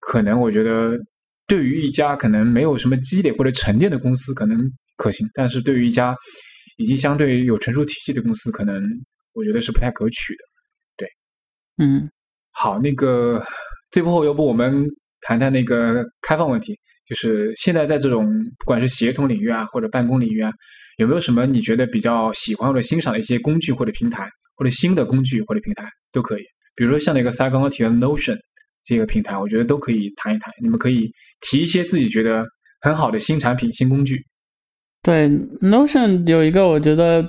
[0.00, 0.96] 可能我觉得
[1.46, 4.58] 对于一家可能没有什么积累或者沉淀的公司可能
[4.96, 6.16] 可行，但是对于一家
[6.78, 8.82] 已经相对有成熟体系的公司，可能
[9.34, 10.44] 我觉得是不太可取的。
[10.96, 11.08] 对，
[11.76, 12.10] 嗯，
[12.52, 13.44] 好，那个
[13.90, 14.88] 最后要不我们
[15.20, 16.78] 谈谈那个开放问题。
[17.12, 18.26] 就是现在在这种
[18.58, 20.50] 不管是协同领域啊，或者办公领域啊，
[20.96, 24.26] 有没有什么你觉得比较喜欢或者欣赏的一些工具或者平台，
[24.56, 26.42] 或者新的工具或者平台都可以。
[26.74, 28.38] 比如说像那个三刚刚提的 Notion
[28.82, 30.50] 这个平台，我觉得都可以谈一谈。
[30.62, 31.12] 你们可以
[31.42, 32.46] 提一些自己觉得
[32.80, 34.24] 很好的新产品、新工具。
[35.02, 35.28] 对
[35.60, 37.22] Notion 有一个，我觉得，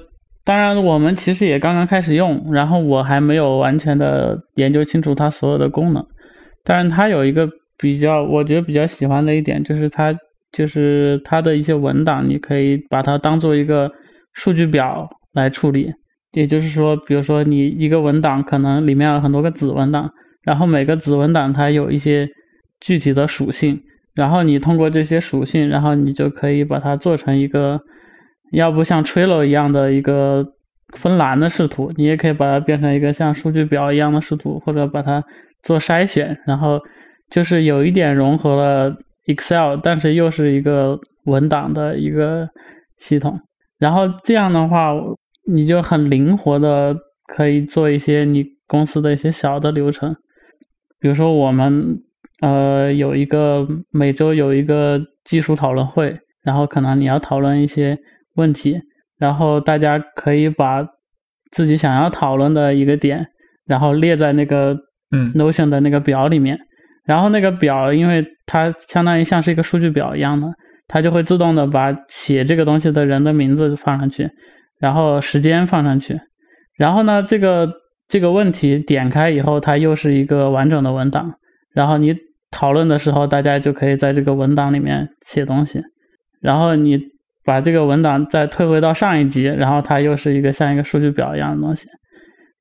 [0.46, 6.02] 当然我们其实也刚刚开始用，然后我还没有完全的研究清楚它所有的功能，
[6.64, 7.50] 但是它有一个。
[7.84, 10.16] 比较，我觉得比较喜欢的一点就是它，
[10.54, 13.92] 就是它的一些文档，你可以把它当做一个
[14.32, 15.92] 数据表来处理。
[16.32, 20.10] 也就是说，比如说你一个文档可能里面有很多个子文档，
[20.44, 22.26] 然后每个子文档它有一些
[22.80, 23.78] 具体的属性，
[24.16, 27.82] 然后你通过这些属性，然后你就可以把它做成一个，
[28.54, 30.46] 要不像 Trello 一样的一个
[30.94, 35.22] 分栏的视图，你也可以把它变成一个像数据表一样的视图，或者把它
[35.62, 36.80] 做筛选，然后。
[37.34, 38.96] 就是有一点融合了
[39.26, 42.48] Excel，但是又是一个文档的一个
[43.00, 43.40] 系统。
[43.80, 44.94] 然后这样的话，
[45.52, 46.96] 你就很灵活的
[47.26, 50.16] 可以做一些你公司的一些小的流程。
[51.00, 52.04] 比如说我们
[52.40, 57.98] 呃有一个每周有一个技术讨论会，然后可能你要讨论一些
[58.36, 58.78] 问题，
[59.18, 60.88] 然后大家可以把
[61.52, 63.26] 自己想要讨论的一个点，
[63.66, 64.78] 然后列在那个
[65.10, 66.60] 嗯 Notion 的那个表里面。
[67.06, 70.48] 然后那个表，因为它相当于像是一个数据表一样的，
[70.88, 74.30] 它就会自动的把写这个东西的人的名字放上去，
[74.80, 76.18] 然后时间放上去，
[76.78, 77.70] 然后呢，这个
[78.08, 81.34] 这个问题点开以后，它又是一个完整的文档，
[81.74, 82.16] 然后你
[82.52, 85.82] 讨论的时候，大家就可以在这个文档里面写东西，
[86.40, 86.98] 然后你
[87.44, 91.90] 把这个文档再退回到上一级，然后它又是一个像一个数据表一样的东西，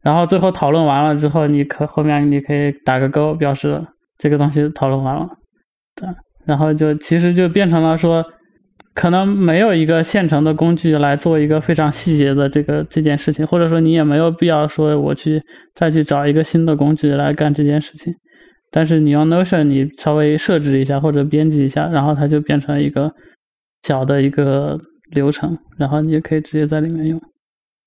[0.02, 3.78] 然后最后讨论完了之后，你可后面你可以打个勾表示。
[4.23, 5.28] 这个东西讨论完了，
[5.97, 6.09] 对，
[6.47, 8.24] 然后就其实就变成了说，
[8.94, 15.43] 可能没有一个现成的工具来做一个非常细节的这个这件事情，或者说你也没有必要说我去
[15.74, 18.15] 再去找一个新的工具来干这件事情。
[18.70, 23.12] 但是你用 Notion，你稍微设置一下或者编辑一下，然后它就变成一个
[23.82, 24.78] 小的一个
[25.11, 27.20] 流程，然后你也可以直接在里面用。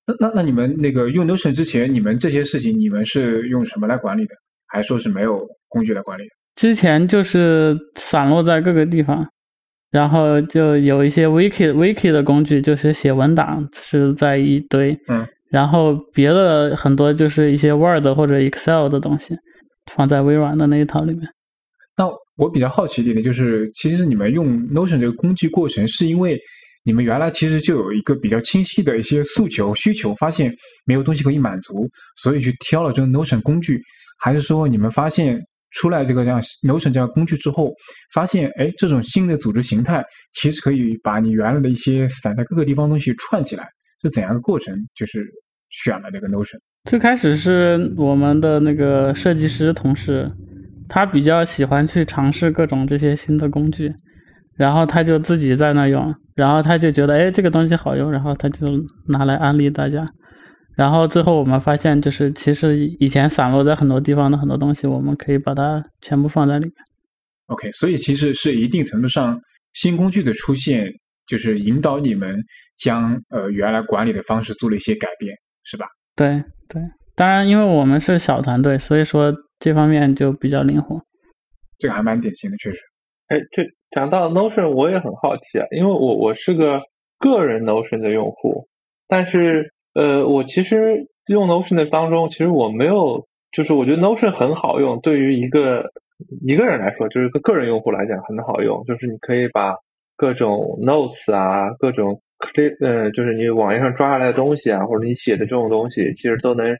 [0.06, 4.34] 那那那你们那个用 Notion 之前，你们这些事情你们是用什么来管理的？
[4.68, 5.40] 还说是没有？
[5.76, 6.22] 工具来管理，
[6.54, 9.28] 之前就是散落在各个地方，
[9.90, 19.34] 然后就有一些 wiki wiki 的工具，就是写文档是在一堆，嗯，然后别的很多就是一些 Word 或者 Excel 的东西，
[19.92, 21.28] 放在微软的那一套里面。
[21.94, 26.40] 那我比较好奇一点就是，其实你们用 Notion 这个工具过程，是因为
[26.84, 30.50] 你们原来其实就有一个比较清晰的一些诉求需求，发现
[30.86, 31.86] 没有东西可以满足，
[32.16, 33.78] 所以去挑了这个 Notion 工具，
[34.18, 35.38] 还是说你们发现？
[35.70, 37.72] 出来这个这样 Notion 这样工具之后，
[38.14, 43.68] 发现哎，这种新的组织形态其实可以把你原来的一些散在各个地方东西串起来，
[44.02, 44.74] 是怎样的过程？
[44.94, 45.26] 就是
[45.70, 46.58] 选了这个 Notion。
[46.84, 50.30] 最开始是我们的那个设计师同事，
[50.88, 53.92] 他比较喜欢去尝试各种这些新的工具，
[54.56, 58.68] 然后他就自己在那用，然后他就觉得哎，这个东西好用，然后他就
[59.08, 60.06] 拿来安利大家。
[60.76, 66.74] 然后最后我们发现，就是其实以前散落在很多地方的很多东西，我们可以把它全部放在里面。
[67.46, 69.40] OK，所以其实是一定程度上，
[69.72, 70.86] 新工具的出现
[71.26, 72.36] 就是引导你们
[72.76, 75.34] 将呃原来管理的方式做了一些改变，
[75.64, 75.86] 是吧？
[76.14, 76.82] 对对，
[77.14, 81.00] 当然因为我们是小团队，所以说这方面就比较灵活。
[81.78, 82.78] 这个还蛮典型的，确实。
[83.28, 83.62] 哎，这
[83.92, 86.82] 讲到 Notion，我也很好奇啊，因为我我是个
[87.18, 88.68] 个人 Notion 的用户，
[89.08, 89.72] 但是。
[89.96, 95.90] 呃，我其实用 Notion 的当中，其实我没有，就是我觉得 Notion 很好用，对于一个
[96.46, 99.76] 一个人来说，就是个个人用户来讲很好用，就是你可以把
[100.14, 106.76] 各种 notes 啊，各种 click 呃，就是你网页上抓下来的东西啊，或者你写的这种东西，其实都能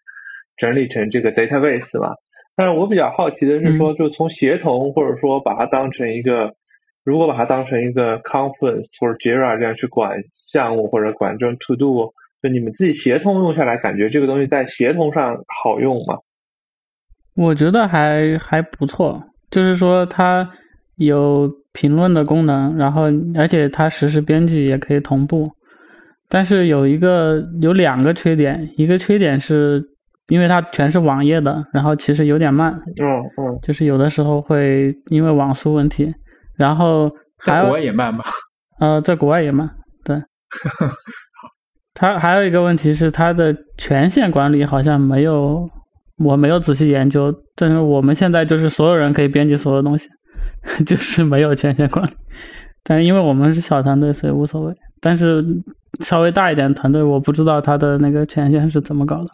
[0.58, 2.16] 整理成这个 database 嘛。
[2.54, 6.54] 但是我比较好奇的是说，就从协同或者说把它当成一个，
[7.02, 12.12] 如果把它当成一个 conference 或者 Jira 这样去管项目或者管这种 To Do，
[12.46, 16.16] 就你们自己协同用下来，感觉这个东西在协同上好用吗？
[17.34, 19.20] 我觉得还还不错，
[19.50, 20.48] 就是说它
[20.96, 25.50] 有评论的功能，然后而且它实时编辑也可以同步，
[26.28, 29.82] 但是有一个有两个缺点，一个缺点是
[30.28, 36.14] 因为它全是网页的，然后其实有点慢，嗯嗯，就是有的时候会因为网速问题，
[36.56, 37.08] 然后
[37.38, 38.24] 还在国外也慢吧？
[38.78, 39.68] 呃，在国外也慢，
[40.04, 40.16] 对。
[41.98, 45.66] 它还有一个问题是它的权限管理好像没有，
[46.18, 50.06] 我没有仔细研究，但是我们现在就是所有人可以编辑所有东西，
[50.84, 52.10] 就是没有权限管理。
[52.84, 54.74] 但是因为我们是小团队，所以无所谓。
[55.00, 55.42] 但是
[56.00, 59.26] 稍微大一点的团队，我不知道它的那个权限是怎么搞的。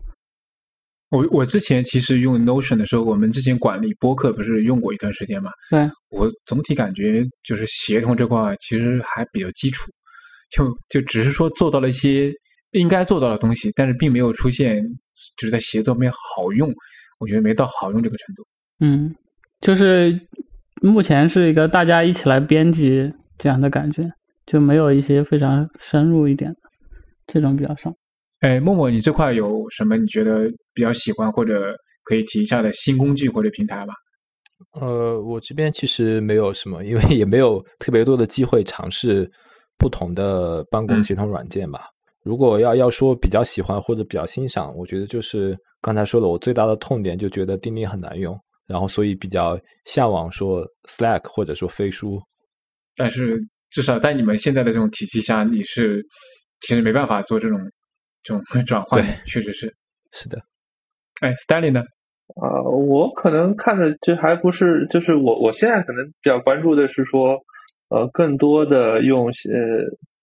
[1.11, 5.51] 我我之前其实用 Notion 的时候，我们之前管理播客不是用过一段时间嘛？
[5.69, 9.91] 对，我总体感觉就是协同这块其实还比较基础，
[10.51, 12.33] 就就只是说做到了一些
[12.73, 14.83] 应该做到的东西，但是并没有出现
[15.37, 16.71] 就是在协作方面好用，
[17.19, 18.47] 我觉得没到好用这个程度。
[18.81, 19.15] 嗯，
[19.61, 20.21] 就是
[20.83, 24.11] 目前是一个大家一起来编辑这样的感觉，
[24.47, 26.57] 就没有一些非常深入一点的
[27.27, 27.95] 这种比较少。
[28.41, 33.95] 哎，默默，你这块有什么你觉得比较喜欢或者可以提一下的新工具或者平台吗？
[34.81, 39.31] 呃，我这边其实没有什么，因为也没有特别多的机会尝试
[39.79, 41.83] 不同的办公协同软件吧。
[42.23, 52.21] 如果要要说比较喜欢或者比较欣赏，我觉得就是刚才说的，我最大的痛点就觉得钉钉很难用，然后所以比较向往说 Slack 或者说飞书。
[52.97, 53.39] 但是
[53.71, 56.05] 至少在你们现在的这种体系下，你是
[56.61, 57.59] 其实没办法做这种
[58.23, 59.75] 这种 转换，确实是
[60.13, 60.39] 是的。
[61.21, 61.81] 哎，Stanley 呢？
[61.81, 67.39] 啊，我可能看的这还不是，就是我我现在可能比较关注的是说，
[67.89, 69.33] 呃，更多的用呃，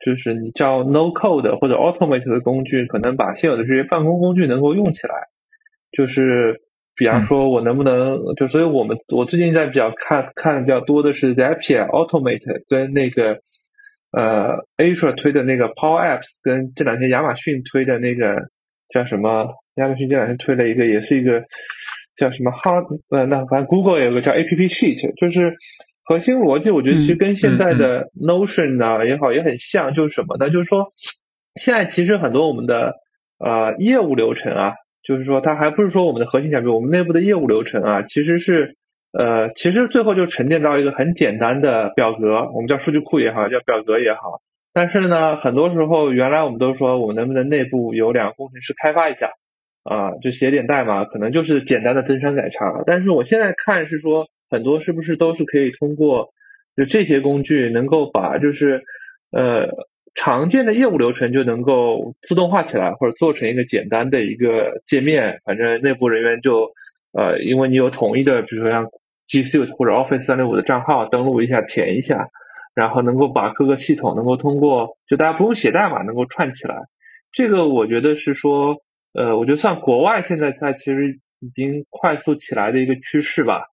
[0.04, 5.16] 就是你叫 No Code 或者 Automate 的工具，可能把现有的这些办公工具能够用起来。
[5.92, 6.62] 就是
[6.96, 13.42] 比方说，我能不能就所以我们我最近在比较看看的比较多的是 Zapier Automate 跟那个
[14.12, 18.50] 呃 Azure 推的那个 Power Apps，跟这两天亚马逊推的那个
[18.90, 19.50] 叫什么？
[19.76, 21.46] 亚马逊这两天推了一个，也是一个
[22.18, 25.56] 叫什么哈呃，那反正 Google 有个叫 App Sheet，就是
[26.10, 30.50] 核心逻辑，我觉得其实跟现在的 Notion 啊也好也很像，就是什么呢？
[30.50, 30.92] 就是说
[31.54, 32.96] 现在其实很多我们的
[33.38, 34.74] 呃业务流程啊，
[35.04, 38.76] 就是说它还不是说我们的核心产品，我们内部的业务流程啊，其实是
[39.14, 44.42] 呃其实最后就沉淀到一个很简单的表格，我们叫数据库也好，叫表格也好。
[44.74, 49.30] 但是呢，很多时候原来我们都说我们能不能内部有两个工程师开发一下。
[49.84, 52.84] 啊，就写点代码，可能就是简单的增删改查。
[52.86, 56.34] 但是我现在看是说，很多是不是都是可以通过
[56.76, 58.84] 就这些工具，能够把就是
[59.32, 59.68] 呃
[60.16, 65.40] 常见的业务流程就能够自动化起来，或者做成一个简单的一个界面。
[65.46, 66.72] 反正内部人员就
[67.12, 68.88] 呃，因为你有统一的，比如说像
[69.28, 72.30] G Suite 或者 Office 三六五的账号，登录一下填一下，
[72.76, 76.76] 然后能够把各个系统能够通过就大家不用写代码能够串起来。
[77.32, 78.78] 这个我觉得是说。
[79.12, 83.64] 呃，我觉得算国外现在在其实已经快速起来的一个趋势吧。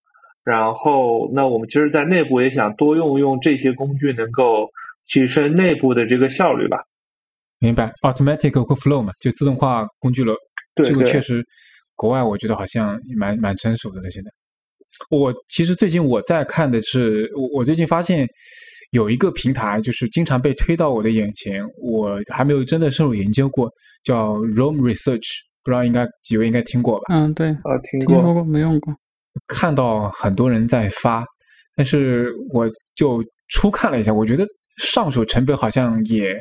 [0.47, 4.71] 然后，那我们其实，在内部也想多用用这些工具，能够
[5.09, 6.79] 提升内部的这个效率吧。
[7.59, 10.33] 明白，automatic workflow 嘛，就自动化工具了。
[10.77, 11.45] 对，这个确实，
[11.97, 14.09] 国外我觉得好像蛮蛮成熟的了。
[14.13, 14.31] 现在，
[15.11, 18.25] 我其实最近我在看的是，我我最近发现
[18.93, 23.69] 有一个平台，就是经常被推到我的眼前，我还没有真的深入研究过。
[24.05, 25.27] 叫 Roam Research，
[25.65, 27.07] 不知道应该几位应该听过吧？
[27.09, 28.95] 嗯，对，啊，听过，听说过，没用过。
[29.47, 31.25] 看到很多人在发，
[31.75, 34.47] 但是我就初看了一下，我觉得
[34.79, 36.35] 上手成本好像也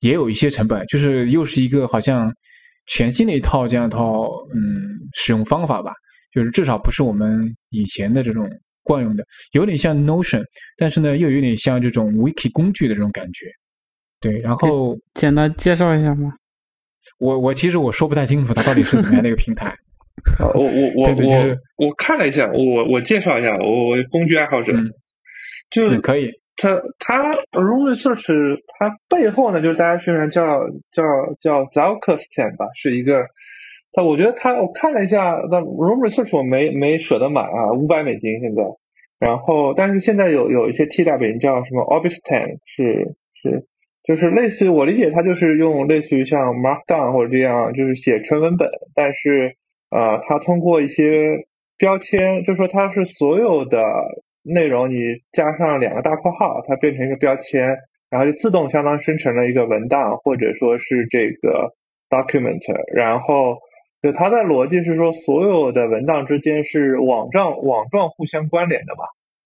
[0.00, 2.32] 也有一些成本，就是又是一个好像
[2.86, 4.22] 全新的一套这样一套
[4.54, 5.92] 嗯使用方法吧，
[6.32, 8.48] 就是至少不是我们以前的这种
[8.82, 10.42] 惯用的，有点像 Notion，
[10.76, 13.46] 但是呢又有点像这种 Wiki 工具的这种感觉。
[14.20, 16.32] 对，然后简单介绍一下吗？
[17.18, 19.76] 我我其实我说不太清楚它到底是怎么样的一个平台。
[20.54, 24.72] 我我我我我看了一下，我我介绍一下，我我工具爱好者，
[25.70, 26.30] 就可以。
[26.56, 30.60] 它它 Room Research 它背后呢，就是大家宣传叫
[30.92, 31.02] 叫
[31.40, 33.26] 叫 Zalcustan 吧，是一个。
[33.94, 38.62] 它我觉得它我看了一下，那 Room Research 我没没舍得买啊，五百美金现在。
[39.18, 43.66] 然后但是现在有有一些替代品叫什么 Obistan，是是
[44.04, 49.56] 就是类似于我理解它就是用类似于像 Markdown 或者这样，就是写纯文本，但是
[49.92, 51.46] 呃，它通过一些
[51.76, 53.82] 标签，就说它是所有的
[54.42, 54.96] 内容，你
[55.32, 57.76] 加上两个大括号，它变成一个标签，
[58.08, 61.74] 然后就自动相当生成了一个文档或者说是这个
[62.08, 62.62] document，
[62.94, 63.58] 然后
[64.02, 69.04] 就它的逻辑是说所有的文档之间是网状网状互相关联的吧。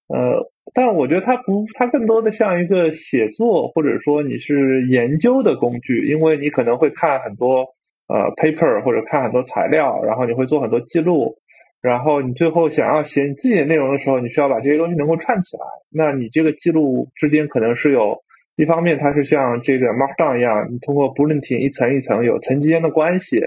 [0.08, 7.74] 呃，但我觉得它不，它更多的像一个写作或者说你是研究的工具，因为你可能会看很多
[8.08, 11.38] 呃 paper 或者看很多材料，然后你会做很多记录，
[11.82, 15.64] 然后你最后想要写你自己的内容的时候，你需要把这些东西能够串起来。
[15.90, 18.22] 那你这个记录之间可能是有
[18.56, 23.40] 一方面它是像这个 Markdown 一样，你通过 bulletin 一层一层有层之间的关系，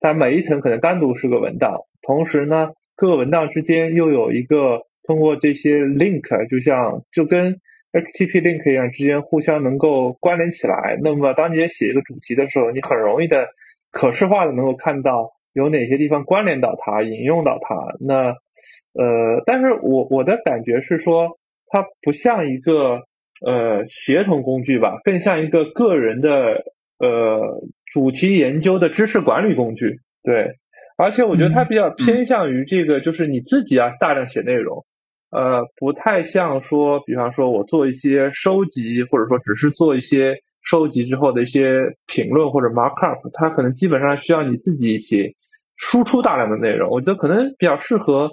[0.00, 4.86] 但每一层可能单独是个文档，同时呢各个文档之间又有一个。
[5.04, 7.56] 通过这些 link，就像就跟
[7.90, 10.96] HTTP link 一样，之间互相能够关联起来。
[11.02, 13.48] 那么，当你写一个主题的时候，你很容易的
[13.92, 17.76] 可视化的能够看到有哪些地方关联到它，引用到它。
[18.00, 18.34] 那
[18.94, 23.02] 呃，但是我我的感觉是说，它不像一个
[23.44, 26.64] 呃协同工具吧，更像一个个人的
[26.98, 29.98] 呃主题研究的知识管理工具。
[30.22, 30.54] 对，
[30.96, 34.86] 而且我觉得它比较偏向于这个，就是你自己啊大量写内容。
[35.30, 45.34] 呃，不太像说，比方说我做一些收集，或者说只是做一些收集之后的一些评论或者 markup，它可能基本上需要你自己写
[45.76, 46.90] 输出大量的内容。
[46.90, 48.30] 我觉得可能比较适合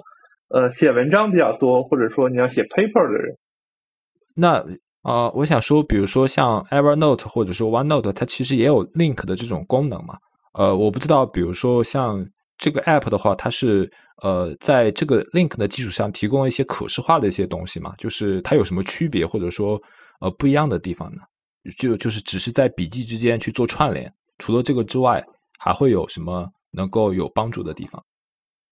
[0.48, 3.36] 呃写文章比较多，或者说你要写 paper 的人。
[4.34, 4.64] 那
[5.02, 10.16] 呃，我想说，比如说像 Evernote 或者说 OneNote，它其实也有 link 的这种功能嘛。
[10.54, 12.26] 呃，我不知道，比如说像。
[12.62, 13.90] 这个 app 的话，它是
[14.22, 17.94] 呃，在这个 link 的基础上提供一些可视化的一些东西嘛？
[17.96, 19.80] 就是它有什么区别，或者说
[20.20, 21.22] 呃不一样的地方呢？
[21.78, 25.24] 就就是只是在笔记之间去做串联，除了这个之外，
[25.58, 28.04] 还会有什么能够有帮助的地方？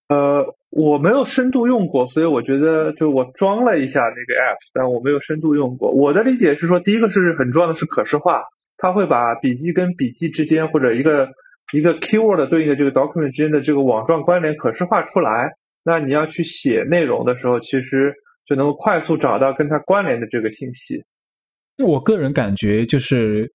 [0.09, 5.91] 呃，我没有深度用过，所以我觉得就我装了一下那个 app，但我没有深度用过。
[5.91, 8.45] 我的理解是说，第一个是很重要的是可视化，
[8.77, 11.31] 它会把笔记跟笔记之间或者一个。
[11.71, 15.53] 一个 keyword 对应的这个 document 之间的这个网状关联可视化出来，
[15.85, 18.15] 那你要去写内容的时候，其实
[18.47, 21.05] 就能够快速找到跟它关联的这个信息。
[21.85, 23.51] 我个人感觉就是，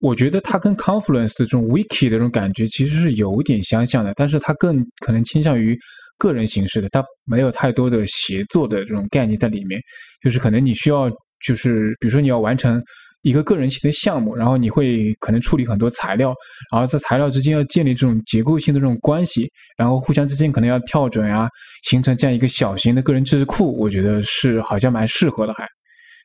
[0.00, 5.78] 我觉得它跟 Confluence 的这种 wiki 的这种感觉其实是有点相像的，但是它更可能倾向于
[6.18, 9.80] 个人形式的，它没有太多的协作的这种概念在里面，
[10.22, 11.10] 就是可能你需要
[11.44, 12.82] 就是比如说你要完成。
[13.22, 16.32] 一个个人型的项目，然后你会可能处理很多材料，
[16.72, 21.46] 然后在材料之间要建立这种结构性的这种关系，然后互相之间可能要跳转啊，
[21.82, 25.52] 形成这样一个小型的个人知识库，我觉得是好像蛮适合的。
[25.52, 25.68] 还，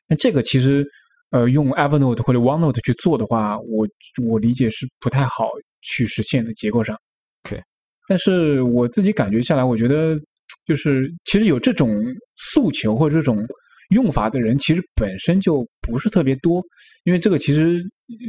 [0.08, 0.82] 那这个其实
[1.30, 3.86] 呃用 Evernote 或者 OneNote 去做的话，我
[4.26, 5.48] 我理解是不太好
[5.82, 6.96] 去实现的结构上。
[7.44, 7.62] OK，
[8.08, 10.18] 但是我自己感觉下来，我觉得
[10.66, 12.02] 就是其实有这种
[12.36, 13.46] 诉求或者这种。
[13.90, 16.60] 用法的人其实本身就不是特别多，
[17.04, 17.80] 因为这个其实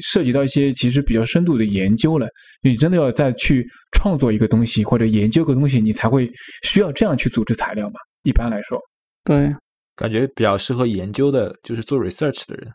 [0.04, 2.28] 涉及到一些其实比较深度的研究了。
[2.62, 7.96] 你真的要再去创作一个东西或者研究个东西，你才会需要这样去组织材料嘛。
[8.22, 8.80] 一般来说，
[9.24, 9.52] 对，
[9.96, 12.72] 感觉比较适合研究的，就是做 research 的人。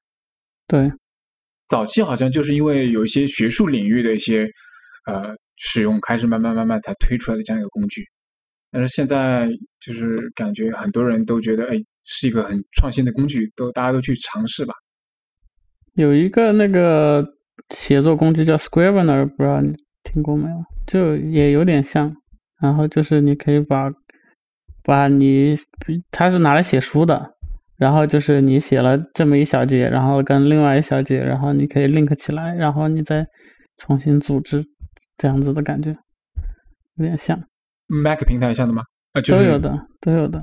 [0.72, 0.90] 对，
[1.68, 4.48] 早期好像就是因为有一些学术领域的一些
[5.04, 8.02] 呃使用，开始慢慢慢慢才推出来的这样一个工具。
[8.70, 9.46] 但是现在
[9.80, 11.76] 就是感觉很多人都觉得，哎。
[12.04, 14.74] 是一个很创新的工具，都大家都去尝试吧。
[15.94, 17.24] 有一个那个
[17.70, 19.72] 写作工具叫 Scrivener，不知道你
[20.02, 20.56] 听过没有？
[20.84, 22.12] 就也有点像，
[22.60, 23.88] 然后就是你可以把
[24.82, 25.54] 把你
[26.10, 27.36] 它是拿来写书的，
[27.82, 33.26] 然后就是你写了这么一小节，然后跟另外一小节，然后你可以 link 起来，然后你再
[33.76, 34.64] 重新组织，
[35.18, 35.90] 这样子的感觉，
[36.94, 37.36] 有点像。
[37.88, 38.84] Mac 平台上的吗？
[39.14, 40.40] 啊，都有的，都有的。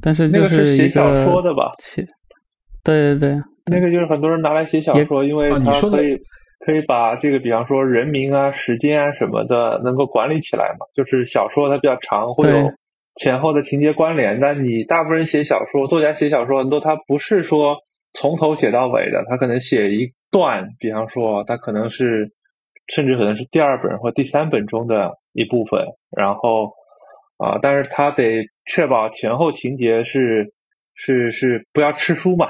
[0.00, 1.72] 但是那个是写小说的吧？
[1.82, 2.06] 写，
[2.82, 6.16] 对对对，那个就是很多人拿来写小说，因为它可以
[6.64, 10.86] 可以把这个，比方说人名啊、时间啊什么的，能够管理起来嘛。
[10.94, 12.72] 就是小说它比较长，会有
[13.16, 14.40] 前后的情节关联。
[14.40, 17.78] 但你大部分人写小说，作家写小说很多，他不是说
[18.12, 22.32] 从头写到尾的，他可能写一段，比方说他可能是
[22.86, 25.80] 甚至可能是第二本或第三本中的一部分，
[26.16, 26.72] 然后
[27.38, 28.46] 啊，但是他得。
[28.64, 30.52] 确保前后情节是
[30.94, 32.46] 是是不要吃书嘛？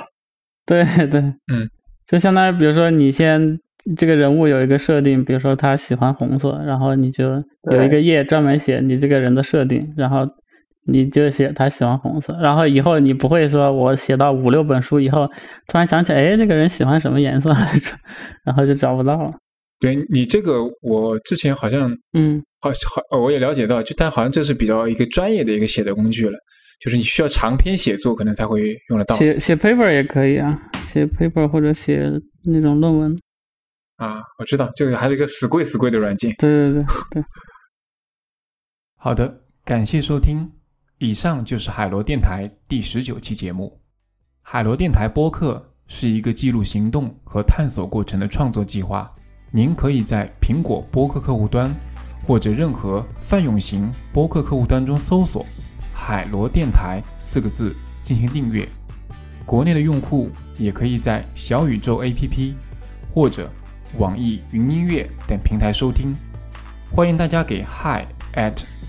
[0.67, 1.71] 对对，嗯，
[2.07, 3.59] 就相当于比如说你先
[3.97, 7.41] 这个人物有一个设定，比如说他喜欢红色，然后你就
[7.71, 10.19] 有一个页专门写你这个人的设定，然后
[10.87, 15.25] 你就写他喜欢红色，然后以后你不会说我写到五六本书以后，
[15.69, 17.97] 突然想起哎那个人喜欢什么颜色来着，
[18.45, 19.33] 然后就找不到了。
[19.79, 22.71] 对你这个，我之前好像嗯好
[23.11, 26.37] 好我也了解到，就但好像这是比较一个专业的一个写的工具了，
[26.81, 32.11] 就是你需要长篇写作可能才会用得到写写 paper 也可以啊，写 paper 或者写
[32.45, 33.19] 那种论文。
[33.97, 34.21] 啊。
[34.39, 36.33] 我知道这个还是一个死贵死贵的软件。
[36.39, 37.25] 对对对对。
[38.99, 40.51] 好的，感谢收听。
[41.03, 43.77] 以上就是海螺电台第十九期节目。
[44.41, 49.13] 海螺电台播客是一个记录行动和探索过程的创作计划。
[49.51, 51.75] 您可以在苹果播客客户端
[52.25, 55.45] 或者任何泛用型播客客户端中搜索
[55.93, 57.75] “海螺电台”四个字
[58.05, 58.69] 进行订阅。
[59.45, 62.55] 国内的用户也可以在小宇宙 APP
[63.13, 63.51] 或者
[63.99, 66.15] 网易云音乐等平台收听。
[66.95, 68.07] 欢迎大家给 hi
[68.37, 68.63] at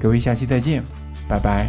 [0.00, 0.82] 各位，下期再见，
[1.28, 1.68] 拜拜。